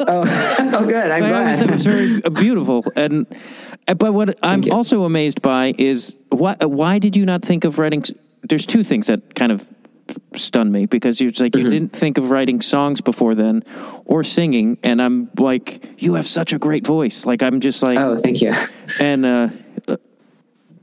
Oh, 0.00 0.22
oh, 0.60 0.86
good. 0.86 1.10
I'm 1.10 1.20
glad. 1.20 1.60
was, 1.60 1.60
it 1.62 1.70
was 1.70 1.84
very 1.84 2.22
uh, 2.24 2.30
beautiful, 2.30 2.84
and 2.96 3.26
uh, 3.88 3.94
but 3.94 4.12
what 4.14 4.38
I'm 4.42 4.62
you. 4.62 4.72
also 4.72 5.04
amazed 5.04 5.42
by 5.42 5.74
is 5.76 6.16
why 6.28 6.54
why 6.60 6.98
did 6.98 7.16
you 7.16 7.26
not 7.26 7.42
think 7.42 7.64
of 7.64 7.78
writing? 7.78 8.04
There's 8.42 8.66
two 8.66 8.84
things 8.84 9.06
that 9.08 9.34
kind 9.34 9.52
of 9.52 9.66
stun 10.34 10.72
me 10.72 10.86
because 10.86 11.20
you're 11.20 11.30
just 11.30 11.40
like 11.40 11.52
Mm-hmm. 11.52 11.64
you 11.66 11.70
didn't 11.70 11.92
think 11.92 12.18
of 12.18 12.30
writing 12.30 12.60
songs 12.60 13.00
before 13.00 13.34
then 13.34 13.62
or 14.04 14.24
singing, 14.24 14.78
and 14.82 15.02
I'm 15.02 15.30
like 15.38 15.84
you 15.98 16.14
have 16.14 16.26
such 16.26 16.52
a 16.52 16.58
great 16.58 16.86
voice. 16.86 17.26
Like 17.26 17.42
I'm 17.42 17.60
just 17.60 17.82
like 17.82 17.98
oh, 17.98 18.16
thank 18.16 18.40
you. 18.40 18.52
and 19.00 19.24
uh, 19.26 19.48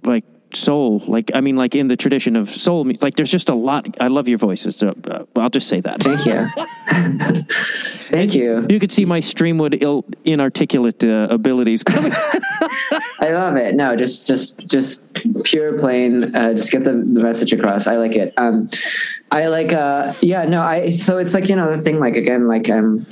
like 0.04 0.26
soul 0.56 1.04
like 1.08 1.32
i 1.34 1.41
mean 1.41 1.56
like 1.56 1.76
in 1.76 1.88
the 1.88 1.96
tradition 1.96 2.36
of 2.36 2.50
soul 2.50 2.84
mu- 2.84 2.94
like 3.02 3.15
there's 3.15 3.32
just 3.32 3.50
a 3.50 3.54
lot 3.56 3.88
i 4.00 4.08
love 4.08 4.28
your 4.28 4.38
voices 4.38 4.76
so 4.76 4.96
uh, 5.10 5.24
i'll 5.36 5.50
just 5.50 5.68
say 5.68 5.82
that 5.82 6.00
Thank 6.00 6.26
you. 6.26 6.48
thank 8.10 8.34
you. 8.34 8.65
you 8.70 8.80
could 8.80 8.91
see 8.91 9.06
my 9.06 9.20
streamwood 9.20 9.82
Ill, 9.82 10.06
inarticulate 10.24 11.04
uh, 11.04 11.28
abilities 11.30 11.84
coming 11.84 12.13
I 13.20 13.30
love 13.32 13.56
it. 13.56 13.76
No, 13.76 13.96
just 13.96 14.28
just 14.28 14.60
just 14.68 15.04
pure 15.44 15.78
plain. 15.78 16.36
Uh, 16.36 16.54
just 16.54 16.72
get 16.72 16.84
the, 16.84 16.91
the 16.91 17.22
message 17.22 17.54
across. 17.54 17.88
I 17.88 17.98
like 17.98 18.13
it. 18.15 18.34
Um, 18.38 18.68
I 19.31 19.47
like. 19.47 19.73
Uh, 19.73 20.13
yeah. 20.21 20.43
No. 20.45 20.61
I. 20.61 20.91
So 20.91 21.17
it's 21.17 21.33
like 21.33 21.49
you 21.49 21.55
know 21.55 21.75
the 21.75 21.81
thing. 21.81 21.99
Like 21.99 22.15
again, 22.15 22.47
like 22.47 22.69
um, 22.69 23.05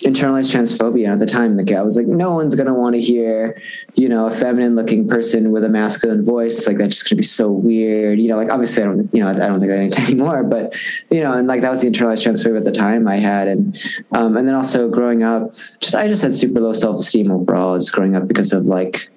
internalized 0.00 0.54
transphobia 0.54 1.12
at 1.12 1.20
the 1.20 1.26
time. 1.26 1.56
Like 1.56 1.72
I 1.72 1.82
was 1.82 1.96
like, 1.96 2.06
no 2.06 2.32
one's 2.32 2.54
gonna 2.54 2.72
want 2.72 2.94
to 2.94 3.00
hear, 3.00 3.60
you 3.94 4.08
know, 4.08 4.26
a 4.26 4.30
feminine 4.30 4.76
looking 4.76 5.08
person 5.08 5.50
with 5.52 5.64
a 5.64 5.68
masculine 5.68 6.24
voice. 6.24 6.66
Like 6.66 6.78
that's 6.78 6.94
just 6.94 7.10
gonna 7.10 7.18
be 7.18 7.24
so 7.24 7.50
weird. 7.50 8.20
You 8.20 8.28
know, 8.28 8.36
like 8.36 8.50
obviously 8.50 8.84
I 8.84 8.86
don't. 8.86 9.10
You 9.12 9.24
know, 9.24 9.30
I 9.30 9.34
don't 9.34 9.60
think 9.60 9.94
that 9.94 9.98
anymore. 10.08 10.44
But 10.44 10.74
you 11.10 11.20
know, 11.20 11.32
and 11.32 11.48
like 11.48 11.62
that 11.62 11.70
was 11.70 11.82
the 11.82 11.90
internalized 11.90 12.24
transphobia 12.24 12.58
at 12.58 12.64
the 12.64 12.72
time 12.72 13.08
I 13.08 13.18
had, 13.18 13.48
and 13.48 13.76
um, 14.12 14.36
and 14.36 14.46
then 14.46 14.54
also 14.54 14.88
growing 14.88 15.24
up, 15.24 15.52
just 15.80 15.94
I 15.96 16.06
just 16.06 16.22
had 16.22 16.34
super 16.34 16.60
low 16.60 16.72
self 16.72 17.00
esteem 17.00 17.30
overall. 17.30 17.76
Just 17.76 17.92
growing 17.92 18.14
up 18.14 18.28
because 18.28 18.52
of 18.52 18.64
like 18.64 19.10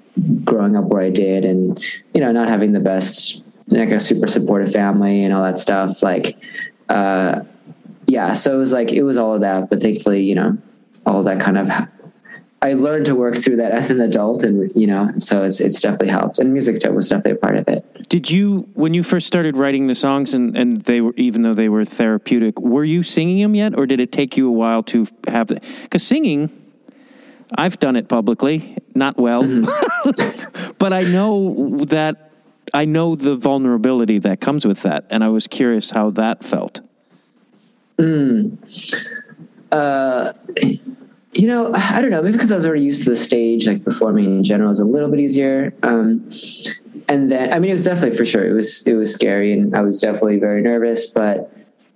growing 0.43 0.75
up 0.75 0.85
where 0.85 1.01
I 1.01 1.09
did 1.09 1.45
and, 1.45 1.83
you 2.13 2.21
know, 2.21 2.31
not 2.31 2.47
having 2.47 2.73
the 2.73 2.79
best, 2.79 3.43
like 3.69 3.89
a 3.89 3.99
super 3.99 4.27
supportive 4.27 4.71
family 4.71 5.23
and 5.23 5.33
all 5.33 5.43
that 5.43 5.59
stuff. 5.59 6.01
Like, 6.03 6.37
uh, 6.87 7.43
yeah, 8.07 8.33
so 8.33 8.55
it 8.55 8.57
was 8.57 8.73
like, 8.73 8.91
it 8.91 9.03
was 9.03 9.17
all 9.17 9.35
of 9.35 9.41
that, 9.41 9.69
but 9.69 9.81
thankfully, 9.81 10.23
you 10.23 10.35
know, 10.35 10.57
all 11.05 11.19
of 11.19 11.25
that 11.25 11.39
kind 11.39 11.57
of, 11.57 11.69
I 12.61 12.73
learned 12.73 13.05
to 13.05 13.15
work 13.15 13.35
through 13.35 13.57
that 13.57 13.71
as 13.79 13.91
an 13.91 14.01
adult 14.01 14.43
and, 14.43 14.71
you 14.75 14.87
know, 14.87 15.11
so 15.17 15.43
it's, 15.43 15.59
it's 15.59 15.79
definitely 15.79 16.09
helped 16.09 16.39
and 16.39 16.51
music 16.51 16.83
was 16.91 17.09
definitely 17.09 17.33
a 17.33 17.35
part 17.35 17.57
of 17.57 17.67
it. 17.67 18.09
did 18.09 18.29
you 18.31 18.67
when 18.73 18.93
you 18.95 19.03
first 19.03 19.27
started 19.27 19.55
writing 19.55 19.85
the 19.87 19.95
songs 19.95 20.33
and, 20.33 20.57
and 20.57 20.81
they 20.81 20.99
were 20.99 21.13
even 21.15 21.43
though 21.43 21.53
they 21.53 21.69
were 21.69 21.85
therapeutic 21.85 22.59
were 22.59 22.83
you 22.83 23.03
singing 23.03 23.39
them 23.39 23.53
yet 23.53 23.77
or 23.77 23.85
did 23.85 24.01
it 24.01 24.11
take 24.11 24.35
you 24.35 24.47
a 24.47 24.51
while 24.51 24.81
to 24.81 25.05
have 25.27 25.47
because 25.83 26.05
singing 26.05 26.49
i've 27.57 27.79
done 27.79 27.95
it 27.95 28.07
publicly 28.07 28.75
not 28.95 29.17
well 29.17 29.43
but 30.79 30.91
i 30.91 31.01
know 31.03 31.77
that 31.85 32.28
i 32.73 32.85
know 32.85 33.15
the 33.15 33.35
vulnerability 33.35 34.19
that 34.19 34.39
comes 34.39 34.65
with 34.65 34.81
that 34.81 35.05
and 35.09 35.23
i 35.23 35.27
was 35.27 35.47
curious 35.47 35.91
how 35.91 36.09
that 36.09 36.43
felt 36.43 36.81
you 41.33 41.47
know, 41.47 41.71
I 41.73 42.01
don't 42.01 42.09
know, 42.09 42.21
maybe 42.21 42.33
because 42.33 42.51
I 42.51 42.55
was 42.55 42.65
already 42.65 42.83
used 42.83 43.03
to 43.03 43.11
the 43.11 43.15
stage, 43.15 43.67
like 43.67 43.83
performing 43.83 44.25
in 44.25 44.43
general 44.43 44.71
is 44.71 44.79
a 44.79 44.85
little 44.85 45.09
bit 45.09 45.19
easier. 45.19 45.73
Um, 45.83 46.31
and 47.07 47.31
then, 47.31 47.53
I 47.53 47.59
mean, 47.59 47.69
it 47.69 47.73
was 47.73 47.83
definitely 47.83 48.17
for 48.17 48.25
sure. 48.25 48.47
It 48.47 48.53
was, 48.53 48.85
it 48.87 48.95
was 48.95 49.13
scary 49.13 49.53
and 49.53 49.75
I 49.75 49.81
was 49.81 50.01
definitely 50.01 50.37
very 50.37 50.61
nervous, 50.61 51.05
but, 51.05 51.53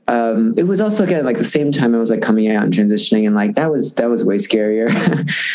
um, 0.08 0.54
it 0.58 0.64
was 0.64 0.82
also 0.82 1.04
again, 1.04 1.26
like 1.26 1.38
the 1.38 1.46
same 1.46 1.72
time 1.72 1.96
I 1.96 1.98
was 1.98 2.12
like 2.12 2.22
coming 2.22 2.52
out 2.52 2.64
and 2.64 2.74
transitioning 2.74 3.26
and 3.26 3.36
like, 3.36 3.56
that 3.56 3.72
was, 3.72 3.96
that 3.96 4.10
was 4.10 4.24
way 4.24 4.38
scarier, 4.38 4.90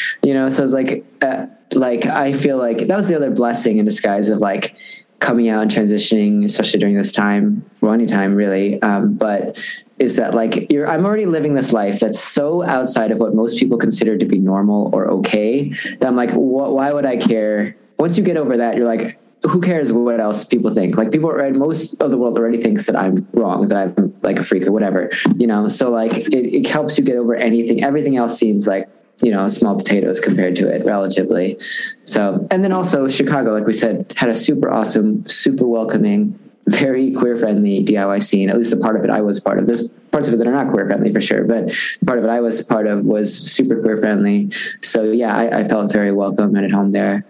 you 0.22 0.34
know? 0.34 0.48
So 0.48 0.62
I 0.62 0.64
was 0.64 0.74
like, 0.74 1.04
uh, 1.22 1.46
like, 1.72 2.06
I 2.06 2.32
feel 2.32 2.56
like 2.56 2.78
that 2.78 2.96
was 2.96 3.08
the 3.08 3.16
other 3.16 3.30
blessing 3.30 3.78
in 3.78 3.84
disguise 3.84 4.28
of 4.28 4.38
like 4.38 4.74
coming 5.20 5.48
out 5.48 5.62
and 5.62 5.70
transitioning, 5.70 6.44
especially 6.44 6.78
during 6.78 6.96
this 6.96 7.12
time, 7.12 7.64
well, 7.80 7.92
any 7.92 8.06
time 8.06 8.34
really. 8.34 8.80
Um, 8.82 9.14
but 9.14 9.58
is 9.98 10.16
that 10.16 10.34
like 10.34 10.72
I'm 10.72 11.04
already 11.04 11.26
living 11.26 11.54
this 11.54 11.72
life 11.72 11.98
that's 12.00 12.20
so 12.20 12.62
outside 12.62 13.10
of 13.10 13.18
what 13.18 13.34
most 13.34 13.58
people 13.58 13.78
consider 13.78 14.16
to 14.16 14.24
be 14.24 14.38
normal 14.38 14.94
or 14.94 15.08
okay 15.08 15.70
that 15.70 16.06
I'm 16.06 16.16
like, 16.16 16.30
wh- 16.30 16.72
why 16.72 16.92
would 16.92 17.04
I 17.04 17.16
care? 17.16 17.76
Once 17.98 18.16
you 18.16 18.22
get 18.22 18.36
over 18.36 18.56
that, 18.58 18.76
you're 18.76 18.86
like, 18.86 19.18
who 19.42 19.60
cares 19.60 19.92
what 19.92 20.20
else 20.20 20.44
people 20.44 20.72
think? 20.72 20.96
Like 20.96 21.10
people, 21.10 21.30
right? 21.30 21.52
Most 21.52 22.00
of 22.02 22.10
the 22.10 22.16
world 22.18 22.36
already 22.36 22.62
thinks 22.62 22.86
that 22.86 22.96
I'm 22.96 23.26
wrong, 23.34 23.68
that 23.68 23.76
I'm 23.76 24.14
like 24.22 24.38
a 24.38 24.42
freak 24.42 24.66
or 24.66 24.72
whatever, 24.72 25.10
you 25.36 25.46
know? 25.46 25.68
So 25.68 25.90
like 25.90 26.16
it, 26.16 26.34
it 26.34 26.66
helps 26.66 26.98
you 26.98 27.04
get 27.04 27.16
over 27.16 27.34
anything. 27.34 27.84
Everything 27.84 28.16
else 28.16 28.38
seems 28.38 28.66
like, 28.66 28.88
you 29.22 29.30
know, 29.30 29.48
small 29.48 29.76
potatoes 29.76 30.20
compared 30.20 30.56
to 30.56 30.68
it 30.68 30.84
relatively. 30.84 31.58
So, 32.04 32.46
and 32.50 32.62
then 32.62 32.72
also 32.72 33.08
Chicago, 33.08 33.52
like 33.52 33.66
we 33.66 33.72
said, 33.72 34.12
had 34.16 34.28
a 34.28 34.36
super 34.36 34.70
awesome, 34.70 35.22
super 35.22 35.66
welcoming, 35.66 36.38
very 36.66 37.12
queer 37.12 37.36
friendly 37.36 37.84
DIY 37.84 38.22
scene. 38.22 38.48
At 38.48 38.56
least 38.56 38.70
the 38.70 38.76
part 38.76 38.96
of 38.96 39.04
it 39.04 39.10
I 39.10 39.20
was 39.22 39.40
part 39.40 39.58
of. 39.58 39.66
There's 39.66 39.90
parts 40.12 40.28
of 40.28 40.34
it 40.34 40.36
that 40.38 40.46
are 40.46 40.52
not 40.52 40.70
queer 40.70 40.86
friendly 40.86 41.12
for 41.12 41.20
sure, 41.20 41.44
but 41.44 41.72
part 42.04 42.18
of 42.18 42.24
it 42.24 42.28
I 42.28 42.40
was 42.40 42.62
part 42.62 42.86
of 42.86 43.06
was 43.06 43.36
super 43.36 43.80
queer 43.80 43.96
friendly. 43.96 44.50
So 44.82 45.04
yeah, 45.04 45.34
I, 45.34 45.60
I 45.60 45.64
felt 45.68 45.92
very 45.92 46.12
welcome 46.12 46.54
and 46.54 46.64
at 46.64 46.70
home 46.70 46.92
there. 46.92 47.24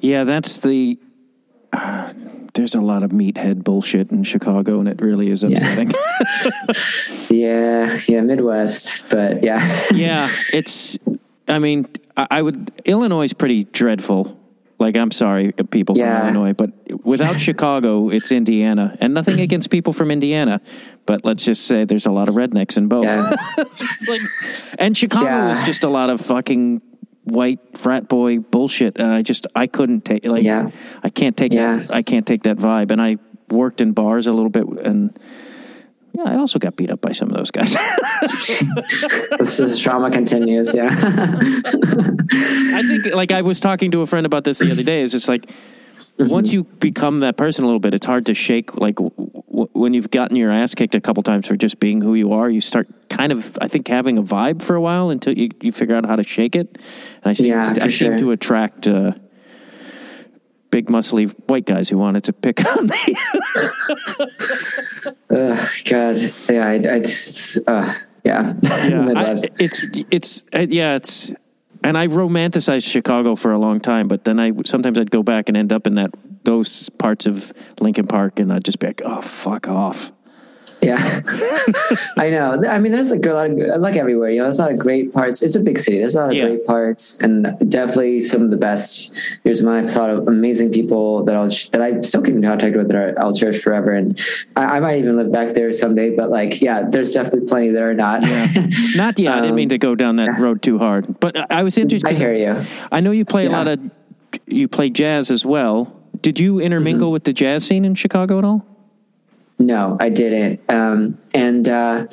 Yeah, 0.00 0.24
that's 0.24 0.58
the. 0.58 0.98
Uh, 1.72 2.12
there's 2.56 2.74
a 2.74 2.80
lot 2.80 3.02
of 3.02 3.10
meathead 3.12 3.62
bullshit 3.62 4.10
in 4.10 4.24
Chicago, 4.24 4.80
and 4.80 4.88
it 4.88 5.00
really 5.00 5.30
is 5.30 5.44
upsetting. 5.44 5.92
Yeah, 5.92 6.72
yeah, 7.30 7.98
yeah 8.08 8.20
Midwest, 8.22 9.08
but 9.08 9.44
yeah, 9.44 9.60
yeah, 9.94 10.28
it's. 10.52 10.98
I 11.48 11.58
mean, 11.60 11.86
I, 12.16 12.26
I 12.30 12.42
would. 12.42 12.72
Illinois 12.84 13.24
is 13.24 13.32
pretty 13.32 13.64
dreadful. 13.64 14.40
Like, 14.78 14.94
I'm 14.94 15.10
sorry, 15.10 15.54
uh, 15.58 15.62
people 15.62 15.96
Yeah. 15.96 16.18
from 16.20 16.34
Illinois, 16.36 16.52
but 16.52 16.70
without 17.02 17.40
Chicago, 17.40 18.10
it's 18.10 18.30
Indiana, 18.30 18.94
and 19.00 19.14
nothing 19.14 19.40
against 19.40 19.70
people 19.70 19.94
from 19.94 20.10
Indiana, 20.10 20.60
but 21.06 21.24
let's 21.24 21.44
just 21.44 21.66
say 21.66 21.84
there's 21.86 22.04
a 22.04 22.10
lot 22.10 22.28
of 22.28 22.34
rednecks 22.34 22.76
in 22.76 22.86
both. 22.86 23.04
yeah, 23.04 23.34
like, 24.06 24.20
and 24.78 24.94
Chicago 24.94 25.24
Yeah. 25.26 25.52
is 25.52 25.62
just 25.64 25.82
a 25.82 25.88
lot 25.88 26.10
of 26.10 26.20
fucking 26.20 26.82
white 27.26 27.60
frat 27.76 28.08
boy 28.08 28.38
bullshit. 28.38 28.98
And 28.98 29.12
I 29.12 29.22
just 29.22 29.46
I 29.54 29.66
couldn't 29.66 30.04
take 30.04 30.24
like 30.26 30.42
Yeah. 30.42 30.70
I 31.02 31.10
can't 31.10 31.36
take 31.36 31.52
Yeah. 31.52 31.76
that 31.76 31.94
I 31.94 32.02
can't 32.02 32.26
take 32.26 32.44
that 32.44 32.56
vibe. 32.56 32.90
And 32.90 33.02
I 33.02 33.18
worked 33.50 33.80
in 33.80 33.92
bars 33.92 34.26
a 34.26 34.32
little 34.32 34.50
bit, 34.50 34.66
and 34.66 35.16
yeah, 36.12 36.24
I 36.24 36.36
also 36.36 36.58
got 36.58 36.74
beat 36.76 36.90
up 36.90 37.00
by 37.00 37.12
some 37.12 37.30
of 37.30 37.36
those 37.36 37.50
guys. 37.50 37.76
this 39.38 39.60
is 39.60 39.78
trauma 39.80 40.10
continues. 40.10 40.74
Yeah, 40.74 40.88
I 40.90 42.82
think 42.86 43.14
like 43.14 43.30
I 43.30 43.42
was 43.42 43.60
talking 43.60 43.90
to 43.92 44.00
a 44.00 44.06
friend 44.06 44.26
about 44.26 44.44
this 44.44 44.58
the 44.58 44.70
other 44.70 44.82
day. 44.82 45.02
It's 45.02 45.12
just 45.12 45.28
like. 45.28 45.42
Mm-hmm. 46.18 46.32
Once 46.32 46.50
you 46.50 46.64
become 46.64 47.18
that 47.18 47.36
person 47.36 47.62
a 47.62 47.66
little 47.66 47.78
bit, 47.78 47.92
it's 47.92 48.06
hard 48.06 48.24
to 48.24 48.32
shake. 48.32 48.74
Like 48.74 48.98
when 49.76 49.94
you've 49.94 50.10
gotten 50.10 50.36
your 50.36 50.50
ass 50.50 50.74
kicked 50.74 50.94
a 50.94 51.00
couple 51.00 51.22
times 51.22 51.46
for 51.46 51.56
just 51.56 51.78
being 51.80 52.00
who 52.00 52.14
you 52.14 52.32
are, 52.32 52.48
you 52.48 52.60
start 52.60 52.88
kind 53.08 53.32
of, 53.32 53.56
I 53.60 53.68
think, 53.68 53.88
having 53.88 54.18
a 54.18 54.22
vibe 54.22 54.62
for 54.62 54.74
a 54.76 54.80
while 54.80 55.10
until 55.10 55.36
you, 55.36 55.50
you 55.60 55.72
figure 55.72 55.94
out 55.94 56.06
how 56.06 56.16
to 56.16 56.22
shake 56.22 56.56
it. 56.56 56.68
And 56.76 57.24
I 57.24 57.32
seem, 57.32 57.46
Yeah, 57.46 57.74
I 57.80 57.88
seem 57.88 58.18
to 58.18 58.30
attract 58.32 58.86
uh, 58.86 59.12
big, 60.70 60.86
muscly 60.86 61.30
white 61.48 61.64
guys 61.64 61.88
who 61.88 61.98
wanted 61.98 62.24
to 62.24 62.32
pick 62.32 62.64
on 62.76 62.86
me. 62.86 63.16
Ugh, 65.30 65.68
God, 65.84 66.16
yeah, 66.48 66.66
I, 66.66 66.74
I 66.74 67.02
uh, 67.66 67.94
yeah, 68.24 68.54
yeah, 68.62 69.12
I, 69.14 69.36
it's 69.60 69.84
it's 70.10 70.42
uh, 70.52 70.66
yeah, 70.68 70.96
it's 70.96 71.32
and 71.84 71.96
I 71.96 72.08
romanticized 72.08 72.90
Chicago 72.90 73.36
for 73.36 73.52
a 73.52 73.58
long 73.58 73.80
time, 73.80 74.08
but 74.08 74.24
then 74.24 74.40
I 74.40 74.52
sometimes 74.64 74.98
I'd 74.98 75.10
go 75.10 75.22
back 75.22 75.48
and 75.48 75.56
end 75.56 75.72
up 75.72 75.86
in 75.86 75.94
that 75.94 76.10
those 76.46 76.88
parts 76.88 77.26
of 77.26 77.52
Lincoln 77.80 78.06
Park, 78.06 78.38
and 78.40 78.50
I'd 78.52 78.64
just 78.64 78.78
be 78.78 78.86
like, 78.86 79.02
oh 79.04 79.20
fuck 79.20 79.68
off. 79.68 80.12
Yeah, 80.82 80.98
I 82.18 82.28
know. 82.28 82.60
I 82.68 82.78
mean, 82.78 82.92
there's 82.92 83.10
a 83.10 83.16
lot 83.18 83.48
of 83.50 83.80
like 83.80 83.96
everywhere. 83.96 84.28
You 84.28 84.38
know, 84.38 84.42
there's 84.44 84.58
a 84.58 84.62
lot 84.64 84.72
of 84.72 84.78
great 84.78 85.10
parts. 85.10 85.42
It's 85.42 85.56
a 85.56 85.60
big 85.60 85.78
city. 85.78 85.98
There's 85.98 86.14
a 86.14 86.20
lot 86.20 86.28
of 86.28 86.34
Yeah. 86.34 86.44
great 86.48 86.66
parts, 86.66 87.18
and 87.22 87.56
definitely 87.70 88.22
some 88.22 88.42
of 88.42 88.50
the 88.50 88.58
best. 88.58 89.18
Here's 89.42 89.62
my 89.62 89.86
thought 89.86 90.10
of 90.10 90.28
amazing 90.28 90.70
people 90.72 91.24
that 91.24 91.34
I'll 91.34 91.48
that 91.72 91.80
I 91.80 92.00
still 92.02 92.20
keep 92.20 92.34
in 92.34 92.42
contact 92.42 92.76
with 92.76 92.88
that 92.88 92.96
are, 92.96 93.14
I'll 93.18 93.32
cherish 93.34 93.62
forever. 93.62 93.92
And 93.92 94.20
I, 94.54 94.76
I 94.76 94.80
might 94.80 94.98
even 94.98 95.16
live 95.16 95.32
back 95.32 95.54
there 95.54 95.72
someday. 95.72 96.14
But 96.14 96.28
like, 96.30 96.60
yeah, 96.60 96.82
there's 96.86 97.10
definitely 97.10 97.48
plenty 97.48 97.70
that 97.70 97.82
are 97.82 97.94
not. 97.94 98.20
Not 98.96 99.18
yet. 99.18 99.32
I 99.32 99.36
didn't 99.36 99.50
Um, 99.50 99.56
mean 99.56 99.70
to 99.70 99.78
go 99.78 99.94
down 99.94 100.16
that 100.16 100.38
road 100.38 100.60
too 100.62 100.78
hard, 100.78 101.18
but 101.20 101.36
I- 101.38 101.46
I 101.60 101.62
was 101.62 101.78
interested. 101.78 102.08
I 102.10 102.12
hear 102.14 102.34
you. 102.34 102.64
I 102.92 103.00
know 103.00 103.12
you 103.12 103.24
play 103.24 103.46
a 103.46 103.50
lot 103.50 103.66
of 103.66 103.80
you 104.46 104.68
play 104.68 104.90
jazz 104.90 105.30
as 105.30 105.46
well. 105.46 105.92
Did 106.22 106.38
you 106.40 106.60
intermingle 106.60 107.08
Mm-hmm. 107.08 107.12
with 107.12 107.24
the 107.24 107.32
jazz 107.32 107.64
scene 107.64 107.84
in 107.84 107.94
Chicago 107.94 108.38
at 108.38 108.44
all? 108.44 108.64
No, 109.58 109.96
I 110.00 110.08
didn't. 110.10 110.60
Um, 110.70 111.16
and 111.34 111.68
uh, 111.68 112.06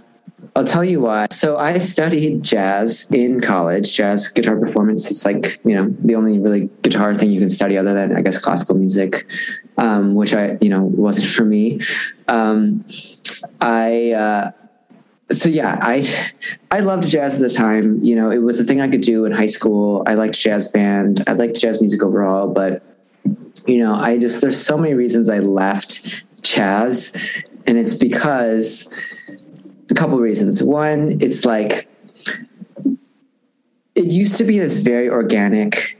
I'll 0.56 0.64
tell 0.64 0.84
you 0.84 1.02
why. 1.02 1.28
So 1.32 1.58
I 1.58 1.78
studied 1.80 2.42
jazz 2.44 3.10
in 3.12 3.42
college, 3.42 3.94
jazz 3.94 4.28
guitar 4.30 4.56
performance. 4.58 5.10
It's 5.12 5.26
like, 5.26 5.60
you 5.66 5.76
know, 5.76 5.90
the 6.00 6.16
only 6.16 6.40
really 6.40 6.70
guitar 6.84 7.14
thing 7.16 7.32
you 7.32 7.40
can 7.40 7.50
study 7.50 7.78
other 7.78 7.94
than, 7.94 8.16
I 8.16 8.22
guess, 8.22 8.38
classical 8.38 8.76
music, 8.78 9.30
um, 9.78 10.16
which 10.16 10.34
I, 10.34 10.58
you 10.62 10.70
know, 10.70 10.84
wasn't 10.84 11.28
for 11.28 11.44
me. 11.44 11.82
Um, 12.28 12.86
I, 13.62 14.12
uh, 14.12 14.52
so 15.32 15.50
yeah, 15.50 15.80
I 15.82 16.06
I 16.70 16.82
loved 16.82 17.10
jazz 17.10 17.36
at 17.36 17.40
the 17.42 17.50
time. 17.50 18.04
You 18.04 18.16
know, 18.16 18.30
it 18.30 18.40
was 18.40 18.60
a 18.60 18.64
thing 18.64 18.82
I 18.82 18.88
could 18.88 19.02
do 19.02 19.26
in 19.26 19.32
high 19.32 19.48
school. 19.48 20.04
I 20.06 20.14
liked 20.14 20.40
jazz 20.40 20.68
band. 20.68 21.24
I 21.26 21.34
liked 21.34 21.60
jazz 21.60 21.82
music 21.82 22.04
overall, 22.04 22.48
but 22.54 22.84
you 23.66 23.84
know, 23.84 23.96
I 23.96 24.18
just 24.18 24.42
there's 24.42 24.64
so 24.64 24.78
many 24.78 24.94
reasons 24.94 25.30
I 25.30 25.40
left 25.40 26.26
jazz, 26.42 27.44
and 27.66 27.78
it's 27.78 27.94
because 27.94 29.02
a 29.90 29.94
couple 29.94 30.18
reasons. 30.20 30.62
One, 30.62 31.20
it's 31.22 31.46
like 31.46 31.88
it 33.96 34.06
used 34.06 34.38
to 34.38 34.44
be 34.44 34.60
this 34.60 34.78
very 34.78 35.10
organic 35.10 36.00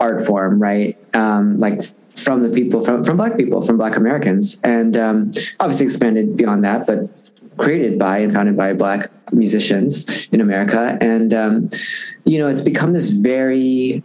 art 0.00 0.24
form, 0.24 0.60
right? 0.60 0.96
Um, 1.14 1.58
like 1.58 1.82
from 2.16 2.42
the 2.42 2.48
people 2.48 2.84
from 2.84 3.02
from 3.02 3.16
black 3.16 3.36
people, 3.36 3.62
from 3.62 3.76
black 3.76 3.96
Americans, 3.96 4.60
and 4.62 4.96
um, 4.96 5.32
obviously 5.60 5.86
expanded 5.86 6.36
beyond 6.36 6.64
that, 6.64 6.86
but 6.86 7.10
created 7.58 7.98
by 7.98 8.18
and 8.18 8.32
founded 8.32 8.56
by 8.56 8.72
black 8.72 9.10
musicians 9.32 10.28
in 10.28 10.40
America. 10.40 10.98
And 11.00 11.32
um, 11.34 11.68
you 12.24 12.38
know, 12.38 12.48
it's 12.48 12.60
become 12.60 12.92
this 12.92 13.10
very 13.10 14.02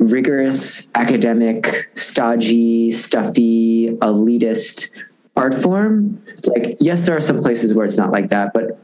rigorous, 0.00 0.88
academic, 0.94 1.88
stodgy, 1.94 2.90
stuffy, 2.90 3.90
elitist 3.98 4.90
art 5.36 5.54
form. 5.54 6.22
Like, 6.44 6.76
yes, 6.80 7.06
there 7.06 7.16
are 7.16 7.20
some 7.20 7.40
places 7.40 7.74
where 7.74 7.86
it's 7.86 7.98
not 7.98 8.10
like 8.10 8.28
that, 8.28 8.52
but 8.52 8.78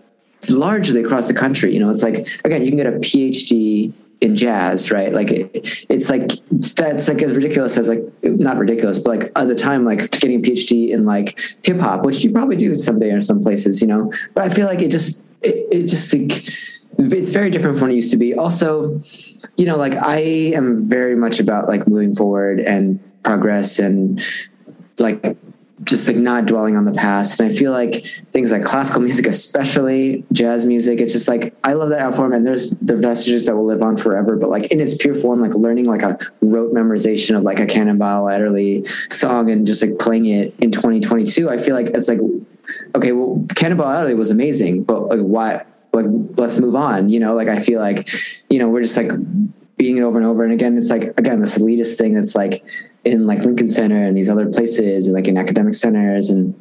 largely 0.48 1.02
across 1.02 1.26
the 1.26 1.34
country, 1.34 1.74
you 1.74 1.80
know, 1.80 1.90
it's 1.90 2.02
like 2.02 2.28
again, 2.44 2.62
you 2.62 2.68
can 2.68 2.76
get 2.76 2.86
a 2.86 2.92
PhD 2.92 3.92
in 4.20 4.36
jazz, 4.36 4.90
right? 4.90 5.12
Like 5.12 5.30
it, 5.30 5.84
it's 5.88 6.08
like 6.10 6.30
that's 6.50 7.08
like 7.08 7.22
as 7.22 7.34
ridiculous 7.34 7.76
as 7.76 7.88
like 7.88 8.04
not 8.22 8.58
ridiculous, 8.58 8.98
but 8.98 9.18
like 9.18 9.32
at 9.36 9.48
the 9.48 9.54
time, 9.54 9.84
like 9.84 10.10
getting 10.10 10.38
a 10.38 10.42
PhD 10.42 10.90
in 10.90 11.04
like 11.04 11.40
hip 11.62 11.80
hop, 11.80 12.04
which 12.04 12.24
you 12.24 12.30
probably 12.30 12.56
do 12.56 12.74
someday 12.76 13.10
in 13.10 13.20
some 13.20 13.40
places, 13.40 13.80
you 13.80 13.88
know. 13.88 14.12
But 14.34 14.44
I 14.44 14.54
feel 14.54 14.66
like 14.66 14.80
it 14.80 14.90
just 14.90 15.20
it, 15.42 15.66
it 15.70 15.86
just 15.86 16.12
like 16.14 16.48
it's 16.98 17.30
very 17.30 17.50
different 17.50 17.78
from 17.78 17.88
what 17.88 17.92
it 17.92 17.96
used 17.96 18.10
to 18.10 18.16
be. 18.16 18.34
Also, 18.34 19.02
you 19.56 19.66
know, 19.66 19.76
like 19.76 19.94
I 19.94 20.18
am 20.54 20.80
very 20.88 21.16
much 21.16 21.40
about 21.40 21.68
like 21.68 21.86
moving 21.86 22.14
forward 22.14 22.60
and 22.60 23.00
progress 23.22 23.78
and 23.78 24.22
like 24.98 25.36
just 25.84 26.08
like 26.08 26.16
not 26.16 26.46
dwelling 26.46 26.76
on 26.76 26.84
the 26.84 26.92
past. 26.92 27.38
And 27.38 27.50
I 27.50 27.54
feel 27.54 27.70
like 27.70 28.06
things 28.30 28.50
like 28.50 28.64
classical 28.64 29.02
music, 29.02 29.26
especially 29.26 30.24
jazz 30.32 30.64
music, 30.64 31.00
it's 31.00 31.12
just 31.12 31.28
like 31.28 31.54
I 31.64 31.74
love 31.74 31.90
that 31.90 32.00
art 32.00 32.16
form 32.16 32.32
and 32.32 32.46
there's 32.46 32.70
the 32.70 32.96
vestiges 32.96 33.46
that 33.46 33.56
will 33.56 33.66
live 33.66 33.82
on 33.82 33.96
forever. 33.96 34.36
But 34.36 34.50
like 34.50 34.66
in 34.66 34.80
its 34.80 34.94
pure 34.94 35.14
form, 35.14 35.40
like 35.40 35.54
learning 35.54 35.84
like 35.84 36.02
a 36.02 36.18
rote 36.40 36.72
memorization 36.72 37.36
of 37.36 37.44
like 37.44 37.60
a 37.60 37.66
Cannonball 37.66 38.28
Adderley 38.28 38.84
song 39.10 39.50
and 39.50 39.66
just 39.66 39.82
like 39.82 39.98
playing 39.98 40.26
it 40.26 40.54
in 40.58 40.72
2022, 40.72 41.50
I 41.50 41.58
feel 41.58 41.74
like 41.74 41.88
it's 41.88 42.08
like 42.08 42.20
okay, 42.94 43.12
well, 43.12 43.44
Cannonball 43.54 43.88
Adderley 43.88 44.14
was 44.14 44.30
amazing, 44.30 44.84
but 44.84 45.08
like 45.08 45.20
why? 45.20 45.64
Like 45.96 46.06
let's 46.36 46.58
move 46.58 46.76
on. 46.76 47.08
You 47.08 47.20
know, 47.20 47.34
like 47.34 47.48
I 47.48 47.60
feel 47.60 47.80
like 47.80 48.08
you 48.48 48.58
know 48.58 48.68
we're 48.68 48.82
just 48.82 48.96
like 48.96 49.10
beating 49.76 49.98
it 49.98 50.02
over 50.02 50.18
and 50.18 50.26
over. 50.26 50.44
And 50.44 50.52
again, 50.52 50.76
it's 50.78 50.90
like 50.90 51.18
again 51.18 51.40
this 51.40 51.58
elitist 51.58 51.98
thing 51.98 52.14
that's 52.14 52.34
like 52.34 52.64
in 53.04 53.26
like 53.26 53.40
Lincoln 53.40 53.68
Center 53.68 54.04
and 54.04 54.16
these 54.16 54.28
other 54.28 54.46
places 54.46 55.06
and 55.06 55.14
like 55.14 55.28
in 55.28 55.36
academic 55.36 55.74
centers 55.74 56.28
and 56.28 56.54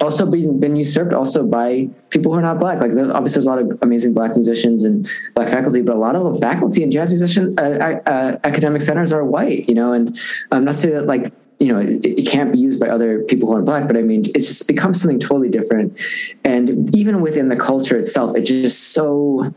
also 0.00 0.30
being 0.30 0.60
been 0.60 0.76
usurped 0.76 1.12
also 1.12 1.46
by 1.46 1.88
people 2.10 2.32
who 2.32 2.38
are 2.38 2.42
not 2.42 2.58
black. 2.58 2.80
Like 2.80 2.92
there's 2.92 3.10
obviously 3.10 3.38
there's 3.38 3.46
a 3.46 3.50
lot 3.50 3.58
of 3.58 3.78
amazing 3.82 4.14
black 4.14 4.34
musicians 4.34 4.84
and 4.84 5.08
black 5.34 5.48
faculty, 5.48 5.82
but 5.82 5.94
a 5.94 5.98
lot 5.98 6.16
of 6.16 6.34
the 6.34 6.40
faculty 6.40 6.82
and 6.82 6.92
jazz 6.92 7.10
musician 7.10 7.54
uh, 7.58 8.00
uh, 8.06 8.38
academic 8.44 8.82
centers 8.82 9.12
are 9.12 9.24
white. 9.24 9.68
You 9.68 9.74
know, 9.74 9.92
and 9.92 10.18
I'm 10.52 10.64
not 10.64 10.76
saying 10.76 10.94
that 10.94 11.06
like 11.06 11.32
you 11.60 11.72
know 11.72 11.78
it, 11.78 12.04
it 12.04 12.26
can't 12.26 12.52
be 12.52 12.58
used 12.58 12.80
by 12.80 12.88
other 12.88 13.22
people 13.24 13.48
who 13.48 13.54
aren't 13.54 13.66
black, 13.66 13.86
but 13.86 13.96
I 13.96 14.02
mean 14.02 14.24
it's 14.34 14.48
just 14.48 14.66
become 14.66 14.94
something 14.94 15.20
totally 15.20 15.50
different. 15.50 16.00
And 16.44 16.94
even 16.96 17.20
within 17.20 17.48
the 17.48 17.56
culture 17.56 17.96
itself, 17.96 18.36
it's 18.36 18.48
just 18.48 18.92
so 18.92 19.54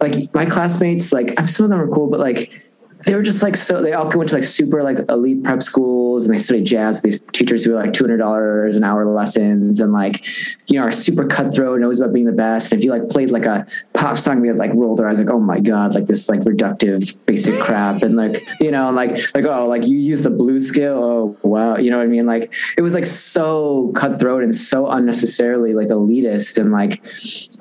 like 0.00 0.34
my 0.34 0.46
classmates. 0.46 1.12
Like 1.12 1.38
I'm 1.38 1.46
some 1.46 1.64
of 1.64 1.70
them 1.70 1.80
are 1.80 1.88
cool, 1.88 2.08
but 2.08 2.18
like 2.18 2.67
they 3.06 3.14
were 3.14 3.22
just 3.22 3.42
like 3.42 3.56
so 3.56 3.80
they 3.80 3.92
all 3.92 4.10
went 4.10 4.28
to 4.28 4.34
like 4.34 4.44
super 4.44 4.82
like 4.82 4.98
elite 5.08 5.44
prep 5.44 5.62
schools 5.62 6.26
and 6.26 6.34
they 6.34 6.38
studied 6.38 6.64
jazz 6.64 7.02
these 7.02 7.20
teachers 7.32 7.64
who 7.64 7.72
were 7.72 7.78
like 7.78 7.92
$200 7.92 8.76
an 8.76 8.84
hour 8.84 9.04
lessons 9.04 9.80
and 9.80 9.92
like 9.92 10.26
you 10.68 10.78
know 10.78 10.84
are 10.84 10.92
super 10.92 11.26
cutthroat 11.26 11.76
and 11.76 11.84
always 11.84 12.00
about 12.00 12.12
being 12.12 12.26
the 12.26 12.32
best 12.32 12.72
and 12.72 12.80
if 12.80 12.84
you 12.84 12.90
like 12.90 13.08
played 13.08 13.30
like 13.30 13.44
a 13.44 13.66
pop 13.92 14.18
song 14.18 14.42
they 14.42 14.50
like 14.52 14.72
rolled 14.74 14.98
their 14.98 15.08
eyes 15.08 15.18
like 15.18 15.30
oh 15.30 15.38
my 15.38 15.60
god 15.60 15.94
like 15.94 16.06
this 16.06 16.28
like 16.28 16.40
reductive 16.40 17.16
basic 17.26 17.58
crap 17.60 18.02
and 18.02 18.16
like 18.16 18.42
you 18.60 18.70
know 18.70 18.90
like 18.90 19.10
like 19.34 19.44
oh 19.44 19.66
like 19.66 19.86
you 19.86 19.96
use 19.96 20.22
the 20.22 20.30
blue 20.30 20.60
scale 20.60 21.02
oh 21.02 21.36
wow 21.42 21.76
you 21.76 21.90
know 21.90 21.98
what 21.98 22.04
i 22.04 22.06
mean? 22.06 22.26
Like 22.26 22.52
it 22.76 22.82
was 22.82 22.94
like 22.94 23.06
so 23.06 23.92
cutthroat 23.94 24.42
and 24.42 24.54
so 24.54 24.88
unnecessarily 24.88 25.72
like 25.72 25.88
elitist 25.88 26.58
and 26.58 26.72
like 26.72 27.02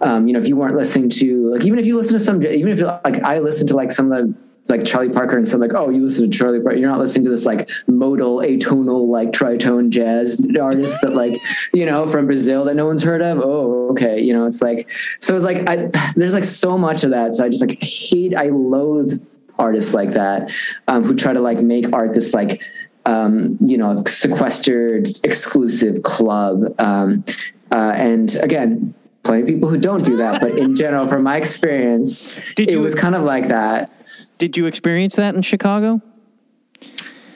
um 0.02 0.28
you 0.28 0.34
know 0.34 0.40
if 0.40 0.48
you 0.48 0.56
weren't 0.56 0.76
listening 0.76 1.10
to 1.10 1.52
like 1.52 1.66
even 1.66 1.80
if 1.80 1.86
you 1.86 1.96
listen 1.96 2.14
to 2.14 2.20
some 2.20 2.44
even 2.44 2.70
if 2.70 2.80
you 2.80 2.86
like 2.86 3.22
i 3.24 3.40
listened 3.40 3.68
to 3.68 3.76
like 3.76 3.92
some 3.92 4.12
of 4.12 4.28
the 4.28 4.47
like 4.70 4.84
Charlie 4.84 5.10
Parker 5.10 5.38
and 5.38 5.48
said 5.48 5.60
like, 5.60 5.74
oh, 5.74 5.90
you 5.90 6.00
listen 6.02 6.30
to 6.30 6.38
Charlie 6.38 6.60
Parker. 6.60 6.78
You're 6.78 6.90
not 6.90 7.00
listening 7.00 7.24
to 7.26 7.30
this 7.30 7.46
like 7.46 7.70
modal, 7.88 8.38
atonal, 8.40 9.08
like 9.08 9.32
tritone 9.32 9.90
jazz 9.90 10.46
artist 10.60 10.98
that 11.02 11.14
like, 11.14 11.40
you 11.74 11.86
know, 11.86 12.08
from 12.08 12.26
Brazil 12.26 12.66
that 12.66 12.76
no 12.76 12.86
one's 12.86 13.04
heard 13.04 13.22
of. 13.22 13.40
Oh, 13.40 13.90
okay. 13.92 14.20
You 14.20 14.34
know, 14.34 14.46
it's 14.46 14.62
like, 14.62 14.90
so 15.20 15.36
it's 15.36 15.46
like, 15.46 15.70
I, 15.70 15.90
there's 16.16 16.34
like 16.34 16.44
so 16.44 16.78
much 16.78 17.04
of 17.04 17.12
that. 17.12 17.36
So 17.36 17.46
I 17.46 17.50
just 17.50 17.62
like 17.62 17.78
hate, 17.82 18.36
I 18.36 18.50
loathe 18.50 19.22
artists 19.58 19.94
like 19.94 20.12
that 20.12 20.52
um, 20.88 21.04
who 21.04 21.16
try 21.16 21.34
to 21.34 21.42
like 21.42 21.60
make 21.62 21.92
art 21.94 22.14
this 22.14 22.34
like, 22.34 22.62
um, 23.06 23.58
you 23.62 23.78
know, 23.78 24.04
sequestered, 24.06 25.08
exclusive 25.24 26.04
club. 26.04 26.76
Um, 26.80 27.24
uh, 27.72 27.94
and 27.96 28.36
again, 28.36 28.94
plenty 29.24 29.42
of 29.42 29.48
people 29.48 29.70
who 29.70 29.78
don't 29.78 30.04
do 30.04 30.18
that, 30.18 30.42
but 30.42 30.58
in 30.58 30.76
general, 30.76 31.08
from 31.08 31.24
my 31.24 31.38
experience, 31.38 32.38
Did 32.56 32.70
it 32.70 32.74
you- 32.74 32.82
was 32.82 32.96
kind 32.96 33.16
of 33.16 33.24
like 33.24 33.48
that. 33.48 33.92
Did 34.38 34.58
you 34.58 34.66
experience 34.66 35.16
that 35.16 35.36
in 35.36 35.42
Chicago? 35.42 36.02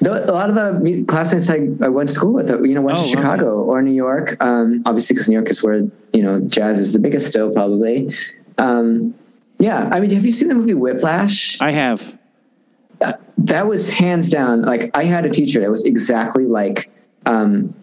A 0.04 0.32
lot 0.32 0.50
of 0.50 0.56
the 0.56 1.06
classmates 1.08 1.50
I, 1.50 1.68
I, 1.84 1.90
went 1.90 2.10
to 2.10 2.16
school 2.16 2.34
with, 2.34 2.50
you 2.50 2.74
know, 2.74 2.82
went 2.82 3.00
oh, 3.00 3.04
to 3.04 3.08
Chicago 3.08 3.60
okay. 3.60 3.70
or 3.70 3.82
New 3.84 3.94
York. 3.94 4.36
Um, 4.44 4.82
obviously, 4.88 5.14
because 5.14 5.30
New 5.30 5.36
York 5.36 5.50
is 5.50 5.62
where 5.62 5.76
you 6.12 6.24
know 6.24 6.40
jazz 6.40 6.80
is 6.80 6.92
the 6.94 6.98
biggest 6.98 7.28
still, 7.28 7.54
probably. 7.54 8.12
Um, 8.58 9.14
yeah, 9.60 9.90
I 9.92 10.00
mean, 10.00 10.10
have 10.10 10.26
you 10.26 10.32
seen 10.32 10.48
the 10.48 10.56
movie 10.56 10.74
Whiplash? 10.74 11.62
I 11.62 11.72
have. 11.72 12.18
Uh, 13.00 13.14
that 13.38 13.68
was 13.68 13.90
hands 13.90 14.32
down. 14.32 14.64
Like, 14.64 14.90
I 14.96 15.04
had 15.04 15.26
a 15.26 15.30
teacher 15.30 15.60
that 15.62 15.70
was 15.70 15.86
exactly 15.86 16.46
like, 16.46 16.90
um, 17.28 17.76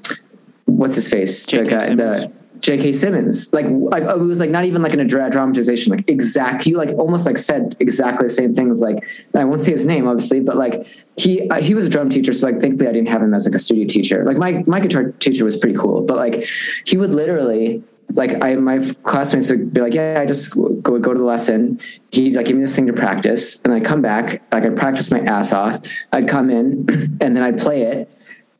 what's 0.64 0.96
his 0.96 1.08
face? 1.08 1.46
The 1.46 1.64
guy, 1.64 1.94
the 1.94 2.32
J.K. 2.60 2.92
Simmons. 2.92 3.52
Like, 3.52 3.66
like 3.68 4.02
it 4.02 4.18
was 4.18 4.40
like 4.40 4.50
not 4.50 4.64
even 4.64 4.82
like 4.82 4.92
in 4.92 5.00
a 5.00 5.04
dramatization. 5.04 5.92
Like 5.92 6.08
exact, 6.08 6.64
he 6.64 6.74
like 6.74 6.90
almost 6.90 7.26
like 7.26 7.38
said 7.38 7.76
exactly 7.80 8.26
the 8.26 8.32
same 8.32 8.54
things. 8.54 8.80
Like 8.80 9.06
I 9.34 9.44
won't 9.44 9.60
say 9.60 9.72
his 9.72 9.86
name, 9.86 10.06
obviously, 10.06 10.40
but 10.40 10.56
like 10.56 10.84
he 11.16 11.48
uh, 11.50 11.60
he 11.60 11.74
was 11.74 11.84
a 11.84 11.88
drum 11.88 12.10
teacher, 12.10 12.32
so 12.32 12.46
like 12.46 12.60
thankfully 12.60 12.88
I 12.88 12.92
didn't 12.92 13.08
have 13.08 13.22
him 13.22 13.34
as 13.34 13.46
like 13.46 13.54
a 13.54 13.58
studio 13.58 13.86
teacher. 13.86 14.24
Like 14.24 14.38
my 14.38 14.64
my 14.66 14.80
guitar 14.80 15.12
teacher 15.12 15.44
was 15.44 15.56
pretty 15.56 15.76
cool, 15.76 16.02
but 16.02 16.16
like 16.16 16.44
he 16.86 16.96
would 16.96 17.12
literally 17.12 17.82
like 18.14 18.42
I 18.42 18.54
my 18.56 18.78
classmates 19.02 19.50
would 19.50 19.72
be 19.72 19.80
like, 19.80 19.94
yeah, 19.94 20.18
I 20.20 20.26
just 20.26 20.54
go 20.54 20.98
go 20.98 21.12
to 21.12 21.18
the 21.18 21.24
lesson. 21.24 21.80
He'd 22.12 22.34
like 22.34 22.46
give 22.46 22.56
me 22.56 22.62
this 22.62 22.74
thing 22.74 22.86
to 22.86 22.92
practice, 22.92 23.60
and 23.62 23.72
I'd 23.72 23.84
come 23.84 24.02
back. 24.02 24.42
Like 24.52 24.64
I'd 24.64 24.76
practice 24.76 25.10
my 25.10 25.20
ass 25.20 25.52
off. 25.52 25.80
I'd 26.12 26.28
come 26.28 26.50
in, 26.50 26.86
and 27.20 27.36
then 27.36 27.42
I'd 27.42 27.58
play 27.58 27.82
it. 27.82 28.10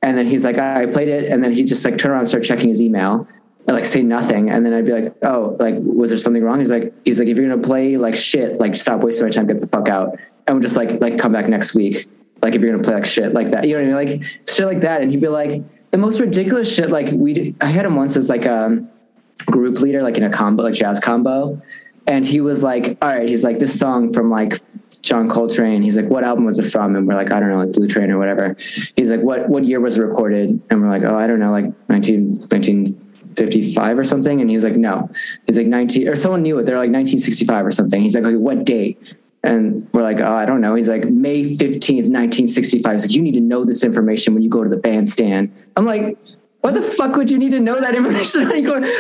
And 0.01 0.17
then 0.17 0.27
he's 0.27 0.45
like, 0.45 0.59
I 0.59 0.87
played 0.87 1.09
it, 1.09 1.29
and 1.29 1.43
then 1.43 1.51
he'd 1.51 1.67
just 1.67 1.85
like 1.85 1.99
turn 1.99 2.13
around 2.13 2.21
and 2.21 2.29
start 2.29 2.45
checking 2.45 2.69
his 2.69 2.81
email 2.81 3.27
like 3.73 3.85
say 3.85 4.03
nothing 4.03 4.51
and 4.51 4.65
then 4.65 4.73
i'd 4.73 4.85
be 4.85 4.93
like 4.93 5.15
oh 5.23 5.57
like 5.59 5.75
was 5.79 6.11
there 6.11 6.19
something 6.19 6.43
wrong 6.43 6.59
he's 6.59 6.71
like 6.71 6.93
he's 7.05 7.19
like 7.19 7.29
if 7.29 7.37
you're 7.37 7.49
gonna 7.49 7.63
play 7.63 7.97
like 7.97 8.17
shit 8.17 8.59
like 8.59 8.75
stop 8.75 9.01
wasting 9.01 9.27
my 9.27 9.31
time 9.31 9.47
get 9.47 9.61
the 9.61 9.67
fuck 9.67 9.89
out 9.89 10.19
and 10.47 10.57
we'll 10.57 10.63
just 10.63 10.77
like 10.77 11.01
like 11.01 11.19
come 11.19 11.33
back 11.33 11.49
next 11.49 11.75
week 11.75 12.09
like 12.43 12.55
if 12.55 12.63
you're 12.63 12.73
gonna 12.73 12.83
play 12.83 12.95
like 12.95 13.05
shit 13.05 13.33
like 13.33 13.51
that 13.51 13.67
you 13.67 13.77
know 13.77 13.85
what 13.85 14.01
i 14.01 14.05
mean 14.05 14.21
like 14.21 14.23
shit 14.49 14.67
like 14.67 14.81
that 14.81 15.03
and 15.03 15.11
he'd 15.11 15.21
be 15.21 15.29
like 15.29 15.63
the 15.91 15.99
most 15.99 16.21
ridiculous 16.21 16.73
shit 16.73 16.91
like 16.91 17.13
we 17.13 17.55
i 17.61 17.67
had 17.67 17.85
him 17.85 17.97
once 17.97 18.17
as 18.17 18.29
like 18.29 18.47
a 18.47 18.85
group 19.47 19.81
leader 19.81 20.03
like 20.03 20.17
in 20.17 20.25
a 20.25 20.31
combo 20.31 20.63
like 20.63 20.75
jazz 20.75 20.99
combo 20.99 21.61
and 22.07 22.25
he 22.25 22.41
was 22.41 22.63
like 22.63 22.97
all 23.03 23.09
right 23.09 23.29
he's 23.29 23.45
like 23.45 23.59
this 23.59 23.79
song 23.79 24.13
from 24.13 24.31
like 24.31 24.61
John 25.01 25.29
Coltrane. 25.29 25.83
He's 25.83 25.97
like, 25.97 26.09
"What 26.09 26.25
album 26.25 26.45
was 26.45 26.59
it 26.59 26.71
from?" 26.71 26.97
And 26.97 27.07
we're 27.07 27.15
like, 27.15 27.31
"I 27.31 27.39
don't 27.39 27.51
know, 27.51 27.59
like 27.59 27.73
Blue 27.73 27.87
Train 27.87 28.11
or 28.11 28.19
whatever." 28.19 28.57
He's 28.97 29.11
like, 29.11 29.21
"What 29.21 29.49
what 29.49 29.65
year 29.65 29.81
was 29.81 29.97
it 29.97 30.03
recorded?" 30.03 30.61
And 30.71 30.83
we're 30.83 30.89
like, 30.89 31.05
"Oh, 31.05 31.17
I 31.17 31.27
don't 31.27 31.39
know, 31.39 31.53
like 31.53 31.73
19, 31.89 32.49
19 32.51 33.08
55 33.39 33.99
or 33.99 34.05
something? 34.05 34.41
And 34.41 34.51
he's 34.51 34.65
like, 34.65 34.77
no. 34.77 35.11
He's 35.47 35.57
like 35.57 35.67
19, 35.67 36.09
or 36.09 36.17
someone 36.17 36.43
knew 36.43 36.59
it. 36.59 36.67
They're 36.67 36.77
like 36.77 36.91
1965 36.91 37.65
or 37.67 37.71
something. 37.71 38.01
He's 38.03 38.15
like, 38.15 38.25
okay, 38.25 38.37
what 38.37 38.65
date? 38.65 38.99
And 39.45 39.89
we're 39.93 40.03
like, 40.03 40.21
oh, 40.21 40.35
I 40.35 40.45
don't 40.45 40.61
know. 40.61 40.75
He's 40.75 40.89
like, 40.89 41.05
May 41.05 41.45
15th, 41.45 42.11
1965. 42.11 42.93
He's 42.93 43.07
like, 43.07 43.15
you 43.15 43.23
need 43.23 43.35
to 43.35 43.41
know 43.41 43.65
this 43.65 43.85
information 43.85 44.35
when 44.35 44.43
you 44.43 44.51
go 44.51 44.65
to 44.65 44.69
the 44.69 44.77
bandstand. 44.77 45.55
I'm 45.77 45.87
like, 45.87 46.19
what 46.61 46.75
the 46.75 46.83
fuck 46.83 47.15
would 47.15 47.31
you 47.31 47.39
need 47.39 47.53
to 47.53 47.61
know 47.61 47.81
that 47.81 47.95
information? 47.95 48.51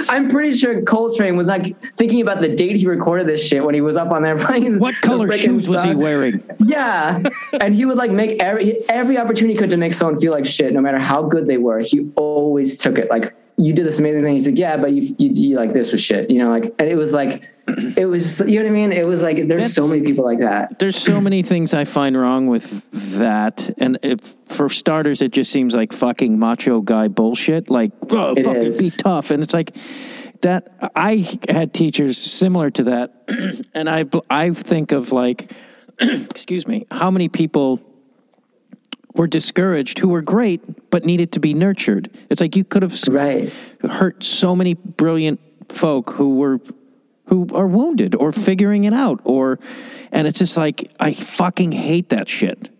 I'm 0.09 0.31
pretty 0.31 0.57
sure 0.57 0.81
Coltrane 0.83 1.37
was 1.37 1.49
like 1.49 1.79
thinking 1.97 2.21
about 2.21 2.41
the 2.41 2.49
date 2.49 2.77
he 2.77 2.87
recorded 2.87 3.27
this 3.27 3.45
shit 3.45 3.65
when 3.65 3.75
he 3.75 3.81
was 3.81 3.97
up 3.97 4.13
on 4.13 4.23
there 4.23 4.39
playing. 4.39 4.79
What 4.79 4.95
color 5.01 5.31
shoes 5.37 5.65
song. 5.65 5.75
was 5.75 5.85
he 5.85 5.95
wearing? 5.95 6.43
Yeah, 6.61 7.21
and 7.61 7.75
he 7.75 7.85
would 7.85 7.99
like 7.99 8.13
make 8.13 8.41
every 8.41 8.89
every 8.89 9.19
opportunity 9.19 9.55
he 9.55 9.59
could 9.59 9.71
to 9.71 9.77
make 9.77 9.93
someone 9.93 10.21
feel 10.21 10.33
like 10.33 10.47
shit, 10.47 10.73
no 10.73 10.81
matter 10.81 10.99
how 10.99 11.25
good 11.25 11.47
they 11.47 11.59
were. 11.59 11.81
He 11.81 12.11
always 12.15 12.77
took 12.77 12.97
it 12.97 13.11
like 13.11 13.35
you 13.59 13.73
did 13.73 13.85
this 13.85 13.99
amazing 13.99 14.23
thing. 14.23 14.35
He's 14.35 14.47
like, 14.47 14.59
yeah, 14.59 14.77
but 14.77 14.93
you, 14.93 15.15
you, 15.19 15.31
you 15.33 15.57
like 15.57 15.73
this 15.73 15.91
was 15.91 16.01
shit, 16.01 16.31
you 16.31 16.39
know, 16.39 16.51
like, 16.51 16.75
and 16.79 16.89
it 16.89 16.95
was 16.95 17.13
like, 17.13 17.43
it 17.67 18.07
was, 18.07 18.41
you 18.41 18.59
know 18.59 18.63
what 18.63 18.71
I 18.71 18.73
mean? 18.73 18.93
It 18.93 19.07
was 19.07 19.21
like, 19.21 19.37
there's 19.49 19.65
That's, 19.65 19.75
so 19.75 19.89
many 19.89 20.01
people 20.01 20.25
like 20.25 20.39
that. 20.39 20.79
There's 20.79 20.97
so 20.97 21.21
many 21.21 21.43
things 21.43 21.75
I 21.75 21.85
find 21.85 22.17
wrong 22.17 22.47
with 22.47 22.89
that. 23.19 23.75
And 23.79 23.99
if, 24.03 24.37
for 24.47 24.69
starters, 24.69 25.21
it 25.21 25.33
just 25.33 25.51
seems 25.51 25.75
like 25.75 25.93
fucking 25.93 26.39
macho 26.39 26.81
guy 26.81 27.09
bullshit. 27.09 27.69
Like, 27.69 27.93
oh, 28.11 28.33
it 28.37 28.45
fucking 28.45 28.63
is. 28.63 28.79
be 28.79 28.91
tough. 28.91 29.31
And 29.33 29.43
it's 29.43 29.53
like 29.53 29.77
that. 30.43 30.73
I 30.95 31.39
had 31.49 31.75
teachers 31.75 32.17
similar 32.17 32.71
to 32.71 32.85
that. 32.85 33.65
and 33.75 33.91
I, 33.91 34.05
I 34.31 34.51
think 34.51 34.93
of 34.93 35.13
like, 35.13 35.53
excuse 35.99 36.67
me, 36.67 36.87
how 36.91 37.11
many 37.11 37.29
people 37.29 37.83
were 39.19 39.27
discouraged 39.27 39.99
who 39.99 40.09
were 40.09 40.23
great 40.23 40.91
but 40.91 41.05
needed 41.05 41.33
to 41.33 41.41
be 41.41 41.53
nurtured. 41.53 42.09
It's 42.31 42.41
like 42.41 42.57
you 42.57 42.65
could 42.65 42.83
have 42.83 42.97
right. 43.09 43.53
hurt 43.83 44.23
so 44.23 44.57
many 44.57 44.75
brilliant 44.75 45.41
folk 45.69 46.11
who 46.11 46.37
were 46.37 46.61
who 47.27 47.47
are 47.53 47.67
wounded 47.67 48.15
or 48.15 48.33
figuring 48.33 48.85
it 48.85 48.95
out 48.95 49.21
or 49.25 49.59
and 50.13 50.27
it's 50.27 50.39
just 50.39 50.57
like 50.57 50.91
I 50.99 51.13
fucking 51.13 51.73
hate 51.73 52.09
that 52.11 52.29
shit. 52.29 52.71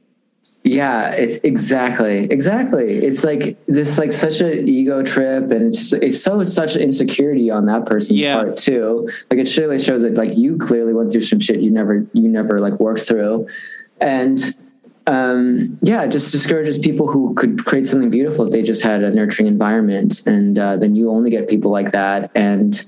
Yeah, 0.65 1.13
it's 1.13 1.39
exactly, 1.39 2.25
exactly. 2.25 2.99
It's 2.99 3.25
like 3.25 3.57
this, 3.67 3.97
like 3.97 4.13
such 4.13 4.41
an 4.41 4.69
ego 4.69 5.03
trip, 5.03 5.51
and 5.51 5.63
it's 5.63 5.93
it's 5.95 6.23
so 6.23 6.43
such 6.45 6.77
insecurity 6.77 7.51
on 7.51 7.67
that 7.67 7.87
person's 7.87 8.21
yeah. 8.21 8.35
part 8.35 8.57
too. 8.57 9.09
Like 9.31 9.41
it 9.41 9.47
surely 9.47 9.79
shows 9.79 10.03
that 10.03 10.15
like 10.15 10.37
you 10.37 10.59
clearly 10.59 10.93
went 10.93 11.11
through 11.11 11.23
some 11.23 11.41
shit 11.41 11.61
you 11.61 11.71
never 11.71 12.07
you 12.13 12.29
never 12.29 12.61
like 12.61 12.79
worked 12.81 13.07
through, 13.07 13.47
and 14.01 14.55
um, 15.09 15.79
yeah, 15.81 16.03
it 16.03 16.11
just 16.11 16.31
discourages 16.33 16.77
people 16.77 17.11
who 17.11 17.33
could 17.35 17.65
create 17.65 17.89
something 17.89 18.11
beautiful 18.11 18.45
if 18.45 18.53
they 18.53 18.63
just 18.63 18.83
had 18.83 19.03
a 19.03 19.11
nurturing 19.11 19.49
environment. 19.49 20.21
And 20.27 20.59
uh, 20.59 20.77
then 20.77 20.95
you 20.95 21.11
only 21.11 21.31
get 21.31 21.49
people 21.49 21.71
like 21.71 21.93
that. 21.93 22.31
And 22.35 22.81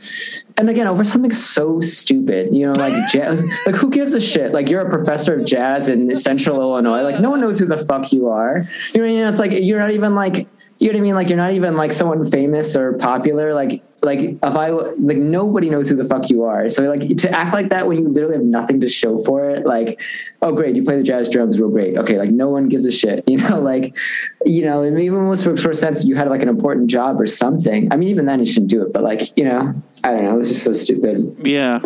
and 0.58 0.68
again, 0.68 0.86
over 0.86 1.02
something 1.02 1.32
so 1.32 1.80
stupid, 1.80 2.54
you 2.54 2.66
know, 2.66 2.72
like 2.72 2.92
like 3.66 3.74
who 3.74 3.88
gives 3.88 4.12
a 4.12 4.20
shit? 4.20 4.52
Like 4.52 4.68
you're 4.68 4.86
a 4.86 4.90
professor 4.90 5.40
of 5.40 5.46
jazz 5.46 5.88
in 5.88 6.14
Central 6.18 6.60
Illinois. 6.60 7.00
Like 7.00 7.20
no 7.20 7.30
one 7.30 7.40
knows 7.40 7.58
who 7.58 7.64
the 7.64 7.78
fuck 7.78 8.12
you 8.12 8.28
are. 8.28 8.66
You 8.92 9.00
know, 9.00 9.06
you 9.06 9.20
know 9.20 9.28
it's 9.28 9.38
like 9.38 9.52
you're 9.52 9.80
not 9.80 9.92
even 9.92 10.14
like 10.14 10.46
you 10.80 10.86
know 10.88 10.94
what 10.94 10.98
I 10.98 11.02
mean? 11.02 11.14
Like 11.14 11.28
you're 11.28 11.36
not 11.36 11.52
even 11.52 11.76
like 11.76 11.92
someone 11.92 12.24
famous 12.30 12.74
or 12.74 12.94
popular. 12.94 13.52
Like 13.52 13.82
like 14.02 14.20
if 14.20 14.42
I 14.42 14.70
like 14.70 15.18
nobody 15.18 15.68
knows 15.68 15.90
who 15.90 15.94
the 15.94 16.06
fuck 16.06 16.30
you 16.30 16.44
are. 16.44 16.70
So 16.70 16.84
like 16.84 17.18
to 17.18 17.30
act 17.30 17.52
like 17.52 17.68
that 17.68 17.86
when 17.86 17.98
you 17.98 18.08
literally 18.08 18.36
have 18.36 18.44
nothing 18.44 18.80
to 18.80 18.88
show 18.88 19.18
for 19.18 19.50
it, 19.50 19.66
like, 19.66 20.00
oh 20.40 20.52
great, 20.52 20.74
you 20.74 20.82
play 20.82 20.96
the 20.96 21.02
jazz 21.02 21.28
drums 21.28 21.60
real 21.60 21.68
great. 21.68 21.98
Okay, 21.98 22.16
like 22.16 22.30
no 22.30 22.48
one 22.48 22.70
gives 22.70 22.86
a 22.86 22.92
shit. 22.92 23.24
You 23.30 23.36
know, 23.36 23.60
like 23.60 23.96
you 24.44 24.64
know, 24.64 24.84
even 24.84 25.18
almost 25.18 25.44
for, 25.44 25.56
for 25.56 25.70
a 25.70 25.74
sense 25.74 26.04
you 26.04 26.16
had 26.16 26.28
like 26.28 26.42
an 26.42 26.48
important 26.48 26.88
job 26.88 27.20
or 27.20 27.26
something. 27.26 27.92
I 27.92 27.96
mean, 27.96 28.08
even 28.08 28.24
then 28.24 28.40
you 28.40 28.46
shouldn't 28.46 28.70
do 28.70 28.82
it, 28.82 28.92
but 28.92 29.04
like, 29.04 29.36
you 29.36 29.44
know, 29.44 29.74
I 30.02 30.12
don't 30.12 30.24
know, 30.24 30.32
it 30.32 30.36
was 30.36 30.48
just 30.48 30.64
so 30.64 30.72
stupid. 30.72 31.46
Yeah. 31.46 31.80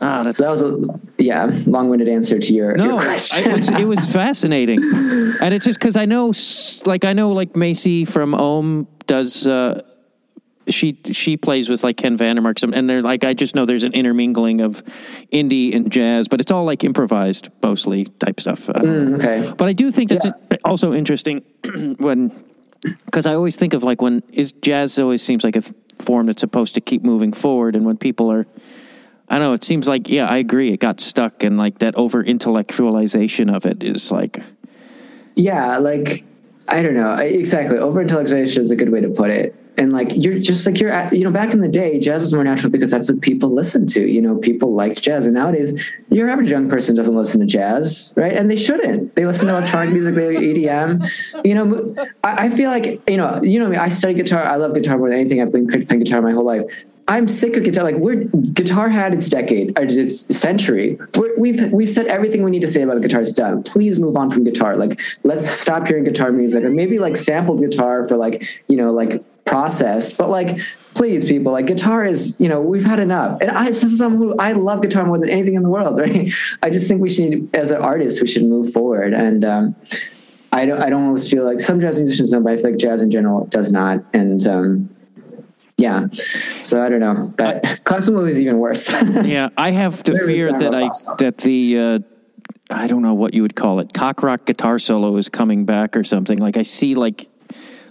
Ah, 0.00 0.22
that's... 0.22 0.38
So 0.38 0.44
that 0.44 0.50
was 0.50 0.60
a 0.62 1.00
yeah 1.22 1.50
long-winded 1.66 2.08
answer 2.08 2.38
to 2.38 2.54
your, 2.54 2.74
no, 2.76 2.84
your 2.84 3.00
question. 3.00 3.50
it, 3.50 3.54
was, 3.54 3.68
it 3.70 3.84
was 3.84 4.08
fascinating, 4.08 4.82
and 5.40 5.54
it's 5.54 5.64
just 5.64 5.78
because 5.78 5.96
I 5.96 6.04
know, 6.04 6.32
like 6.84 7.04
I 7.04 7.12
know, 7.12 7.32
like 7.32 7.52
Macie 7.52 8.06
from 8.06 8.32
Ohmme 8.32 8.86
does. 9.06 9.46
Uh, 9.46 9.82
she 10.68 10.98
she 11.12 11.36
plays 11.36 11.68
with 11.68 11.84
like 11.84 11.96
Ken 11.96 12.16
Vandermark, 12.16 12.62
and 12.62 12.88
they're 12.88 13.02
like 13.02 13.24
I 13.24 13.34
just 13.34 13.54
know 13.54 13.66
there's 13.66 13.84
an 13.84 13.92
intermingling 13.92 14.60
of 14.60 14.82
indie 15.32 15.74
and 15.74 15.90
jazz, 15.92 16.26
but 16.26 16.40
it's 16.40 16.50
all 16.50 16.64
like 16.64 16.82
improvised 16.84 17.50
mostly 17.62 18.06
type 18.06 18.40
stuff. 18.40 18.66
Mm, 18.66 19.16
okay, 19.16 19.52
but 19.56 19.68
I 19.68 19.72
do 19.72 19.90
think 19.90 20.10
that's 20.10 20.24
yeah. 20.24 20.56
also 20.64 20.94
interesting 20.94 21.42
when 21.98 22.32
because 23.04 23.26
I 23.26 23.34
always 23.34 23.56
think 23.56 23.74
of 23.74 23.82
like 23.82 24.00
when 24.00 24.22
is 24.32 24.52
jazz 24.52 24.98
always 24.98 25.22
seems 25.22 25.44
like 25.44 25.56
a 25.56 25.62
form 25.98 26.26
that's 26.26 26.40
supposed 26.40 26.74
to 26.74 26.80
keep 26.80 27.02
moving 27.02 27.32
forward, 27.32 27.76
and 27.76 27.84
when 27.84 27.96
people 27.96 28.30
are 28.30 28.46
I 29.28 29.38
know. 29.38 29.52
It 29.52 29.64
seems 29.64 29.88
like 29.88 30.08
yeah, 30.08 30.26
I 30.26 30.36
agree. 30.36 30.72
It 30.72 30.80
got 30.80 31.00
stuck, 31.00 31.42
and 31.42 31.56
like 31.56 31.78
that 31.78 31.94
over 31.94 32.22
intellectualization 32.22 33.54
of 33.54 33.64
it 33.66 33.82
is 33.82 34.12
like 34.12 34.42
yeah, 35.36 35.78
like 35.78 36.24
I 36.68 36.82
don't 36.82 36.94
know 36.94 37.14
exactly. 37.14 37.78
Over 37.78 38.04
intellectualization 38.04 38.58
is 38.58 38.70
a 38.70 38.76
good 38.76 38.90
way 38.90 39.00
to 39.00 39.08
put 39.08 39.30
it. 39.30 39.54
And 39.76 39.92
like 39.92 40.12
you're 40.14 40.38
just 40.38 40.64
like 40.66 40.78
you're 40.78 40.92
at, 40.92 41.12
you 41.12 41.24
know 41.24 41.32
back 41.32 41.52
in 41.52 41.60
the 41.60 41.68
day, 41.68 41.98
jazz 41.98 42.22
was 42.22 42.32
more 42.32 42.44
natural 42.44 42.70
because 42.70 42.92
that's 42.92 43.10
what 43.10 43.20
people 43.22 43.50
listened 43.50 43.88
to. 43.90 44.06
You 44.06 44.22
know, 44.22 44.36
people 44.36 44.72
liked 44.72 45.02
jazz, 45.02 45.26
and 45.26 45.34
nowadays 45.34 45.84
your 46.10 46.30
average 46.30 46.48
young 46.48 46.68
person 46.68 46.94
doesn't 46.94 47.16
listen 47.16 47.40
to 47.40 47.46
jazz, 47.46 48.14
right? 48.16 48.32
And 48.32 48.48
they 48.48 48.56
shouldn't. 48.56 49.16
They 49.16 49.26
listen 49.26 49.48
to 49.48 49.56
electronic 49.56 49.92
music, 49.92 50.14
they 50.14 50.36
EDM. 50.36 51.44
You 51.44 51.54
know, 51.56 51.94
I, 52.22 52.46
I 52.46 52.50
feel 52.50 52.70
like 52.70 53.02
you 53.10 53.16
know, 53.16 53.40
you 53.42 53.58
know 53.58 53.68
me. 53.68 53.76
I 53.76 53.88
study 53.88 54.14
guitar. 54.14 54.44
I 54.44 54.56
love 54.56 54.74
guitar 54.74 54.96
more 54.96 55.10
than 55.10 55.18
anything. 55.18 55.42
I've 55.42 55.50
been 55.50 55.66
playing 55.66 56.04
guitar 56.04 56.22
my 56.22 56.30
whole 56.30 56.44
life. 56.44 56.62
I'm 57.06 57.28
sick 57.28 57.56
of 57.56 57.64
guitar. 57.64 57.84
Like 57.84 57.96
we're 57.96 58.24
guitar 58.24 58.88
had 58.88 59.12
its 59.12 59.28
decade, 59.28 59.78
or 59.78 59.84
its 59.84 60.20
century. 60.36 60.98
We're, 61.16 61.38
we've 61.38 61.72
we've 61.72 61.88
said 61.88 62.06
everything 62.06 62.42
we 62.42 62.50
need 62.50 62.62
to 62.62 62.68
say 62.68 62.82
about 62.82 62.94
the 62.94 63.06
guitar 63.06 63.20
is 63.20 63.32
done. 63.32 63.62
Please 63.62 63.98
move 64.00 64.16
on 64.16 64.30
from 64.30 64.44
guitar. 64.44 64.76
Like 64.76 65.00
let's 65.22 65.48
stop 65.48 65.86
hearing 65.86 66.04
guitar 66.04 66.32
music, 66.32 66.64
or 66.64 66.70
maybe 66.70 66.98
like 66.98 67.16
sampled 67.16 67.60
guitar 67.60 68.08
for 68.08 68.16
like 68.16 68.62
you 68.68 68.76
know 68.76 68.92
like 68.92 69.22
process. 69.44 70.12
But 70.12 70.30
like 70.30 70.58
please, 70.94 71.24
people, 71.24 71.52
like 71.52 71.66
guitar 71.66 72.04
is 72.04 72.40
you 72.40 72.48
know 72.48 72.60
we've 72.60 72.84
had 72.84 72.98
enough. 72.98 73.38
And 73.40 73.50
I 73.50 73.66
this 73.66 73.82
is 73.82 73.98
someone 73.98 74.22
who 74.22 74.36
I 74.38 74.52
love 74.52 74.80
guitar 74.80 75.04
more 75.04 75.18
than 75.18 75.28
anything 75.28 75.54
in 75.54 75.62
the 75.62 75.70
world. 75.70 75.98
Right? 76.04 76.32
I 76.62 76.70
just 76.70 76.88
think 76.88 77.00
we 77.00 77.08
should, 77.08 77.48
as 77.54 77.70
an 77.70 77.80
artist, 77.80 78.20
we 78.20 78.26
should 78.26 78.44
move 78.44 78.72
forward. 78.72 79.12
And 79.12 79.44
um, 79.44 79.76
I 80.52 80.66
don't 80.66 80.80
I 80.80 80.88
don't 80.88 81.06
always 81.06 81.30
feel 81.30 81.44
like 81.44 81.60
some 81.60 81.80
jazz 81.80 81.98
musicians 81.98 82.30
don't, 82.30 82.44
but 82.44 82.52
I 82.52 82.56
feel 82.56 82.70
like 82.70 82.78
jazz 82.78 83.02
in 83.02 83.10
general 83.10 83.46
does 83.46 83.72
not. 83.72 84.04
And 84.14 84.46
um, 84.46 84.90
yeah. 85.84 86.06
So 86.62 86.82
I 86.82 86.88
don't 86.88 87.00
know, 87.00 87.32
but 87.36 87.64
uh, 87.66 87.76
classical 87.84 88.24
is 88.24 88.40
even 88.40 88.58
worse. 88.58 88.90
yeah, 89.24 89.50
I 89.56 89.70
have 89.72 90.02
the 90.02 90.14
fear 90.26 90.50
that 90.50 90.74
I 90.74 90.88
that 91.18 91.38
the 91.38 91.78
uh, 91.78 91.98
I 92.70 92.86
don't 92.86 93.02
know 93.02 93.14
what 93.14 93.34
you 93.34 93.42
would 93.42 93.54
call 93.54 93.80
it, 93.80 93.92
cock 93.92 94.22
rock 94.22 94.46
guitar 94.46 94.78
solo 94.78 95.16
is 95.18 95.28
coming 95.28 95.66
back 95.66 95.96
or 95.96 96.04
something. 96.04 96.38
Like 96.38 96.56
I 96.56 96.62
see 96.62 96.94
like 96.94 97.28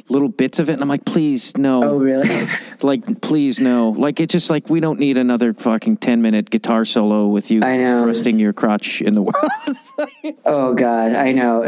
little 0.09 0.27
bits 0.27 0.57
of 0.57 0.69
it, 0.69 0.73
and 0.73 0.81
I'm 0.81 0.89
like, 0.89 1.05
please 1.05 1.55
no. 1.55 1.83
Oh 1.83 1.97
really? 1.97 2.47
like 2.81 3.21
please 3.21 3.59
no. 3.59 3.89
Like 3.89 4.19
it's 4.19 4.31
just 4.31 4.49
like 4.49 4.69
we 4.69 4.79
don't 4.79 4.99
need 4.99 5.19
another 5.19 5.53
fucking 5.53 5.97
ten 5.97 6.23
minute 6.23 6.49
guitar 6.49 6.85
solo 6.85 7.27
with 7.27 7.51
you 7.51 7.61
I 7.63 7.77
know. 7.77 8.05
thrusting 8.05 8.39
your 8.39 8.53
crotch 8.53 9.01
in 9.01 9.13
the 9.13 9.21
world. 9.21 10.35
oh 10.45 10.73
god, 10.73 11.13
I 11.13 11.31
know. 11.31 11.63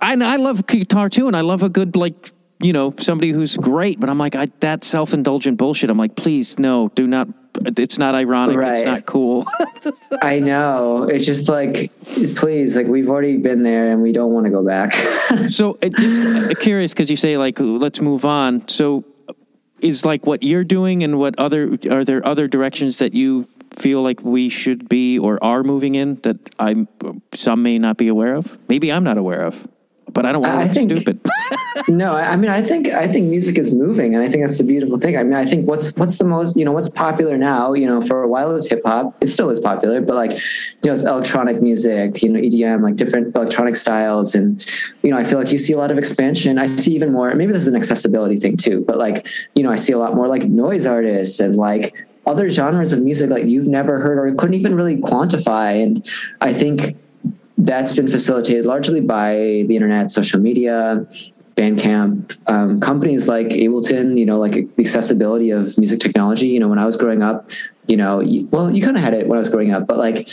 I 0.00 0.14
I 0.14 0.36
love 0.36 0.66
guitar 0.66 1.10
too, 1.10 1.26
and 1.26 1.36
I 1.36 1.42
love 1.42 1.62
a 1.62 1.68
good 1.68 1.94
like 1.94 2.32
you 2.62 2.72
know, 2.72 2.94
somebody 2.98 3.32
who's 3.32 3.56
great, 3.56 3.98
but 3.98 4.08
I'm 4.08 4.18
like, 4.18 4.34
I, 4.34 4.46
that 4.60 4.84
self 4.84 5.12
indulgent 5.12 5.58
bullshit. 5.58 5.90
I'm 5.90 5.98
like, 5.98 6.16
please, 6.16 6.58
no, 6.58 6.88
do 6.94 7.06
not. 7.06 7.28
It's 7.76 7.98
not 7.98 8.14
ironic. 8.14 8.56
Right. 8.56 8.78
It's 8.78 8.86
not 8.86 9.04
cool. 9.04 9.46
I 10.22 10.38
know. 10.38 11.02
It's 11.04 11.26
just 11.26 11.48
like, 11.48 11.92
please, 12.36 12.76
like 12.76 12.86
we've 12.86 13.08
already 13.08 13.36
been 13.36 13.62
there 13.62 13.90
and 13.90 14.00
we 14.00 14.12
don't 14.12 14.32
want 14.32 14.46
to 14.46 14.50
go 14.50 14.64
back. 14.64 14.92
so, 15.48 15.78
it 15.82 15.94
just 15.94 16.20
uh, 16.20 16.54
curious 16.60 16.92
because 16.92 17.10
you 17.10 17.16
say 17.16 17.36
like, 17.36 17.58
let's 17.58 18.00
move 18.00 18.24
on. 18.24 18.66
So, 18.68 19.04
is 19.80 20.04
like 20.04 20.26
what 20.26 20.42
you're 20.42 20.64
doing 20.64 21.02
and 21.02 21.18
what 21.18 21.38
other 21.38 21.76
are 21.90 22.04
there 22.04 22.24
other 22.24 22.46
directions 22.46 22.98
that 22.98 23.12
you 23.12 23.48
feel 23.74 24.02
like 24.02 24.22
we 24.22 24.48
should 24.48 24.88
be 24.88 25.18
or 25.18 25.42
are 25.42 25.62
moving 25.62 25.94
in 25.94 26.16
that 26.22 26.54
I'm 26.58 26.88
some 27.34 27.62
may 27.62 27.78
not 27.78 27.96
be 27.96 28.08
aware 28.08 28.34
of? 28.34 28.56
Maybe 28.68 28.92
I'm 28.92 29.04
not 29.04 29.18
aware 29.18 29.42
of 29.44 29.68
but 30.12 30.26
I 30.26 30.32
don't 30.32 30.42
want 30.42 30.54
to 30.54 30.64
look 30.64 30.74
think, 30.74 30.90
stupid. 30.90 31.20
no, 31.88 32.14
I 32.14 32.36
mean, 32.36 32.50
I 32.50 32.62
think 32.62 32.88
I 32.88 33.08
think 33.08 33.28
music 33.28 33.58
is 33.58 33.74
moving, 33.74 34.14
and 34.14 34.22
I 34.22 34.28
think 34.28 34.44
that's 34.44 34.58
the 34.58 34.64
beautiful 34.64 34.98
thing. 34.98 35.16
I 35.16 35.22
mean, 35.22 35.34
I 35.34 35.44
think 35.44 35.66
what's 35.68 35.96
what's 35.98 36.18
the 36.18 36.24
most 36.24 36.56
you 36.56 36.64
know 36.64 36.72
what's 36.72 36.88
popular 36.88 37.36
now. 37.36 37.72
You 37.72 37.86
know, 37.86 38.00
for 38.00 38.22
a 38.22 38.28
while 38.28 38.50
it 38.50 38.52
was 38.52 38.68
hip 38.68 38.82
hop. 38.84 39.16
It 39.20 39.28
still 39.28 39.50
is 39.50 39.60
popular, 39.60 40.00
but 40.00 40.14
like 40.14 40.32
you 40.32 40.86
know, 40.86 40.92
it's 40.92 41.02
electronic 41.02 41.62
music. 41.62 42.22
You 42.22 42.30
know, 42.30 42.40
EDM, 42.40 42.82
like 42.82 42.96
different 42.96 43.34
electronic 43.34 43.76
styles, 43.76 44.34
and 44.34 44.64
you 45.02 45.10
know, 45.10 45.16
I 45.16 45.24
feel 45.24 45.38
like 45.38 45.52
you 45.52 45.58
see 45.58 45.72
a 45.72 45.78
lot 45.78 45.90
of 45.90 45.98
expansion. 45.98 46.58
I 46.58 46.66
see 46.66 46.94
even 46.94 47.12
more. 47.12 47.34
Maybe 47.34 47.52
this 47.52 47.62
is 47.62 47.68
an 47.68 47.76
accessibility 47.76 48.38
thing 48.38 48.56
too, 48.56 48.84
but 48.86 48.98
like 48.98 49.26
you 49.54 49.62
know, 49.62 49.70
I 49.70 49.76
see 49.76 49.92
a 49.92 49.98
lot 49.98 50.14
more 50.14 50.28
like 50.28 50.44
noise 50.44 50.86
artists 50.86 51.40
and 51.40 51.56
like 51.56 52.06
other 52.26 52.48
genres 52.48 52.92
of 52.92 53.02
music 53.02 53.30
like 53.30 53.44
you've 53.46 53.66
never 53.66 53.98
heard 53.98 54.18
or 54.18 54.34
couldn't 54.36 54.54
even 54.54 54.74
really 54.74 54.96
quantify. 54.96 55.82
And 55.82 56.08
I 56.40 56.52
think 56.52 56.96
that's 57.64 57.92
been 57.92 58.08
facilitated 58.08 58.64
largely 58.64 59.00
by 59.00 59.34
the 59.66 59.76
internet, 59.76 60.10
social 60.10 60.40
media, 60.40 61.06
Bandcamp, 61.54 62.36
um, 62.50 62.80
companies 62.80 63.28
like 63.28 63.48
Ableton, 63.48 64.18
you 64.18 64.26
know, 64.26 64.38
like 64.38 64.52
the 64.52 64.82
accessibility 64.82 65.50
of 65.50 65.76
music 65.78 66.00
technology. 66.00 66.48
You 66.48 66.60
know, 66.60 66.68
when 66.68 66.78
I 66.78 66.84
was 66.84 66.96
growing 66.96 67.22
up, 67.22 67.50
you 67.86 67.96
know, 67.96 68.20
you, 68.20 68.48
well, 68.50 68.74
you 68.74 68.82
kind 68.82 68.96
of 68.96 69.02
had 69.02 69.14
it 69.14 69.28
when 69.28 69.36
I 69.36 69.38
was 69.38 69.48
growing 69.48 69.72
up, 69.72 69.86
but 69.86 69.98
like, 69.98 70.28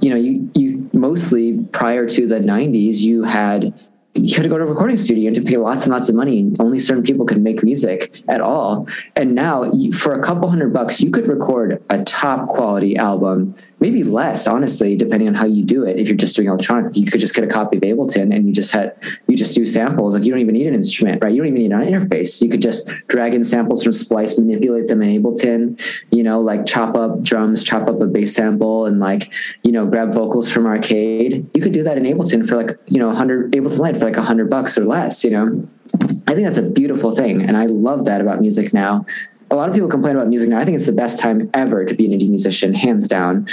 you 0.00 0.10
know, 0.10 0.16
you, 0.16 0.50
you 0.54 0.88
mostly 0.92 1.58
prior 1.72 2.06
to 2.06 2.26
the 2.28 2.38
90s, 2.38 2.98
you 2.98 3.24
had 3.24 3.74
you 4.18 4.34
had 4.34 4.42
to 4.42 4.48
go 4.48 4.58
to 4.58 4.64
a 4.64 4.66
recording 4.66 4.96
studio 4.96 5.28
and 5.28 5.36
to 5.36 5.42
pay 5.42 5.56
lots 5.56 5.84
and 5.84 5.92
lots 5.92 6.08
of 6.08 6.14
money 6.14 6.52
only 6.58 6.78
certain 6.78 7.02
people 7.02 7.24
could 7.24 7.40
make 7.40 7.62
music 7.62 8.22
at 8.28 8.40
all. 8.40 8.86
And 9.16 9.34
now 9.34 9.64
you, 9.72 9.92
for 9.92 10.12
a 10.18 10.22
couple 10.22 10.48
hundred 10.48 10.72
bucks 10.72 11.00
you 11.00 11.10
could 11.10 11.28
record 11.28 11.82
a 11.90 12.02
top 12.04 12.48
quality 12.48 12.96
album 12.96 13.54
maybe 13.80 14.02
less 14.04 14.46
honestly 14.46 14.96
depending 14.96 15.28
on 15.28 15.34
how 15.34 15.46
you 15.46 15.64
do 15.64 15.84
it. 15.84 15.98
If 15.98 16.08
you're 16.08 16.16
just 16.16 16.36
doing 16.36 16.48
electronic 16.48 16.96
you 16.96 17.06
could 17.06 17.20
just 17.20 17.34
get 17.34 17.44
a 17.44 17.46
copy 17.46 17.76
of 17.76 17.82
ableton 17.82 18.34
and 18.34 18.46
you 18.46 18.52
just 18.52 18.72
had 18.72 18.94
you 19.26 19.36
just 19.36 19.54
do 19.54 19.64
samples. 19.64 20.14
Like 20.14 20.24
you 20.24 20.30
don't 20.30 20.40
even 20.40 20.54
need 20.54 20.66
an 20.66 20.74
instrument 20.74 21.22
right? 21.22 21.32
You 21.32 21.38
don't 21.38 21.48
even 21.48 21.62
need 21.62 21.72
an 21.72 21.82
interface. 21.82 22.42
You 22.42 22.48
could 22.48 22.62
just 22.62 22.92
drag 23.06 23.34
in 23.34 23.44
samples 23.44 23.82
from 23.82 23.92
splice 23.92 24.38
manipulate 24.38 24.88
them 24.88 25.02
in 25.02 25.22
ableton 25.22 25.80
you 26.10 26.22
know 26.22 26.40
like 26.40 26.66
chop 26.66 26.96
up 26.96 27.22
drums 27.22 27.62
chop 27.62 27.88
up 27.88 28.00
a 28.00 28.06
bass 28.06 28.34
sample 28.34 28.86
and 28.86 28.98
like 28.98 29.32
you 29.62 29.72
know 29.72 29.86
grab 29.86 30.12
vocals 30.12 30.50
from 30.50 30.66
arcade. 30.66 31.48
You 31.54 31.62
could 31.62 31.72
do 31.72 31.82
that 31.84 31.96
in 31.96 32.04
ableton 32.04 32.46
for 32.46 32.56
like 32.56 32.76
you 32.86 32.98
know 32.98 33.06
100 33.06 33.52
ableton 33.52 33.78
Lite 33.78 33.96
for 33.96 34.04
like 34.08 34.16
a 34.16 34.22
hundred 34.22 34.48
bucks 34.50 34.78
or 34.78 34.84
less, 34.84 35.22
you 35.24 35.30
know, 35.30 35.68
I 36.26 36.34
think 36.34 36.46
that's 36.46 36.58
a 36.58 36.62
beautiful 36.62 37.14
thing. 37.14 37.42
And 37.42 37.56
I 37.56 37.66
love 37.66 38.04
that 38.06 38.20
about 38.20 38.40
music 38.40 38.72
now. 38.72 39.04
A 39.50 39.56
lot 39.56 39.68
of 39.68 39.74
people 39.74 39.88
complain 39.88 40.16
about 40.16 40.28
music 40.28 40.50
now. 40.50 40.58
I 40.58 40.64
think 40.64 40.76
it's 40.76 40.86
the 40.86 40.92
best 40.92 41.18
time 41.18 41.50
ever 41.54 41.84
to 41.84 41.94
be 41.94 42.04
an 42.04 42.18
indie 42.18 42.28
musician, 42.28 42.74
hands 42.74 43.08
down. 43.08 43.46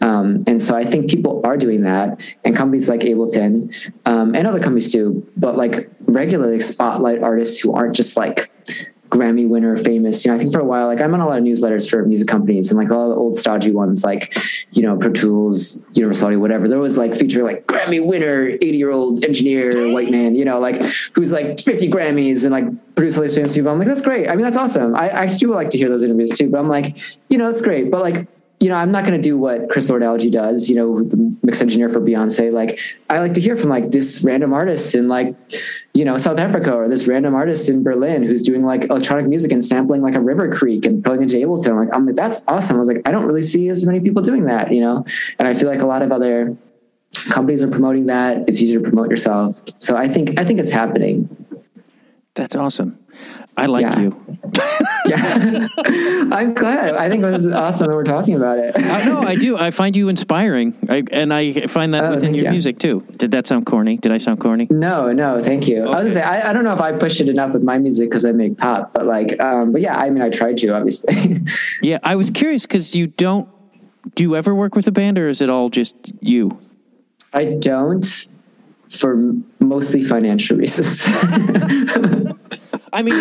Um, 0.00 0.44
and 0.46 0.60
so 0.62 0.74
I 0.74 0.84
think 0.84 1.10
people 1.10 1.42
are 1.44 1.58
doing 1.58 1.82
that, 1.82 2.26
and 2.44 2.56
companies 2.56 2.88
like 2.88 3.00
Ableton 3.00 3.90
um, 4.06 4.34
and 4.34 4.46
other 4.46 4.60
companies 4.60 4.90
too. 4.92 5.26
But 5.36 5.56
like 5.56 5.90
regularly 6.06 6.60
spotlight 6.60 7.22
artists 7.22 7.60
who 7.60 7.74
aren't 7.74 7.94
just 7.94 8.16
like 8.16 8.50
Grammy 9.12 9.46
winner 9.46 9.76
famous. 9.76 10.24
You 10.24 10.30
know, 10.30 10.36
I 10.36 10.38
think 10.38 10.52
for 10.52 10.60
a 10.60 10.64
while, 10.64 10.86
like 10.86 11.00
I'm 11.00 11.12
on 11.12 11.20
a 11.20 11.26
lot 11.26 11.38
of 11.38 11.44
newsletters 11.44 11.88
for 11.88 12.02
music 12.06 12.28
companies 12.28 12.70
and 12.70 12.80
like 12.80 12.90
all 12.90 13.10
the 13.10 13.14
old 13.14 13.36
stodgy 13.36 13.70
ones, 13.70 14.02
like, 14.02 14.34
you 14.72 14.80
know, 14.80 14.96
Pro 14.96 15.12
Tools, 15.12 15.82
Universal 15.92 16.28
Audio, 16.28 16.38
whatever. 16.38 16.66
There 16.66 16.78
was 16.78 16.96
like 16.96 17.14
feature 17.14 17.44
like 17.44 17.66
Grammy 17.66 18.04
winner, 18.04 18.48
80 18.48 18.66
year 18.68 18.90
old 18.90 19.22
engineer, 19.22 19.92
white 19.92 20.10
man, 20.10 20.34
you 20.34 20.46
know, 20.46 20.58
like 20.58 20.80
who's 21.14 21.30
like 21.30 21.60
50 21.60 21.88
Grammys 21.90 22.44
and 22.44 22.52
like 22.52 22.94
produce 22.94 23.16
all 23.18 23.22
these 23.22 23.34
famous 23.34 23.54
people. 23.54 23.70
I'm 23.70 23.78
like, 23.78 23.88
that's 23.88 24.00
great. 24.00 24.30
I 24.30 24.34
mean, 24.34 24.44
that's 24.44 24.56
awesome. 24.56 24.96
I, 24.96 25.20
I 25.20 25.26
do 25.26 25.54
like 25.54 25.68
to 25.70 25.78
hear 25.78 25.90
those 25.90 26.02
interviews 26.02 26.30
too, 26.30 26.48
but 26.48 26.58
I'm 26.58 26.68
like, 26.68 26.96
you 27.28 27.36
know, 27.36 27.50
that's 27.50 27.62
great. 27.62 27.90
But 27.90 28.00
like, 28.00 28.26
you 28.62 28.68
know, 28.68 28.76
I'm 28.76 28.92
not 28.92 29.04
going 29.04 29.20
to 29.20 29.20
do 29.20 29.36
what 29.36 29.68
Chris 29.70 29.90
Lord-Alge 29.90 30.30
does, 30.30 30.70
you 30.70 30.76
know, 30.76 31.02
the 31.02 31.36
mix 31.42 31.60
engineer 31.60 31.88
for 31.88 32.00
Beyonce. 32.00 32.52
Like, 32.52 32.78
I 33.10 33.18
like 33.18 33.34
to 33.34 33.40
hear 33.40 33.56
from 33.56 33.70
like 33.70 33.90
this 33.90 34.22
random 34.22 34.52
artist 34.52 34.94
in 34.94 35.08
like, 35.08 35.34
you 35.94 36.04
know, 36.04 36.16
South 36.16 36.38
Africa 36.38 36.72
or 36.72 36.88
this 36.88 37.08
random 37.08 37.34
artist 37.34 37.68
in 37.68 37.82
Berlin 37.82 38.22
who's 38.22 38.40
doing 38.40 38.62
like 38.62 38.84
electronic 38.84 39.26
music 39.26 39.50
and 39.50 39.64
sampling 39.64 40.00
like 40.00 40.14
a 40.14 40.20
river 40.20 40.48
creek 40.48 40.86
and 40.86 41.02
putting 41.02 41.22
into 41.22 41.34
Ableton. 41.38 41.74
Like, 41.76 41.92
I'm 41.92 42.06
like, 42.06 42.14
that's 42.14 42.44
awesome. 42.46 42.76
I 42.76 42.78
was 42.78 42.86
like, 42.86 43.02
I 43.04 43.10
don't 43.10 43.24
really 43.24 43.42
see 43.42 43.68
as 43.68 43.84
many 43.84 43.98
people 43.98 44.22
doing 44.22 44.44
that, 44.44 44.72
you 44.72 44.80
know? 44.80 45.04
And 45.40 45.48
I 45.48 45.54
feel 45.54 45.68
like 45.68 45.80
a 45.80 45.86
lot 45.86 46.02
of 46.02 46.12
other 46.12 46.56
companies 47.30 47.64
are 47.64 47.68
promoting 47.68 48.06
that. 48.06 48.44
It's 48.46 48.62
easier 48.62 48.78
to 48.78 48.84
promote 48.84 49.10
yourself. 49.10 49.60
So 49.78 49.96
I 49.96 50.06
think, 50.06 50.38
I 50.38 50.44
think 50.44 50.60
it's 50.60 50.70
happening. 50.70 51.28
That's 52.34 52.54
awesome. 52.54 52.96
I 53.56 53.66
like 53.66 53.82
yeah. 53.82 54.00
you. 54.00 54.38
yeah, 55.06 55.68
I'm 56.32 56.54
glad. 56.54 56.96
I 56.96 57.08
think 57.10 57.22
it 57.22 57.26
was 57.26 57.46
awesome 57.46 57.88
that 57.88 57.94
we're 57.94 58.02
talking 58.02 58.34
about 58.34 58.58
it. 58.58 58.74
I 58.76 59.04
know 59.04 59.20
I 59.20 59.34
do. 59.34 59.58
I 59.58 59.70
find 59.70 59.94
you 59.94 60.08
inspiring, 60.08 60.74
I, 60.88 61.02
and 61.12 61.34
I 61.34 61.66
find 61.66 61.92
that 61.92 62.04
oh, 62.04 62.10
within 62.12 62.34
your 62.34 62.46
you. 62.46 62.50
music 62.50 62.78
too. 62.78 63.06
Did 63.16 63.30
that 63.32 63.46
sound 63.46 63.66
corny? 63.66 63.98
Did 63.98 64.10
I 64.10 64.18
sound 64.18 64.40
corny? 64.40 64.68
No, 64.70 65.12
no. 65.12 65.42
Thank 65.42 65.68
you. 65.68 65.82
Okay. 65.82 65.92
I 65.92 66.02
was 66.02 66.14
gonna 66.14 66.26
say 66.26 66.42
I, 66.42 66.50
I, 66.50 66.52
don't 66.52 66.64
know 66.64 66.72
if 66.72 66.80
I 66.80 66.92
pushed 66.92 67.20
it 67.20 67.28
enough 67.28 67.52
with 67.52 67.62
my 67.62 67.78
music 67.78 68.08
because 68.08 68.24
I 68.24 68.32
make 68.32 68.56
pop, 68.56 68.94
but 68.94 69.04
like, 69.04 69.38
um, 69.38 69.72
but 69.72 69.82
yeah, 69.82 69.98
I 69.98 70.08
mean, 70.08 70.22
I 70.22 70.30
tried 70.30 70.56
to 70.58 70.74
obviously. 70.74 71.42
yeah, 71.82 71.98
I 72.02 72.16
was 72.16 72.30
curious 72.30 72.62
because 72.62 72.94
you 72.94 73.06
don't. 73.06 73.48
Do 74.14 74.24
you 74.24 74.34
ever 74.34 74.54
work 74.54 74.74
with 74.74 74.86
a 74.88 74.92
band, 74.92 75.18
or 75.18 75.28
is 75.28 75.42
it 75.42 75.50
all 75.50 75.68
just 75.68 75.94
you? 76.20 76.58
I 77.34 77.44
don't 77.44 78.04
for 78.96 79.16
mostly 79.60 80.04
financial 80.04 80.56
reasons. 80.56 81.06
I 82.92 83.02
mean, 83.02 83.14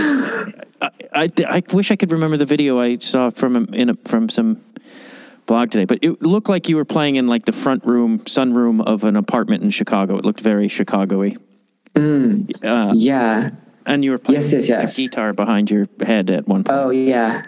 I, 0.82 0.90
I, 1.14 1.30
I, 1.48 1.64
wish 1.72 1.92
I 1.92 1.96
could 1.96 2.12
remember 2.12 2.38
the 2.38 2.46
video 2.46 2.80
I 2.80 2.98
saw 2.98 3.30
from 3.30 3.74
in 3.74 3.92
a, 3.92 3.96
from 4.06 4.28
some 4.28 4.62
blog 5.46 5.72
today, 5.72 5.86
but 5.86 6.00
it 6.02 6.22
looked 6.22 6.50
like 6.50 6.68
you 6.68 6.76
were 6.76 6.86
playing 6.86 7.16
in 7.16 7.28
like 7.28 7.46
the 7.46 7.52
front 7.52 7.86
room, 7.86 8.20
sunroom 8.20 8.84
of 8.86 9.04
an 9.04 9.16
apartment 9.16 9.64
in 9.64 9.70
Chicago. 9.70 10.18
It 10.18 10.26
looked 10.26 10.42
very 10.42 10.68
Chicago-y. 10.68 11.38
Mm, 11.96 12.50
uh, 12.64 12.94
yeah. 12.96 13.52
And 13.86 14.04
you 14.04 14.12
were 14.12 14.18
playing 14.18 14.42
Yes, 14.42 14.54
yes, 14.54 14.70
yes. 14.70 14.96
the 14.96 15.08
guitar 15.08 15.34
behind 15.34 15.72
your 15.72 15.88
head 16.02 16.30
at 16.30 16.48
one 16.48 16.64
point. 16.64 16.78
Oh 16.78 16.90
yeah, 16.92 17.44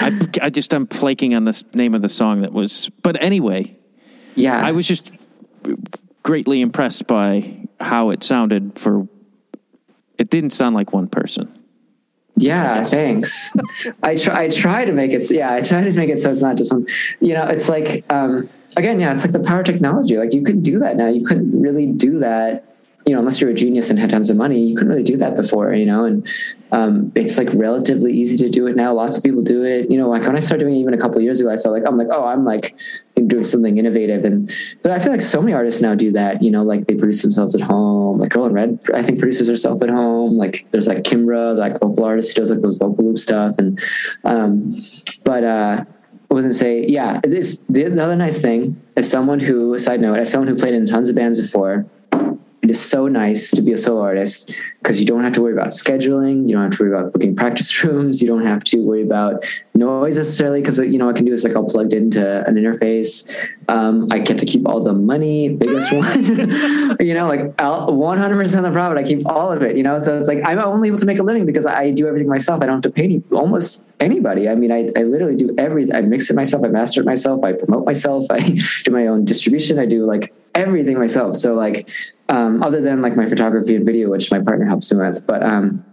I, 0.00 0.28
I 0.40 0.50
just 0.50 0.72
I'm 0.72 0.86
flaking 0.86 1.34
on 1.34 1.44
the 1.44 1.62
name 1.74 1.94
of 1.94 2.02
the 2.02 2.08
song 2.08 2.40
that 2.40 2.52
was. 2.52 2.88
But 3.02 3.22
anyway, 3.22 3.76
yeah. 4.34 4.64
I 4.64 4.72
was 4.72 4.88
just 4.88 5.10
greatly 6.22 6.62
impressed 6.62 7.06
by 7.06 7.66
how 7.80 8.10
it 8.10 8.22
sounded. 8.22 8.78
For 8.78 9.06
it 10.16 10.30
didn't 10.30 10.50
sound 10.50 10.74
like 10.74 10.94
one 10.94 11.06
person. 11.06 11.52
Yeah, 12.36 12.82
thanks. 12.84 13.54
I 14.02 14.16
try. 14.16 14.44
I 14.44 14.48
try 14.48 14.84
to 14.84 14.92
make 14.92 15.12
it. 15.12 15.30
Yeah, 15.30 15.52
I 15.54 15.62
try 15.62 15.82
to 15.82 15.92
make 15.92 16.10
it 16.10 16.20
so 16.20 16.32
it's 16.32 16.42
not 16.42 16.56
just 16.56 16.72
one. 16.72 16.86
You 17.20 17.34
know, 17.34 17.44
it's 17.44 17.68
like 17.68 18.04
um, 18.12 18.50
again, 18.76 18.98
yeah, 18.98 19.14
it's 19.14 19.24
like 19.24 19.32
the 19.32 19.40
power 19.40 19.62
technology. 19.62 20.16
Like 20.16 20.34
you 20.34 20.42
could 20.42 20.62
do 20.62 20.78
that 20.80 20.96
now. 20.96 21.08
You 21.08 21.24
couldn't 21.24 21.60
really 21.60 21.86
do 21.86 22.18
that. 22.20 22.64
You 23.06 23.12
know, 23.12 23.18
unless 23.18 23.40
you're 23.40 23.50
a 23.50 23.54
genius 23.54 23.90
and 23.90 23.98
had 23.98 24.10
tons 24.10 24.30
of 24.30 24.36
money, 24.36 24.60
you 24.60 24.74
couldn't 24.74 24.88
really 24.88 25.02
do 25.02 25.16
that 25.18 25.36
before. 25.36 25.74
You 25.74 25.86
know, 25.86 26.04
and 26.04 26.26
um, 26.72 27.12
it's 27.14 27.36
like 27.36 27.48
relatively 27.52 28.12
easy 28.12 28.36
to 28.38 28.48
do 28.48 28.66
it 28.66 28.76
now. 28.76 28.92
Lots 28.92 29.16
of 29.16 29.22
people 29.22 29.42
do 29.42 29.62
it. 29.62 29.90
You 29.90 29.98
know, 29.98 30.08
like 30.08 30.22
when 30.22 30.36
I 30.36 30.40
started 30.40 30.64
doing 30.64 30.76
it 30.76 30.80
even 30.80 30.94
a 30.94 30.98
couple 30.98 31.20
years 31.20 31.40
ago, 31.40 31.50
I 31.50 31.56
felt 31.56 31.74
like 31.74 31.82
I'm 31.86 31.98
like, 31.98 32.08
oh, 32.10 32.24
I'm 32.24 32.44
like 32.44 32.76
doing 33.26 33.42
something 33.42 33.76
innovative, 33.76 34.24
and 34.24 34.50
but 34.82 34.92
I 34.92 34.98
feel 34.98 35.12
like 35.12 35.20
so 35.20 35.40
many 35.40 35.52
artists 35.52 35.82
now 35.82 35.94
do 35.94 36.12
that. 36.12 36.42
You 36.42 36.50
know, 36.50 36.62
like 36.62 36.86
they 36.86 36.94
produce 36.94 37.22
themselves 37.22 37.54
at 37.54 37.60
home. 37.60 38.18
Like 38.18 38.30
Girl 38.30 38.46
in 38.46 38.52
Red, 38.52 38.80
I 38.94 39.02
think 39.02 39.18
produces 39.18 39.48
herself 39.48 39.82
at 39.82 39.90
home. 39.90 40.38
Like 40.38 40.66
there's 40.70 40.86
like 40.86 40.98
Kimbra, 40.98 41.56
like 41.56 41.78
vocal 41.78 42.04
artist 42.04 42.34
who 42.34 42.40
does 42.40 42.50
like 42.50 42.62
those 42.62 42.78
vocal 42.78 43.04
loop 43.04 43.18
stuff, 43.18 43.56
and 43.58 43.80
um, 44.24 44.82
but 45.24 45.44
uh, 45.44 45.84
I 46.30 46.34
was 46.34 46.44
gonna 46.44 46.54
say, 46.54 46.84
yeah, 46.86 47.20
this 47.22 47.64
the, 47.68 47.84
the 47.84 48.02
other 48.02 48.16
nice 48.16 48.40
thing 48.40 48.80
as 48.96 49.08
someone 49.08 49.38
who, 49.38 49.78
side 49.78 50.00
note, 50.00 50.18
as 50.18 50.30
someone 50.32 50.48
who 50.48 50.56
played 50.56 50.74
in 50.74 50.86
tons 50.86 51.08
of 51.08 51.16
bands 51.16 51.40
before, 51.40 51.86
it 52.64 52.70
is 52.70 52.80
so 52.80 53.08
nice 53.08 53.50
to 53.50 53.60
be 53.60 53.72
a 53.72 53.76
solo 53.76 54.00
artist 54.00 54.58
because 54.78 54.98
you 54.98 55.04
don't 55.04 55.22
have 55.22 55.34
to 55.34 55.42
worry 55.42 55.52
about 55.52 55.68
scheduling. 55.68 56.46
You 56.48 56.54
don't 56.54 56.62
have 56.62 56.78
to 56.78 56.82
worry 56.82 56.96
about 56.96 57.12
booking 57.12 57.36
practice 57.36 57.84
rooms. 57.84 58.22
You 58.22 58.28
don't 58.28 58.46
have 58.46 58.64
to 58.64 58.78
worry 58.78 59.02
about 59.02 59.44
noise 59.74 60.16
necessarily 60.16 60.62
because 60.62 60.78
you 60.78 60.96
know 60.96 61.04
what 61.04 61.14
I 61.14 61.18
can 61.18 61.26
do 61.26 61.32
is 61.32 61.44
like 61.44 61.54
I'll 61.54 61.64
plugged 61.64 61.92
into 61.92 62.42
an 62.48 62.54
interface. 62.54 63.50
Um, 63.68 64.08
I 64.10 64.18
get 64.18 64.38
to 64.38 64.46
keep 64.46 64.66
all 64.66 64.82
the 64.82 64.94
money, 64.94 65.50
biggest 65.50 65.92
one. 65.92 66.24
you 67.00 67.12
know, 67.12 67.28
like 67.28 67.60
one 67.60 68.16
hundred 68.16 68.38
percent 68.38 68.64
of 68.64 68.72
the 68.72 68.74
profit, 68.74 68.96
I 68.96 69.02
keep 69.02 69.26
all 69.26 69.52
of 69.52 69.60
it. 69.60 69.76
You 69.76 69.82
know, 69.82 69.98
so 69.98 70.16
it's 70.16 70.28
like 70.28 70.38
I'm 70.46 70.58
only 70.58 70.88
able 70.88 70.98
to 71.00 71.06
make 71.06 71.18
a 71.18 71.22
living 71.22 71.44
because 71.44 71.66
I 71.66 71.90
do 71.90 72.08
everything 72.08 72.30
myself. 72.30 72.62
I 72.62 72.66
don't 72.66 72.76
have 72.76 72.82
to 72.84 72.90
pay 72.90 73.04
any, 73.04 73.22
almost 73.30 73.84
anybody. 74.00 74.48
I 74.48 74.54
mean, 74.54 74.72
I, 74.72 74.88
I 74.96 75.02
literally 75.02 75.36
do 75.36 75.54
everything. 75.58 75.94
I 75.94 76.00
mix 76.00 76.30
it 76.30 76.34
myself. 76.34 76.64
I 76.64 76.68
master 76.68 77.02
it 77.02 77.04
myself. 77.04 77.44
I 77.44 77.52
promote 77.52 77.84
myself. 77.84 78.24
I 78.30 78.40
do 78.40 78.90
my 78.90 79.06
own 79.06 79.26
distribution. 79.26 79.78
I 79.78 79.84
do 79.84 80.06
like 80.06 80.32
everything 80.54 80.98
myself. 80.98 81.36
So 81.36 81.54
like, 81.54 81.90
um, 82.28 82.62
other 82.62 82.80
than 82.80 83.02
like 83.02 83.16
my 83.16 83.26
photography 83.26 83.76
and 83.76 83.84
video, 83.84 84.10
which 84.10 84.30
my 84.30 84.40
partner 84.40 84.66
helps 84.66 84.90
me 84.92 84.98
with, 84.98 85.26
but, 85.26 85.42
um, 85.42 85.84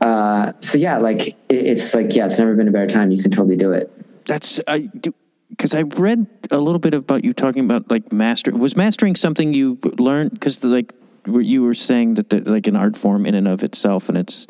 uh, 0.00 0.52
so 0.60 0.78
yeah, 0.78 0.98
like 0.98 1.28
it, 1.28 1.36
it's 1.48 1.94
like, 1.94 2.14
yeah, 2.14 2.26
it's 2.26 2.38
never 2.38 2.54
been 2.54 2.68
a 2.68 2.70
better 2.70 2.86
time. 2.86 3.10
You 3.10 3.22
can 3.22 3.30
totally 3.30 3.56
do 3.56 3.72
it. 3.72 3.92
That's 4.26 4.60
I 4.66 4.80
do 4.80 5.14
because 5.50 5.74
I 5.74 5.82
read 5.82 6.26
a 6.50 6.58
little 6.58 6.78
bit 6.78 6.94
about 6.94 7.24
you 7.24 7.32
talking 7.32 7.64
about 7.64 7.90
like 7.90 8.12
master. 8.12 8.52
Was 8.52 8.76
mastering 8.76 9.16
something 9.16 9.54
you 9.54 9.78
learned? 9.98 10.32
Because 10.32 10.62
like 10.62 10.92
you 11.26 11.62
were 11.62 11.74
saying 11.74 12.14
that 12.14 12.30
there's 12.30 12.46
like 12.46 12.66
an 12.66 12.76
art 12.76 12.96
form 12.96 13.26
in 13.26 13.34
and 13.34 13.48
of 13.48 13.64
itself, 13.64 14.08
and 14.08 14.16
it's 14.16 14.46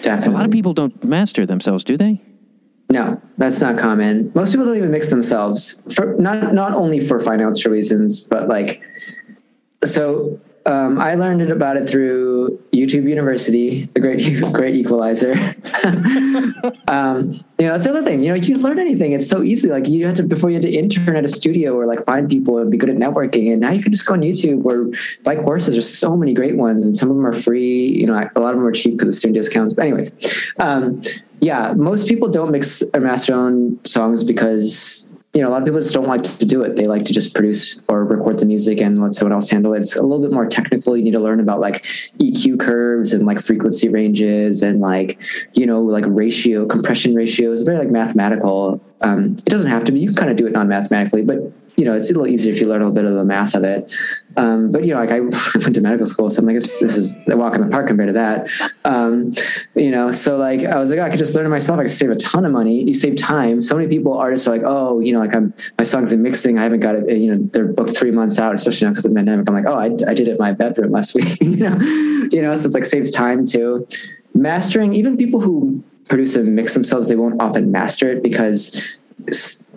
definitely 0.00 0.34
a 0.34 0.36
lot 0.36 0.46
of 0.46 0.52
people 0.52 0.72
don't 0.72 1.04
master 1.04 1.44
themselves, 1.44 1.84
do 1.84 1.96
they? 1.96 2.22
No, 2.88 3.20
that's 3.36 3.60
not 3.60 3.78
common. 3.78 4.30
Most 4.34 4.52
people 4.52 4.66
don't 4.66 4.76
even 4.76 4.90
mix 4.90 5.10
themselves 5.10 5.82
for 5.94 6.14
not 6.14 6.54
not 6.54 6.72
only 6.72 7.00
for 7.00 7.18
financial 7.18 7.72
reasons, 7.72 8.20
but 8.20 8.48
like 8.48 8.82
so 9.84 10.40
um, 10.66 11.00
I 11.00 11.14
learned 11.14 11.48
about 11.50 11.76
it 11.76 11.88
through 11.88 12.60
YouTube 12.72 13.08
University, 13.08 13.88
the 13.94 14.00
great 14.00 14.42
great 14.52 14.74
equalizer. 14.74 15.32
um, 16.88 17.44
you 17.58 17.66
know, 17.66 17.72
that's 17.72 17.84
the 17.84 17.90
other 17.90 18.02
thing. 18.02 18.22
You 18.22 18.30
know, 18.30 18.34
you 18.34 18.54
can 18.54 18.62
learn 18.62 18.78
anything. 18.78 19.12
It's 19.12 19.28
so 19.28 19.42
easy. 19.42 19.68
Like 19.68 19.88
you 19.88 20.06
had 20.06 20.16
to 20.16 20.24
before 20.24 20.50
you 20.50 20.54
had 20.54 20.62
to 20.62 20.70
intern 20.70 21.16
at 21.16 21.24
a 21.24 21.28
studio 21.28 21.74
or 21.74 21.86
like 21.86 22.04
find 22.04 22.28
people 22.28 22.58
and 22.58 22.70
be 22.70 22.76
good 22.76 22.90
at 22.90 22.96
networking. 22.96 23.52
And 23.52 23.60
now 23.60 23.70
you 23.70 23.82
can 23.82 23.92
just 23.92 24.06
go 24.06 24.14
on 24.14 24.22
YouTube 24.22 24.64
or 24.64 24.90
buy 25.22 25.36
courses. 25.36 25.76
There's 25.76 25.88
so 25.88 26.16
many 26.16 26.34
great 26.34 26.56
ones, 26.56 26.84
and 26.84 26.96
some 26.96 27.10
of 27.10 27.16
them 27.16 27.26
are 27.26 27.32
free. 27.32 27.86
You 27.86 28.06
know, 28.06 28.14
a 28.14 28.40
lot 28.40 28.52
of 28.52 28.58
them 28.58 28.66
are 28.66 28.72
cheap 28.72 28.94
because 28.94 29.08
of 29.08 29.14
student 29.14 29.36
discounts. 29.36 29.72
But 29.72 29.82
anyways, 29.82 30.10
um, 30.58 31.00
yeah, 31.40 31.74
most 31.76 32.06
people 32.06 32.28
don't 32.28 32.50
mix 32.50 32.82
or 32.94 33.00
master 33.00 33.32
their 33.32 33.40
own 33.40 33.84
songs 33.84 34.24
because 34.24 35.06
you 35.34 35.42
know 35.42 35.48
a 35.48 35.50
lot 35.50 35.60
of 35.60 35.66
people 35.66 35.80
just 35.80 35.92
don't 35.92 36.08
like 36.08 36.22
to 36.22 36.46
do 36.46 36.62
it. 36.62 36.76
They 36.76 36.84
like 36.84 37.04
to 37.04 37.12
just 37.12 37.34
produce 37.34 37.78
or 37.88 38.04
record 38.04 38.38
the 38.38 38.46
music 38.46 38.80
and 38.80 39.00
let 39.00 39.14
someone 39.14 39.32
else 39.32 39.50
handle 39.50 39.74
it. 39.74 39.82
It's 39.82 39.96
a 39.96 40.02
little 40.02 40.20
bit 40.20 40.32
more 40.32 40.46
technical. 40.46 40.96
You 40.96 41.04
need 41.04 41.14
to 41.14 41.20
learn 41.20 41.40
about 41.40 41.60
like 41.60 41.84
EQ 42.18 42.58
curves 42.58 43.12
and 43.12 43.26
like 43.26 43.40
frequency 43.40 43.88
ranges 43.88 44.62
and 44.62 44.80
like 44.80 45.20
you 45.52 45.66
know 45.66 45.82
like 45.82 46.04
ratio 46.06 46.66
compression 46.66 47.14
ratios. 47.14 47.62
Very 47.62 47.78
like 47.78 47.90
mathematical. 47.90 48.82
Um, 49.02 49.36
it 49.38 49.50
doesn't 49.50 49.70
have 49.70 49.84
to 49.84 49.92
be. 49.92 50.00
You 50.00 50.08
can 50.08 50.16
kind 50.16 50.30
of 50.30 50.36
do 50.36 50.46
it 50.46 50.52
non-mathematically, 50.52 51.22
but 51.22 51.52
you 51.76 51.84
know, 51.84 51.92
it's 51.92 52.10
a 52.10 52.14
little 52.14 52.26
easier 52.26 52.52
if 52.52 52.60
you 52.60 52.66
learn 52.66 52.80
a 52.80 52.86
little 52.86 52.94
bit 52.94 53.04
of 53.04 53.14
the 53.14 53.24
math 53.24 53.54
of 53.54 53.62
it. 53.62 53.92
Um, 54.38 54.70
but 54.70 54.84
you 54.84 54.92
know, 54.92 55.00
like 55.00 55.10
I 55.10 55.20
went 55.54 55.74
to 55.74 55.80
medical 55.80 56.06
school, 56.06 56.30
so 56.30 56.40
I'm 56.40 56.46
like, 56.46 56.56
this, 56.56 56.80
is 56.80 57.14
a 57.28 57.36
walk 57.36 57.54
in 57.54 57.60
the 57.60 57.68
park 57.68 57.88
compared 57.88 58.08
to 58.08 58.12
that. 58.14 58.48
Um, 58.84 59.34
you 59.74 59.90
know, 59.90 60.10
so 60.10 60.36
like 60.36 60.64
I 60.64 60.78
was 60.78 60.90
like, 60.90 60.98
oh, 60.98 61.02
I 61.02 61.10
could 61.10 61.18
just 61.18 61.34
learn 61.34 61.46
it 61.46 61.50
myself. 61.50 61.78
I 61.78 61.82
could 61.82 61.90
save 61.90 62.10
a 62.10 62.16
ton 62.16 62.44
of 62.44 62.52
money. 62.52 62.82
You 62.82 62.94
save 62.94 63.16
time. 63.16 63.60
So 63.60 63.76
many 63.76 63.88
people, 63.88 64.14
artists 64.14 64.46
are 64.48 64.52
like, 64.52 64.62
oh, 64.64 65.00
you 65.00 65.12
know, 65.12 65.20
like 65.20 65.34
I'm 65.34 65.52
my 65.78 65.84
songs 65.84 66.12
in 66.12 66.22
mixing. 66.22 66.58
I 66.58 66.62
haven't 66.62 66.80
got 66.80 66.94
it. 66.94 67.10
You 67.10 67.34
know, 67.34 67.48
they're 67.52 67.66
booked 67.66 67.96
three 67.96 68.10
months 68.10 68.38
out, 68.38 68.54
especially 68.54 68.86
now 68.86 68.92
because 68.92 69.04
of 69.04 69.12
the 69.12 69.16
pandemic. 69.16 69.48
I'm 69.48 69.54
like, 69.54 69.66
oh, 69.66 69.78
I, 69.78 69.86
I 70.10 70.14
did 70.14 70.28
it 70.28 70.32
in 70.32 70.38
my 70.38 70.52
bedroom 70.52 70.92
last 70.92 71.14
week. 71.14 71.40
you 71.40 71.56
know, 71.56 71.76
you 72.32 72.40
know, 72.40 72.56
so 72.56 72.66
it's 72.66 72.74
like 72.74 72.84
saves 72.84 73.10
time 73.10 73.44
too. 73.46 73.86
Mastering, 74.34 74.94
even 74.94 75.16
people 75.16 75.40
who 75.40 75.82
produce 76.08 76.36
and 76.36 76.54
mix 76.54 76.74
themselves, 76.74 77.08
they 77.08 77.16
won't 77.16 77.40
often 77.40 77.70
master 77.70 78.10
it 78.10 78.22
because 78.22 78.80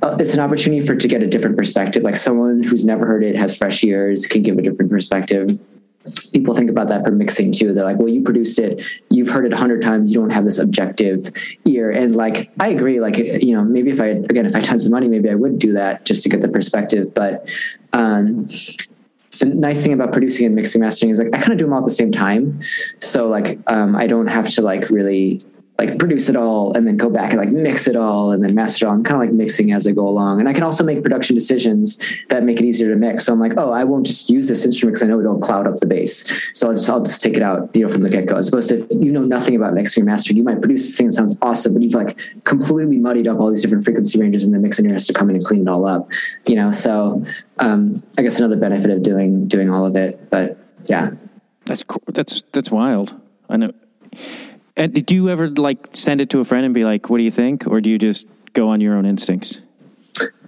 uh, 0.01 0.17
it's 0.19 0.33
an 0.33 0.39
opportunity 0.39 0.85
for 0.85 0.95
to 0.95 1.07
get 1.07 1.21
a 1.21 1.27
different 1.27 1.57
perspective. 1.57 2.03
Like 2.03 2.15
someone 2.15 2.63
who's 2.63 2.85
never 2.85 3.05
heard 3.05 3.23
it 3.23 3.35
has 3.35 3.57
fresh 3.57 3.83
ears 3.83 4.27
can 4.27 4.41
give 4.43 4.57
a 4.57 4.61
different 4.61 4.91
perspective. 4.91 5.59
People 6.33 6.55
think 6.55 6.69
about 6.69 6.87
that 6.87 7.03
for 7.03 7.11
mixing 7.11 7.51
too. 7.51 7.73
They're 7.73 7.83
like, 7.83 7.97
well, 7.97 8.07
you 8.07 8.23
produced 8.23 8.57
it, 8.57 8.81
you've 9.09 9.27
heard 9.27 9.45
it 9.45 9.53
a 9.53 9.57
hundred 9.57 9.81
times, 9.81 10.11
you 10.11 10.19
don't 10.19 10.31
have 10.31 10.45
this 10.45 10.57
objective 10.57 11.29
ear. 11.65 11.91
And 11.91 12.15
like, 12.15 12.51
I 12.59 12.69
agree. 12.69 12.99
Like, 12.99 13.17
you 13.17 13.53
know, 13.53 13.63
maybe 13.63 13.91
if 13.91 13.99
I 13.99 14.07
again, 14.07 14.45
if 14.45 14.55
I 14.55 14.59
had 14.59 14.65
tons 14.65 14.85
of 14.85 14.91
money, 14.91 15.07
maybe 15.07 15.29
I 15.29 15.35
would 15.35 15.59
do 15.59 15.73
that 15.73 16.05
just 16.05 16.23
to 16.23 16.29
get 16.29 16.41
the 16.41 16.47
perspective. 16.47 17.13
But 17.13 17.49
um, 17.93 18.49
the 19.39 19.45
nice 19.45 19.83
thing 19.83 19.93
about 19.93 20.11
producing 20.11 20.45
and 20.45 20.55
mixing 20.55 20.81
mastering 20.81 21.11
is 21.11 21.19
like 21.19 21.33
I 21.33 21.37
kind 21.37 21.51
of 21.51 21.57
do 21.57 21.65
them 21.65 21.73
all 21.73 21.79
at 21.79 21.85
the 21.85 21.91
same 21.91 22.11
time. 22.11 22.59
So 22.99 23.27
like 23.27 23.59
um, 23.67 23.95
I 23.95 24.07
don't 24.07 24.27
have 24.27 24.49
to 24.51 24.61
like 24.61 24.89
really 24.89 25.41
like 25.79 25.97
produce 25.97 26.27
it 26.27 26.35
all 26.35 26.75
and 26.75 26.85
then 26.85 26.97
go 26.97 27.09
back 27.09 27.31
and 27.31 27.39
like 27.39 27.49
mix 27.49 27.87
it 27.87 27.95
all 27.95 28.31
and 28.33 28.43
then 28.43 28.53
master 28.53 28.85
it 28.85 28.89
all. 28.89 28.95
I'm 28.95 29.03
kind 29.03 29.15
of 29.15 29.21
like 29.21 29.33
mixing 29.33 29.71
as 29.71 29.87
I 29.87 29.91
go 29.91 30.05
along. 30.05 30.41
And 30.41 30.49
I 30.49 30.53
can 30.53 30.61
also 30.61 30.83
make 30.83 31.01
production 31.01 31.35
decisions 31.35 32.03
that 32.27 32.43
make 32.43 32.59
it 32.59 32.65
easier 32.65 32.89
to 32.89 32.97
mix. 32.97 33.25
So 33.25 33.31
I'm 33.31 33.39
like, 33.39 33.53
oh, 33.55 33.71
I 33.71 33.85
won't 33.85 34.05
just 34.05 34.29
use 34.29 34.45
this 34.45 34.65
instrument 34.65 34.95
because 34.95 35.03
I 35.03 35.07
know 35.07 35.21
it'll 35.21 35.39
cloud 35.39 35.67
up 35.67 35.77
the 35.77 35.85
bass. 35.85 36.29
So 36.53 36.67
I'll 36.67 36.73
just 36.73 36.89
I'll 36.89 37.01
just 37.01 37.21
take 37.21 37.37
it 37.37 37.41
out, 37.41 37.73
you 37.73 37.85
know, 37.85 37.93
from 37.93 38.03
the 38.03 38.09
get 38.09 38.25
go. 38.25 38.35
As 38.35 38.49
opposed 38.49 38.67
to 38.69 38.83
if 38.83 38.87
you 38.91 39.09
know 39.09 39.23
nothing 39.23 39.55
about 39.55 39.73
mixing 39.73 40.03
or 40.03 40.05
mastering, 40.05 40.35
you 40.35 40.43
might 40.43 40.59
produce 40.59 40.81
this 40.81 40.97
thing 40.97 41.07
that 41.07 41.13
sounds 41.13 41.37
awesome, 41.41 41.73
but 41.73 41.81
you've 41.81 41.93
like 41.93 42.19
completely 42.43 42.97
muddied 42.97 43.29
up 43.29 43.39
all 43.39 43.49
these 43.49 43.61
different 43.61 43.85
frequency 43.85 44.19
ranges 44.19 44.43
and 44.43 44.53
the 44.53 44.59
mix 44.59 44.79
engineer 44.79 44.95
has 44.95 45.07
to 45.07 45.13
come 45.13 45.29
in 45.29 45.37
and 45.37 45.45
clean 45.45 45.61
it 45.61 45.69
all 45.69 45.85
up. 45.85 46.11
You 46.45 46.57
know, 46.57 46.71
so 46.71 47.23
um, 47.59 48.03
I 48.17 48.21
guess 48.21 48.37
another 48.37 48.57
benefit 48.57 48.91
of 48.91 49.01
doing 49.01 49.47
doing 49.47 49.69
all 49.69 49.85
of 49.85 49.95
it. 49.95 50.29
But 50.29 50.57
yeah. 50.85 51.11
That's 51.63 51.83
cool. 51.83 52.03
That's 52.07 52.43
that's 52.51 52.69
wild. 52.69 53.15
I 53.47 53.55
know. 53.55 53.71
And 54.79 54.93
did 54.93 55.11
you 55.11 55.29
ever 55.29 55.49
like 55.49 55.89
send 55.91 56.21
it 56.21 56.29
to 56.29 56.39
a 56.39 56.45
friend 56.45 56.65
and 56.65 56.73
be 56.73 56.85
like, 56.85 57.09
"What 57.09 57.17
do 57.17 57.23
you 57.23 57.31
think?" 57.31 57.67
Or 57.67 57.81
do 57.81 57.89
you 57.89 57.99
just 57.99 58.25
go 58.53 58.69
on 58.69 58.79
your 58.79 58.95
own 58.95 59.05
instincts? 59.05 59.59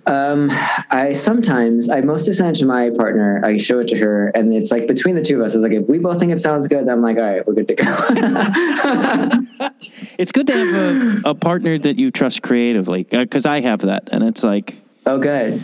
Um, 0.07 0.49
I 0.89 1.11
sometimes 1.11 1.89
I 1.89 1.99
mostly 1.99 2.32
send 2.34 2.55
it 2.55 2.59
to 2.59 2.65
my 2.65 2.91
partner. 2.91 3.41
I 3.43 3.57
show 3.57 3.79
it 3.79 3.89
to 3.89 3.97
her, 3.97 4.29
and 4.29 4.53
it's 4.53 4.71
like 4.71 4.88
between 4.88 5.15
the 5.15 5.21
two 5.21 5.36
of 5.36 5.41
us. 5.45 5.53
It's 5.53 5.63
like 5.63 5.73
if 5.73 5.86
we 5.88 5.99
both 5.99 6.17
think 6.17 6.32
it 6.32 6.39
sounds 6.39 6.67
good, 6.67 6.88
then 6.88 6.97
I'm 6.97 7.01
like, 7.01 7.17
all 7.17 7.23
right, 7.23 7.45
we're 7.45 7.55
good 7.55 7.67
to 7.67 7.75
go. 7.75 7.84
it's 10.17 10.32
good 10.32 10.47
to 10.47 10.53
have 10.53 11.25
a, 11.25 11.29
a 11.32 11.36
partner 11.36 11.77
that 11.77 11.99
you 11.99 12.09
trust 12.09 12.41
creatively, 12.41 13.03
because 13.03 13.45
I 13.45 13.59
have 13.59 13.82
that, 13.82 14.07
and 14.13 14.23
it's 14.23 14.43
like, 14.43 14.82
oh, 15.05 15.19
good. 15.19 15.61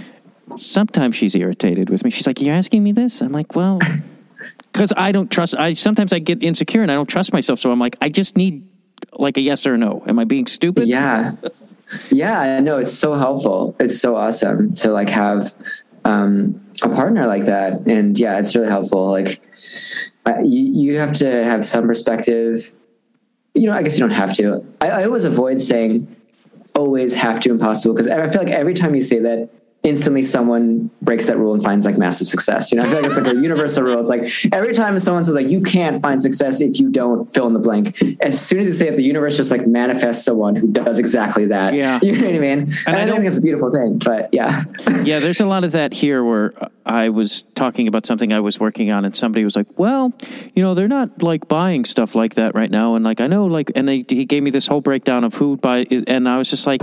Sometimes 0.57 1.15
she's 1.15 1.35
irritated 1.35 1.89
with 1.89 2.03
me. 2.03 2.09
She's 2.09 2.27
like, 2.27 2.41
"You're 2.41 2.55
asking 2.55 2.83
me 2.83 2.91
this?" 2.91 3.21
I'm 3.21 3.31
like, 3.31 3.55
"Well." 3.55 3.79
Because 4.77 4.93
I 4.95 5.11
don't 5.11 5.31
trust. 5.31 5.55
I 5.57 5.73
sometimes 5.73 6.13
I 6.13 6.19
get 6.19 6.43
insecure 6.43 6.83
and 6.83 6.91
I 6.91 6.93
don't 6.93 7.07
trust 7.07 7.33
myself. 7.33 7.59
So 7.59 7.71
I'm 7.71 7.79
like, 7.79 7.95
I 7.99 8.09
just 8.09 8.37
need 8.37 8.69
like 9.13 9.35
a 9.37 9.41
yes 9.41 9.65
or 9.65 9.73
a 9.73 9.77
no. 9.77 10.03
Am 10.05 10.19
I 10.19 10.23
being 10.23 10.45
stupid? 10.45 10.87
Yeah, 10.87 11.31
yeah. 12.11 12.59
No, 12.59 12.77
it's 12.77 12.93
so 12.93 13.15
helpful. 13.15 13.75
It's 13.79 13.99
so 13.99 14.15
awesome 14.15 14.75
to 14.75 14.91
like 14.91 15.09
have 15.09 15.51
um, 16.05 16.63
a 16.83 16.89
partner 16.89 17.25
like 17.25 17.45
that, 17.45 17.87
and 17.87 18.17
yeah, 18.19 18.37
it's 18.37 18.55
really 18.55 18.67
helpful. 18.67 19.09
Like 19.09 19.41
you, 20.43 20.91
you 20.91 20.99
have 20.99 21.13
to 21.13 21.43
have 21.43 21.65
some 21.65 21.87
perspective. 21.87 22.71
You 23.55 23.65
know, 23.65 23.73
I 23.73 23.81
guess 23.81 23.97
you 23.97 24.01
don't 24.01 24.15
have 24.15 24.33
to. 24.33 24.63
I, 24.79 24.89
I 24.89 25.03
always 25.05 25.25
avoid 25.25 25.59
saying 25.59 26.15
always 26.75 27.15
have 27.15 27.39
to 27.39 27.49
impossible 27.49 27.95
because 27.95 28.07
I 28.07 28.29
feel 28.29 28.43
like 28.43 28.53
every 28.53 28.75
time 28.75 28.93
you 28.93 29.01
say 29.01 29.17
that 29.21 29.49
instantly 29.83 30.21
someone 30.23 30.89
breaks 31.01 31.27
that 31.27 31.37
rule 31.37 31.53
and 31.53 31.63
finds 31.63 31.85
like 31.85 31.97
massive 31.97 32.27
success. 32.27 32.71
You 32.71 32.79
know, 32.79 32.85
I 32.85 32.89
feel 32.89 32.95
like 33.01 33.05
it's 33.05 33.17
like 33.17 33.27
a 33.27 33.35
universal 33.39 33.83
rule. 33.83 33.99
It's 33.99 34.09
like 34.09 34.29
every 34.51 34.73
time 34.73 34.97
someone 34.99 35.23
says 35.23 35.33
like 35.35 35.47
you 35.47 35.61
can't 35.61 36.01
find 36.01 36.21
success 36.21 36.59
if 36.59 36.79
you 36.79 36.89
don't 36.89 37.31
fill 37.33 37.47
in 37.47 37.53
the 37.53 37.59
blank. 37.59 38.01
As 38.21 38.41
soon 38.45 38.59
as 38.59 38.67
you 38.67 38.73
say 38.73 38.87
it, 38.89 38.97
the 38.97 39.03
universe 39.03 39.37
just 39.37 39.49
like 39.51 39.65
manifests 39.65 40.25
someone 40.25 40.55
who 40.55 40.67
does 40.67 40.99
exactly 40.99 41.45
that. 41.45 41.73
Yeah. 41.73 41.99
You 42.07 42.13
know 42.13 42.25
what 42.27 42.35
I 42.35 42.39
mean? 42.39 42.59
And, 42.59 42.73
And 42.87 42.95
I 42.97 43.01
I, 43.01 43.05
don't- 43.05 43.15
think 43.17 43.27
it's 43.27 43.37
a 43.37 43.41
beautiful 43.41 43.71
thing. 43.71 43.97
But 43.97 44.29
yeah. 44.33 44.63
yeah, 45.03 45.19
there's 45.19 45.39
a 45.41 45.45
lot 45.45 45.63
of 45.63 45.71
that 45.73 45.93
here 45.93 46.23
where 46.23 46.53
I 46.85 47.09
was 47.09 47.43
talking 47.55 47.87
about 47.87 48.05
something 48.05 48.31
I 48.33 48.39
was 48.39 48.59
working 48.59 48.91
on, 48.91 49.03
and 49.05 49.15
somebody 49.15 49.43
was 49.43 49.55
like, 49.57 49.67
"Well, 49.77 50.13
you 50.55 50.63
know, 50.63 50.73
they're 50.73 50.87
not 50.87 51.21
like 51.21 51.47
buying 51.49 51.83
stuff 51.85 52.15
like 52.15 52.35
that 52.35 52.55
right 52.55 52.71
now." 52.71 52.95
And 52.95 53.03
like, 53.03 53.19
I 53.19 53.27
know, 53.27 53.45
like, 53.45 53.71
and 53.75 53.87
they, 53.87 54.05
he 54.07 54.23
gave 54.25 54.41
me 54.41 54.51
this 54.51 54.67
whole 54.67 54.79
breakdown 54.81 55.23
of 55.25 55.33
who 55.33 55.57
buy, 55.57 55.85
and 56.07 56.27
I 56.29 56.37
was 56.37 56.49
just 56.49 56.65
like. 56.67 56.81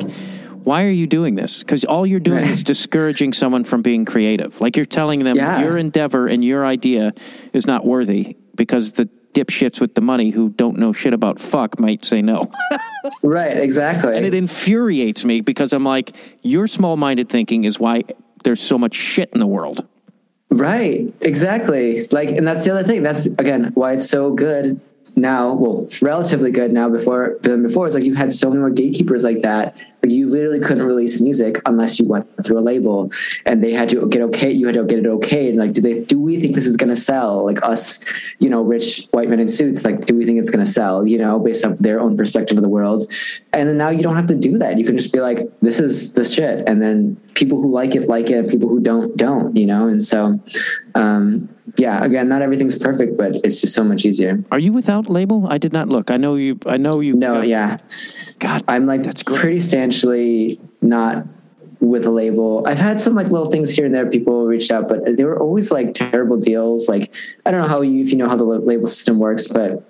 Why 0.65 0.85
are 0.85 0.91
you 0.91 1.07
doing 1.07 1.35
this? 1.35 1.59
Because 1.61 1.85
all 1.85 2.07
you're 2.07 2.21
doing 2.21 2.39
Right. 2.43 2.51
is 2.51 2.63
discouraging 2.75 3.33
someone 3.33 3.65
from 3.65 3.83
being 3.83 4.05
creative. 4.05 4.61
Like 4.61 4.77
you're 4.77 4.87
telling 4.87 5.23
them 5.25 5.37
Yeah. 5.37 5.63
your 5.63 5.79
endeavor 5.79 6.27
and 6.27 6.45
your 6.45 6.65
idea 6.67 7.13
is 7.53 7.67
not 7.67 7.85
worthy 7.87 8.37
because 8.55 8.93
the 8.93 9.09
dipshits 9.35 9.81
with 9.81 9.95
the 9.95 10.01
money 10.01 10.31
who 10.31 10.49
don't 10.51 10.79
know 10.79 10.93
shit 10.93 11.13
about 11.13 11.39
fuck 11.39 11.79
might 11.81 12.05
say 12.05 12.23
no. 12.23 12.51
right. 13.23 13.57
Exactly. 13.59 14.17
And 14.17 14.25
it 14.25 14.33
infuriates 14.35 15.25
me 15.25 15.41
because 15.41 15.73
I'm 15.73 15.85
like, 15.85 16.13
your 16.43 16.67
small 16.67 16.97
minded 16.97 17.29
thinking 17.29 17.65
is 17.65 17.79
why 17.79 18.05
there's 18.45 18.61
so 18.61 18.79
much 18.79 18.95
shit 18.95 19.31
in 19.35 19.41
the 19.41 19.47
world. 19.47 19.87
Right, 20.51 21.13
exactly. 21.21 22.05
Like, 22.13 22.29
and 22.29 22.47
that's 22.47 22.65
the 22.65 22.73
other 22.73 22.85
thing. 22.87 23.03
That's 23.03 23.27
again 23.27 23.73
why 23.75 23.95
it's 23.95 24.09
so 24.09 24.33
good 24.33 24.81
now. 25.17 25.55
Well, 25.55 25.89
relatively 26.01 26.53
good 26.53 26.73
now. 26.73 26.89
Before 26.89 27.39
than 27.43 27.65
before, 27.65 27.87
it's 27.87 27.95
like 27.97 28.05
you 28.05 28.15
had 28.15 28.33
so 28.33 28.51
many 28.51 28.61
more 28.61 28.71
gatekeepers 28.71 29.25
like 29.25 29.43
that. 29.43 29.75
You 30.11 30.29
literally 30.29 30.61
couldn't 30.61 30.85
release 30.85 31.21
music 31.21 31.61
unless 31.67 31.99
you 31.99 32.07
went 32.07 32.27
through 32.45 32.59
a 32.59 32.61
label, 32.61 33.11
and 33.47 33.63
they 33.63 33.73
had 33.73 33.89
to 33.91 34.07
get 34.09 34.23
okay. 34.23 34.51
You 34.51 34.67
had 34.67 34.77
to 34.77 34.85
get 34.85 34.99
it 35.01 35.07
okay. 35.07 35.49
And 35.49 35.59
like, 35.59 35.73
do 35.73 35.81
they? 35.81 36.01
Do 36.01 36.21
we 36.21 36.41
think 36.41 36.55
this 36.55 36.67
is 36.67 36.77
going 36.77 36.91
to 36.91 36.97
sell? 36.97 37.45
Like 37.45 37.63
us, 37.63 38.05
you 38.39 38.49
know, 38.49 38.63
rich 38.63 39.07
white 39.13 39.29
men 39.29 39.41
in 39.41 39.49
suits. 39.49 39.85
Like, 39.85 40.07
do 40.07 40.15
we 40.17 40.25
think 40.25 40.39
it's 40.39 40.51
going 40.51 40.65
to 40.65 40.71
sell? 40.71 41.07
You 41.07 41.19
know, 41.19 41.39
based 41.39 41.65
off 41.65 41.79
their 41.79 42.01
own 42.01 42.17
perspective 42.17 42.59
of 42.59 42.63
the 42.63 42.69
world. 42.69 43.11
And 43.53 43.69
then 43.69 43.77
now 43.77 43.91
you 43.91 44.03
don't 44.03 44.17
have 44.17 44.27
to 44.27 44.37
do 44.37 44.59
that. 44.59 44.79
You 44.79 44.85
can 44.85 44.97
just 44.97 45.13
be 45.13 45.21
like, 45.21 45.39
this 45.61 45.81
is 45.81 46.13
the 46.13 46.25
shit, 46.25 46.69
and 46.69 46.83
then 46.83 47.17
people 47.35 47.61
who 47.61 47.71
like 47.71 47.95
it 47.95 48.09
like 48.09 48.31
it, 48.31 48.39
and 48.39 48.49
people 48.49 48.69
who 48.69 48.81
don't 48.81 49.17
don't. 49.17 49.57
You 49.57 49.67
know, 49.67 49.89
and 49.89 50.03
so 50.03 50.41
um, 50.95 51.49
yeah, 51.77 52.05
again, 52.05 52.29
not 52.29 52.43
everything's 52.43 52.79
perfect, 52.79 53.17
but 53.17 53.37
it's 53.43 53.61
just 53.61 53.75
so 53.75 53.83
much 53.83 54.05
easier. 54.05 54.45
Are 54.53 54.59
you 54.59 54.73
without 54.73 55.09
label? 55.09 55.47
I 55.49 55.59
did 55.59 55.73
not 55.73 55.89
look. 55.89 56.11
I 56.11 56.17
know 56.17 56.37
you. 56.37 56.59
I 56.67 56.77
know 56.77 57.01
you. 57.01 57.15
No, 57.15 57.41
yeah, 57.41 57.79
God, 58.39 58.63
I'm 58.69 58.87
like 58.87 59.03
That's 59.03 59.23
great. 59.23 59.41
pretty 59.41 59.61
substantially 59.95 60.61
not 60.83 61.27
with 61.81 62.07
a 62.07 62.11
label. 62.11 62.67
I've 62.67 62.79
had 62.79 63.01
some 63.01 63.15
like 63.15 63.29
little 63.29 63.51
things 63.51 63.71
here 63.75 63.85
and 63.85 63.95
there. 63.95 64.07
People 64.07 64.47
reached 64.47 64.71
out, 64.71 64.89
but 64.89 65.17
they 65.17 65.25
were 65.25 65.39
always 65.39 65.71
like 65.71 65.95
terrible 65.95 66.39
deals. 66.39 66.89
Like 66.89 67.15
I 67.45 67.51
don't 67.51 67.63
know 67.63 67.69
how 67.69 67.83
you 67.83 68.03
if 68.03 68.11
you 68.11 68.17
know 68.17 68.29
how 68.29 68.37
the 68.37 68.45
label 68.45 68.87
system 68.87 69.19
works, 69.19 69.49
but 69.49 69.89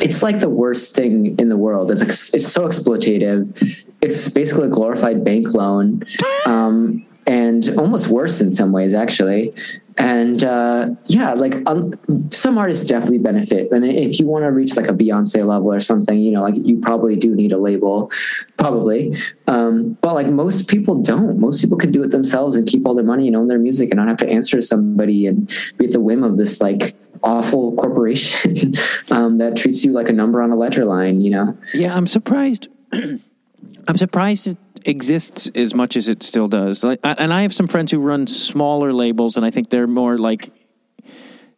it's 0.00 0.22
like 0.22 0.40
the 0.40 0.50
worst 0.50 0.94
thing 0.94 1.38
in 1.38 1.48
the 1.48 1.56
world. 1.56 1.90
It's 1.90 2.00
like 2.00 2.10
it's 2.10 2.48
so 2.48 2.66
exploitative. 2.66 3.86
It's 4.00 4.28
basically 4.28 4.66
a 4.66 4.70
glorified 4.70 5.24
bank 5.24 5.54
loan, 5.54 6.04
um, 6.46 7.06
and 7.26 7.68
almost 7.76 8.08
worse 8.08 8.40
in 8.40 8.54
some 8.54 8.72
ways, 8.72 8.94
actually. 8.94 9.54
And 9.98 10.44
uh, 10.44 10.90
yeah, 11.06 11.34
like 11.34 11.56
um, 11.66 11.94
some 12.30 12.56
artists 12.56 12.84
definitely 12.84 13.18
benefit. 13.18 13.70
And 13.72 13.84
if 13.84 14.20
you 14.20 14.26
want 14.26 14.44
to 14.44 14.52
reach 14.52 14.76
like 14.76 14.86
a 14.86 14.92
Beyonce 14.92 15.44
level 15.44 15.72
or 15.72 15.80
something, 15.80 16.20
you 16.20 16.30
know, 16.30 16.42
like 16.42 16.54
you 16.56 16.78
probably 16.78 17.16
do 17.16 17.34
need 17.34 17.52
a 17.52 17.58
label, 17.58 18.10
probably. 18.58 19.14
Um, 19.48 19.98
but 20.00 20.14
like 20.14 20.28
most 20.28 20.68
people 20.68 21.02
don't. 21.02 21.40
Most 21.40 21.60
people 21.60 21.76
can 21.76 21.90
do 21.90 22.04
it 22.04 22.12
themselves 22.12 22.54
and 22.54 22.66
keep 22.66 22.86
all 22.86 22.94
their 22.94 23.04
money 23.04 23.26
and 23.26 23.34
own 23.34 23.48
their 23.48 23.58
music 23.58 23.90
and 23.90 23.98
not 23.98 24.06
have 24.06 24.18
to 24.18 24.28
answer 24.28 24.58
to 24.58 24.62
somebody 24.62 25.26
and 25.26 25.48
be 25.78 25.86
at 25.86 25.92
the 25.92 26.00
whim 26.00 26.22
of 26.22 26.36
this 26.36 26.60
like 26.60 26.94
awful 27.24 27.74
corporation 27.74 28.74
um, 29.10 29.38
that 29.38 29.56
treats 29.56 29.84
you 29.84 29.90
like 29.90 30.08
a 30.08 30.12
number 30.12 30.40
on 30.40 30.52
a 30.52 30.56
ledger 30.56 30.84
line. 30.84 31.20
You 31.20 31.30
know? 31.30 31.58
yeah, 31.74 31.96
I'm 31.96 32.06
surprised. 32.06 32.68
I'm 32.92 33.96
surprised 33.96 34.56
exists 34.84 35.50
as 35.54 35.74
much 35.74 35.96
as 35.96 36.08
it 36.08 36.22
still 36.22 36.48
does. 36.48 36.84
Like, 36.84 37.00
and 37.02 37.32
I 37.32 37.42
have 37.42 37.54
some 37.54 37.68
friends 37.68 37.92
who 37.92 37.98
run 37.98 38.26
smaller 38.26 38.92
labels, 38.92 39.36
and 39.36 39.44
I 39.44 39.50
think 39.50 39.70
they're 39.70 39.86
more 39.86 40.18
like 40.18 40.52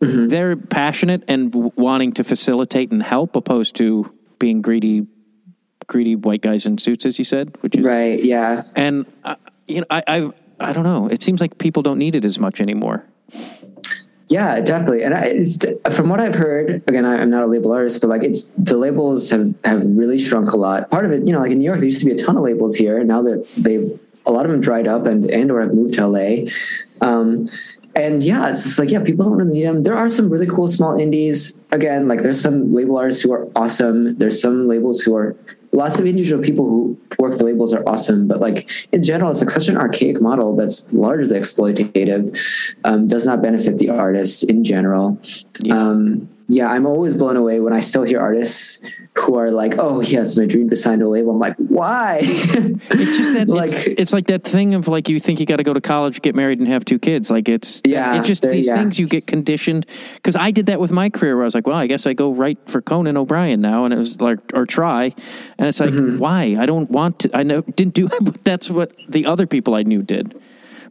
they're 0.01 0.57
passionate 0.57 1.25
and 1.29 1.53
w- 1.53 1.73
wanting 1.77 2.13
to 2.15 2.25
facilitate 2.25 2.91
and 2.91 3.03
help, 3.03 3.37
opposed 3.37 3.77
to 3.77 4.11
being 4.39 4.63
greedy, 4.63 5.07
greedy 5.87 6.17
white 6.17 6.41
guys 6.41 6.67
in 6.67 6.79
suits, 6.79 7.05
as 7.05 7.19
you 7.19 7.25
said, 7.25 7.57
which 7.61 7.77
is 7.77 7.85
Right? 7.85 8.23
Yeah. 8.23 8.63
And 8.75 9.07
uh, 9.25 9.37
you 9.69 9.81
know, 9.81 9.87
I, 9.91 10.03
I 10.07 10.31
I 10.61 10.73
don't 10.73 10.85
know. 10.85 11.09
It 11.09 11.23
seems 11.23 11.41
like 11.41 11.59
people 11.59 11.83
don't 11.83 11.99
need 11.99 12.15
it 12.15 12.25
as 12.25 12.39
much 12.39 12.61
anymore. 12.61 13.05
Yeah, 14.31 14.61
definitely. 14.61 15.03
And 15.03 15.13
I, 15.13 15.91
from 15.91 16.09
what 16.09 16.21
I've 16.21 16.37
heard, 16.37 16.85
again, 16.87 17.05
I, 17.05 17.21
I'm 17.21 17.31
not 17.31 17.43
a 17.43 17.47
label 17.47 17.73
artist, 17.73 18.01
but 18.01 18.09
like 18.09 18.23
it's 18.23 18.53
the 18.57 18.77
labels 18.77 19.29
have 19.31 19.53
have 19.65 19.85
really 19.85 20.21
shrunk 20.21 20.53
a 20.53 20.57
lot. 20.57 20.89
Part 20.89 21.05
of 21.05 21.11
it, 21.11 21.27
you 21.27 21.33
know, 21.33 21.41
like 21.41 21.51
in 21.51 21.59
New 21.59 21.65
York, 21.65 21.79
there 21.79 21.87
used 21.87 21.99
to 21.99 22.07
be 22.07 22.13
a 22.13 22.17
ton 22.17 22.37
of 22.37 22.45
labels 22.45 22.77
here, 22.77 22.99
and 22.99 23.09
now 23.09 23.23
that 23.23 23.45
they've 23.59 23.99
a 24.27 24.31
lot 24.31 24.45
of 24.45 24.53
them 24.53 24.61
dried 24.61 24.87
up 24.87 25.05
and 25.05 25.29
and 25.33 25.51
or 25.51 25.61
have 25.61 25.75
moved 25.75 25.95
to 25.95 26.07
LA. 26.07 26.49
Um, 27.01 27.49
and 27.97 28.23
yeah, 28.23 28.49
it's 28.51 28.63
just 28.63 28.79
like 28.79 28.93
yeah, 28.93 29.03
people 29.03 29.25
don't 29.25 29.37
really 29.37 29.53
need 29.53 29.67
them. 29.67 29.83
There 29.83 29.97
are 29.97 30.09
some 30.09 30.31
really 30.31 30.47
cool 30.47 30.69
small 30.69 30.97
indies. 30.97 31.59
Again, 31.73 32.07
like 32.07 32.23
there's 32.23 32.41
some 32.41 32.73
label 32.73 32.99
artists 32.99 33.23
who 33.23 33.33
are 33.33 33.49
awesome. 33.57 34.17
There's 34.17 34.41
some 34.41 34.69
labels 34.69 35.03
who 35.03 35.17
are 35.17 35.35
lots 35.73 35.99
of 35.99 36.07
individual 36.07 36.43
people 36.43 36.69
who 36.69 36.99
work 37.19 37.37
for 37.37 37.45
labels 37.45 37.73
are 37.73 37.83
awesome, 37.87 38.27
but 38.27 38.41
like 38.41 38.71
in 38.93 39.03
general, 39.03 39.31
it's 39.31 39.41
like 39.41 39.51
such 39.51 39.69
an 39.69 39.77
archaic 39.77 40.21
model 40.21 40.57
that's 40.57 40.93
largely 40.93 41.39
exploitative, 41.39 42.37
um, 42.85 43.07
does 43.07 43.25
not 43.25 43.43
benefit 43.43 43.79
the 43.79 43.89
artist 43.89 44.45
in 44.45 44.65
general. 44.65 45.19
Yeah. 45.61 45.77
Um, 45.77 46.29
yeah, 46.51 46.69
I'm 46.71 46.85
always 46.85 47.15
blown 47.15 47.37
away 47.37 47.61
when 47.61 47.73
I 47.73 47.81
still 47.81 48.03
hear 48.03 48.21
artists 48.21 48.83
who 49.17 49.37
are 49.37 49.51
like, 49.51 49.75
"Oh, 49.79 50.01
yeah, 50.01 50.21
it's 50.23 50.37
my 50.37 50.47
dream 50.47 50.69
to 50.71 50.77
sign 50.77 50.99
to 50.99 51.07
a 51.07 51.09
label." 51.09 51.31
I'm 51.33 51.39
like, 51.39 51.57
"Why?" 51.57 52.19
It's 52.25 53.17
just 53.19 53.33
that 53.35 53.49
like, 53.49 53.71
it's, 53.71 53.87
it's 53.87 54.13
like 54.13 54.27
that 54.27 54.43
thing 54.45 54.75
of 54.75 54.89
like 54.89 55.09
you 55.09 55.21
think 55.21 55.39
you 55.41 55.47
got 55.47 55.57
to 55.57 55.63
go 55.63 55.73
to 55.73 55.81
college, 55.81 56.21
get 56.23 56.35
married, 56.35 56.59
and 56.59 56.69
have 56.69 56.85
two 56.85 56.99
kids. 56.99 57.31
Like 57.31 57.49
it's 57.49 57.81
Yeah, 57.87 58.19
It's 58.19 58.27
just 58.27 58.43
these 58.43 58.67
yeah. 58.67 58.77
things 58.77 58.99
you 58.99 59.07
get 59.07 59.27
conditioned. 59.27 59.87
Because 60.17 60.37
I 60.37 60.51
did 60.51 60.67
that 60.67 60.81
with 60.81 60.91
my 60.93 61.09
career, 61.11 61.37
where 61.37 61.45
I 61.45 61.47
was 61.47 61.55
like, 61.55 61.67
well, 61.67 61.77
I 61.77 61.87
guess 61.87 62.07
I 62.07 62.13
go 62.13 62.33
write 62.33 62.59
for 62.67 62.81
Conan 62.83 63.17
O'Brien 63.17 63.61
now, 63.61 63.85
and 63.85 63.95
it 63.95 63.99
was 63.99 64.21
like 64.21 64.39
or 64.55 64.67
try, 64.67 65.15
and 65.59 65.69
it's 65.69 65.81
like 65.81 65.91
Mm-hmm. 65.91 66.19
why 66.19 66.57
I 66.59 66.67
don't 66.67 66.91
want 66.91 67.21
to. 67.21 67.31
I 67.37 67.43
know 67.43 67.63
didn't 67.63 67.95
do, 67.95 68.09
but 68.21 68.43
that's 68.45 68.71
what 68.71 68.93
the 69.09 69.27
other 69.27 69.47
people 69.47 69.75
I 69.75 69.83
knew 69.83 70.03
did. 70.03 70.35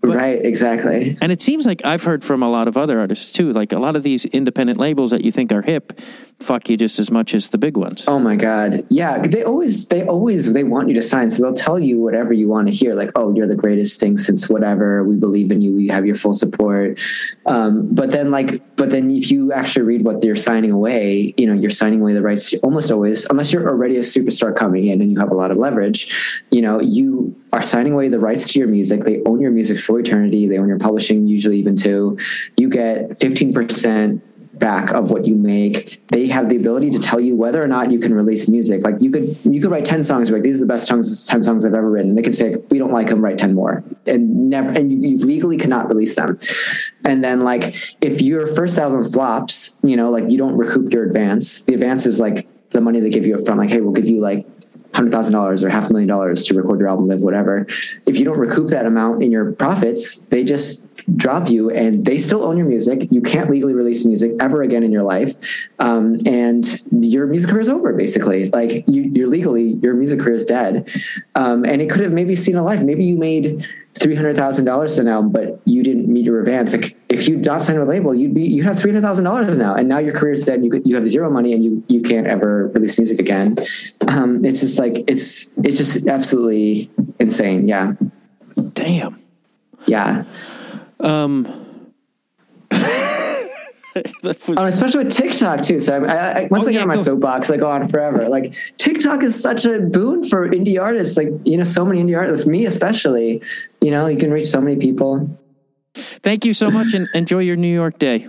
Right, 0.04 0.44
exactly. 0.44 1.18
And 1.22 1.32
it 1.32 1.42
seems 1.42 1.66
like 1.66 1.84
I've 1.84 2.04
heard 2.04 2.24
from 2.24 2.44
a 2.44 2.50
lot 2.50 2.68
of 2.68 2.78
other 2.78 3.00
artists 3.00 3.32
too. 3.32 3.52
Like 3.52 3.72
a 3.72 3.80
lot 3.80 3.96
of 3.96 4.04
these 4.04 4.26
independent 4.26 4.80
labels 4.80 5.12
that 5.12 5.24
you 5.24 5.32
think 5.32 5.52
are 5.52 5.62
hip, 5.62 6.00
fuck 6.40 6.70
you 6.70 6.78
just 6.78 7.00
as 7.00 7.12
much 7.12 7.34
as 7.34 7.50
the 7.50 7.58
big 7.58 7.76
ones. 7.76 8.06
Oh 8.08 8.20
my 8.20 8.36
god. 8.36 8.86
Yeah, 8.90 9.22
they 9.22 9.44
always 9.44 9.88
they 9.88 10.06
always 10.06 10.52
they 10.54 10.64
want 10.64 10.88
you 10.88 10.96
to 10.96 11.02
sign 11.02 11.30
so 11.30 11.44
they'll 11.44 11.54
tell 11.54 11.80
you 11.80 12.00
whatever 12.00 12.34
you 12.34 12.48
want 12.48 12.68
to 12.68 12.74
hear 12.74 12.94
like 12.94 13.12
oh 13.16 13.34
you're 13.36 13.48
the 13.48 13.56
greatest 13.56 14.00
thing 14.00 14.18
since 14.18 14.50
whatever 14.50 15.04
we 15.04 15.18
believe 15.18 15.52
in 15.52 15.62
you 15.62 15.76
we 15.76 15.88
have 15.88 16.06
your 16.06 16.16
full 16.16 16.34
support. 16.34 17.00
Um, 17.46 17.94
but 17.94 18.12
then 18.12 18.32
like 18.32 18.62
but 18.78 18.92
then 18.92 19.12
if 19.12 19.32
you 19.32 19.52
actually 19.52 19.84
read 19.84 20.06
what 20.06 20.22
they're 20.22 20.36
signing 20.36 20.72
away, 20.72 21.34
you 21.38 21.46
know, 21.46 21.54
you're 21.54 21.70
signing 21.70 22.02
away 22.02 22.14
the 22.14 22.22
rights 22.22 22.54
almost 22.64 22.92
always 22.92 23.26
unless 23.26 23.52
you're 23.52 23.68
already 23.68 23.98
a 23.98 24.02
superstar 24.02 24.56
coming 24.56 24.88
in 24.88 25.02
and 25.02 25.12
you 25.12 25.20
have 25.20 25.32
a 25.32 25.36
lot 25.36 25.52
of 25.52 25.58
leverage, 25.58 26.42
you 26.52 26.62
know, 26.62 26.80
you 26.80 27.36
are 27.52 27.64
signing 27.64 27.94
away 27.94 28.10
the 28.10 28.20
rights 28.20 28.52
to 28.54 28.60
your 28.60 28.68
music. 28.68 29.02
They 29.02 29.22
own 29.26 29.42
your 29.42 29.52
music 29.52 29.80
for 29.80 30.00
eternity. 30.00 30.48
They 30.48 30.58
own 30.58 30.68
your 30.68 30.80
publishing 30.80 31.28
usually 31.28 31.58
even 31.58 31.76
too. 31.76 32.18
You 32.58 32.70
get 32.70 33.12
15% 33.12 34.22
back 34.60 34.92
of 34.92 35.10
what 35.10 35.26
you 35.26 35.36
make. 35.36 36.02
They 36.10 36.28
have 36.28 36.50
the 36.50 36.58
ability 36.58 36.92
to 36.92 37.00
tell 37.00 37.20
you 37.20 37.36
whether 37.36 37.64
or 37.64 37.68
not 37.68 37.92
you 37.92 38.00
can 38.00 38.14
release 38.14 38.48
music. 38.48 38.84
Like 38.84 38.96
you 39.00 39.10
could 39.10 39.38
you 39.44 39.62
could 39.62 39.72
write 39.72 39.86
10 39.86 40.04
songs, 40.04 40.30
like 40.30 40.44
these 40.44 40.58
are 40.58 40.60
the 40.60 40.66
best 40.66 40.86
songs 40.86 41.26
10 41.28 41.44
songs 41.44 41.66
I've 41.66 41.74
ever 41.74 41.90
written. 41.90 42.14
They 42.16 42.22
could 42.22 42.36
say 42.36 42.56
we 42.70 42.78
don't 42.78 42.92
like 42.92 43.08
them, 43.08 43.24
write 43.24 43.38
10 43.38 43.56
more. 43.56 43.84
And 44.06 44.50
never 44.50 44.70
and 44.70 44.92
you, 44.92 45.10
you 45.10 45.18
legally 45.26 45.58
cannot 45.58 45.90
release 45.90 46.16
them. 46.16 46.38
And 47.06 47.24
then 47.24 47.42
like 47.42 47.76
if 48.02 48.22
your 48.22 48.54
first 48.54 48.78
album 48.78 49.10
flops, 49.10 49.78
you 49.82 49.96
know, 49.96 50.12
like 50.12 50.30
you 50.30 50.38
don't 50.38 50.58
recoup 50.58 50.92
your 50.92 51.06
advance. 51.06 51.64
The 51.64 51.74
advance 51.74 52.06
is 52.06 52.20
like 52.20 52.48
the 52.72 52.82
money 52.82 53.00
they 53.00 53.10
give 53.10 53.26
you 53.26 53.36
up 53.36 53.42
front 53.46 53.60
like 53.60 53.70
hey, 53.70 53.82
we'll 53.82 53.94
give 53.94 54.10
you 54.10 54.20
like 54.20 54.46
hundred 54.94 55.12
thousand 55.12 55.34
dollars 55.34 55.64
or 55.64 55.70
half 55.70 55.90
a 55.90 55.94
million 55.94 56.08
dollars 56.08 56.44
to 56.46 56.54
record 56.54 56.80
your 56.80 56.90
album, 56.90 57.08
live 57.08 57.22
whatever. 57.22 57.66
If 58.08 58.18
you 58.18 58.26
don't 58.26 58.40
recoup 58.40 58.70
that 58.70 58.86
amount 58.86 59.24
in 59.24 59.32
your 59.32 59.52
profits, 59.54 60.20
they 60.30 60.44
just 60.44 60.84
drop 61.16 61.50
you, 61.50 61.70
and 61.70 62.06
they 62.06 62.18
still 62.18 62.44
own 62.44 62.58
your 62.58 62.68
music. 62.68 63.08
You 63.12 63.22
can't 63.22 63.50
legally 63.50 63.74
release 63.74 64.06
music 64.06 64.32
ever 64.40 64.62
again 64.62 64.84
in 64.84 64.92
your 64.92 65.04
life, 65.04 65.36
um, 65.80 66.18
and 66.26 66.66
your 66.92 67.28
music 67.28 67.50
career 67.50 67.62
is 67.62 67.70
over. 67.70 67.94
Basically, 67.94 68.50
like 68.50 68.84
you, 68.88 69.04
you're 69.14 69.28
legally 69.28 69.74
your 69.82 69.94
music 69.94 70.20
career 70.20 70.36
is 70.36 70.46
dead, 70.46 70.90
um, 71.36 71.64
and 71.64 71.82
it 71.82 71.90
could 71.90 72.02
have 72.02 72.14
maybe 72.14 72.36
seen 72.36 72.56
a 72.56 72.64
life. 72.64 72.82
Maybe 72.82 73.06
you 73.06 73.18
made 73.18 73.66
three 74.00 74.16
hundred 74.16 74.36
thousand 74.36 74.66
dollars 74.66 74.98
an 74.98 75.08
album, 75.08 75.32
but 75.32 75.60
you 75.66 75.84
didn't 75.84 76.08
meet 76.08 76.26
your 76.26 76.40
advance. 76.40 76.74
Like 76.74 76.96
if 77.10 77.28
you 77.28 77.38
not 77.38 77.62
signed 77.62 77.80
a 77.80 77.86
label, 77.86 78.16
you'd 78.16 78.34
be 78.34 78.44
you 78.44 78.64
have 78.64 78.80
three 78.80 78.92
hundred 78.92 79.02
thousand 79.02 79.26
dollars 79.26 79.58
now, 79.58 79.76
and 79.76 79.88
now 79.88 80.00
your 80.00 80.14
career 80.14 80.34
is 80.34 80.44
dead. 80.44 80.64
You 80.64 80.82
you 80.86 80.96
have 80.96 81.08
zero 81.10 81.30
money, 81.30 81.54
and 81.54 81.64
you 81.64 81.84
you 81.88 82.02
can't 82.02 82.28
ever 82.28 82.68
release 82.70 82.98
music 82.98 83.20
again. 83.20 83.58
Um, 84.08 84.46
it's 84.46 84.62
just 84.62 84.80
like 84.80 85.04
it's 85.08 85.52
it's 85.64 85.78
just 85.78 86.08
absolutely 86.08 86.90
insane. 87.20 87.68
Yeah, 87.68 87.94
Damn. 88.74 89.22
Yeah. 89.86 90.26
Um, 91.00 91.92
was- 94.24 94.38
Oh, 94.58 94.66
especially 94.66 95.04
with 95.06 95.14
TikTok 95.14 95.62
too. 95.62 95.80
So 95.80 96.04
I, 96.06 96.42
I, 96.42 96.48
once 96.52 96.64
Oh, 96.66 96.68
I 96.68 96.72
get 96.72 96.78
yeah, 96.78 96.82
on 96.84 96.88
my 96.88 96.96
go- 96.96 97.02
soapbox, 97.02 97.50
I 97.50 97.58
go 97.58 97.70
on 97.70 97.88
forever. 97.88 98.28
Like 98.30 98.54
TikTok 98.78 99.24
is 99.24 99.40
such 99.40 99.66
a 99.66 99.80
boon 99.80 100.28
for 100.28 100.48
indie 100.50 100.82
artists. 100.82 101.18
Like 101.18 101.30
you 101.46 101.58
know, 101.58 101.64
so 101.64 101.86
many 101.86 102.02
indie 102.04 102.18
artists, 102.18 102.46
me 102.48 102.66
especially. 102.66 103.42
You 103.82 103.92
know, 103.92 104.08
you 104.08 104.18
can 104.18 104.32
reach 104.32 104.48
so 104.48 104.60
many 104.62 104.76
people. 104.78 105.30
thank 105.96 106.46
you 106.46 106.54
so 106.54 106.70
much 106.70 106.94
and 106.94 107.08
enjoy 107.14 107.40
your 107.40 107.56
New 107.56 107.74
York 107.74 107.98
day. 108.00 108.28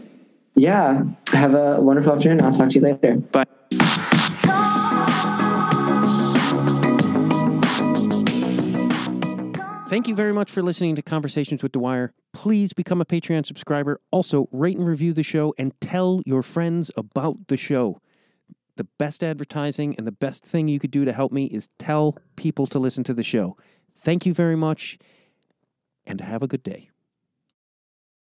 Yeah. 0.57 1.05
Have 1.33 1.55
a 1.55 1.81
wonderful 1.81 2.13
afternoon. 2.13 2.43
I'll 2.43 2.53
talk 2.53 2.69
to 2.71 2.75
you 2.75 2.81
later. 2.81 3.17
Bye. 3.17 3.45
Thank 9.91 10.07
you 10.07 10.15
very 10.15 10.33
much 10.33 10.53
for 10.53 10.63
listening 10.63 10.95
to 10.95 11.03
Conversations 11.03 11.65
with 11.65 11.73
Dwyer. 11.73 12.13
Please 12.33 12.73
become 12.73 13.01
a 13.01 13.05
Patreon 13.05 13.45
subscriber. 13.45 14.01
Also, 14.13 14.49
rate 14.53 14.77
and 14.77 14.87
review 14.87 15.13
the 15.13 15.25
show 15.25 15.53
and 15.59 15.73
tell 15.81 16.23
your 16.25 16.45
friends 16.45 16.93
about 16.97 17.49
the 17.49 17.57
show. 17.57 18.01
The 18.77 18.85
best 19.01 19.25
advertising 19.25 19.97
and 19.99 20.07
the 20.07 20.13
best 20.13 20.45
thing 20.45 20.69
you 20.69 20.79
could 20.79 20.93
do 20.93 21.05
to 21.05 21.13
help 21.13 21.33
me 21.33 21.47
is 21.47 21.71
tell 21.81 22.17
people 22.37 22.69
to 22.69 22.79
listen 22.79 23.03
to 23.03 23.13
the 23.13 23.25
show. 23.25 23.57
Thank 23.99 24.27
you 24.27 24.33
very 24.33 24.55
much 24.55 24.97
and 26.07 26.21
have 26.21 26.45
a 26.45 26.47
good 26.47 26.63
day. 26.63 26.90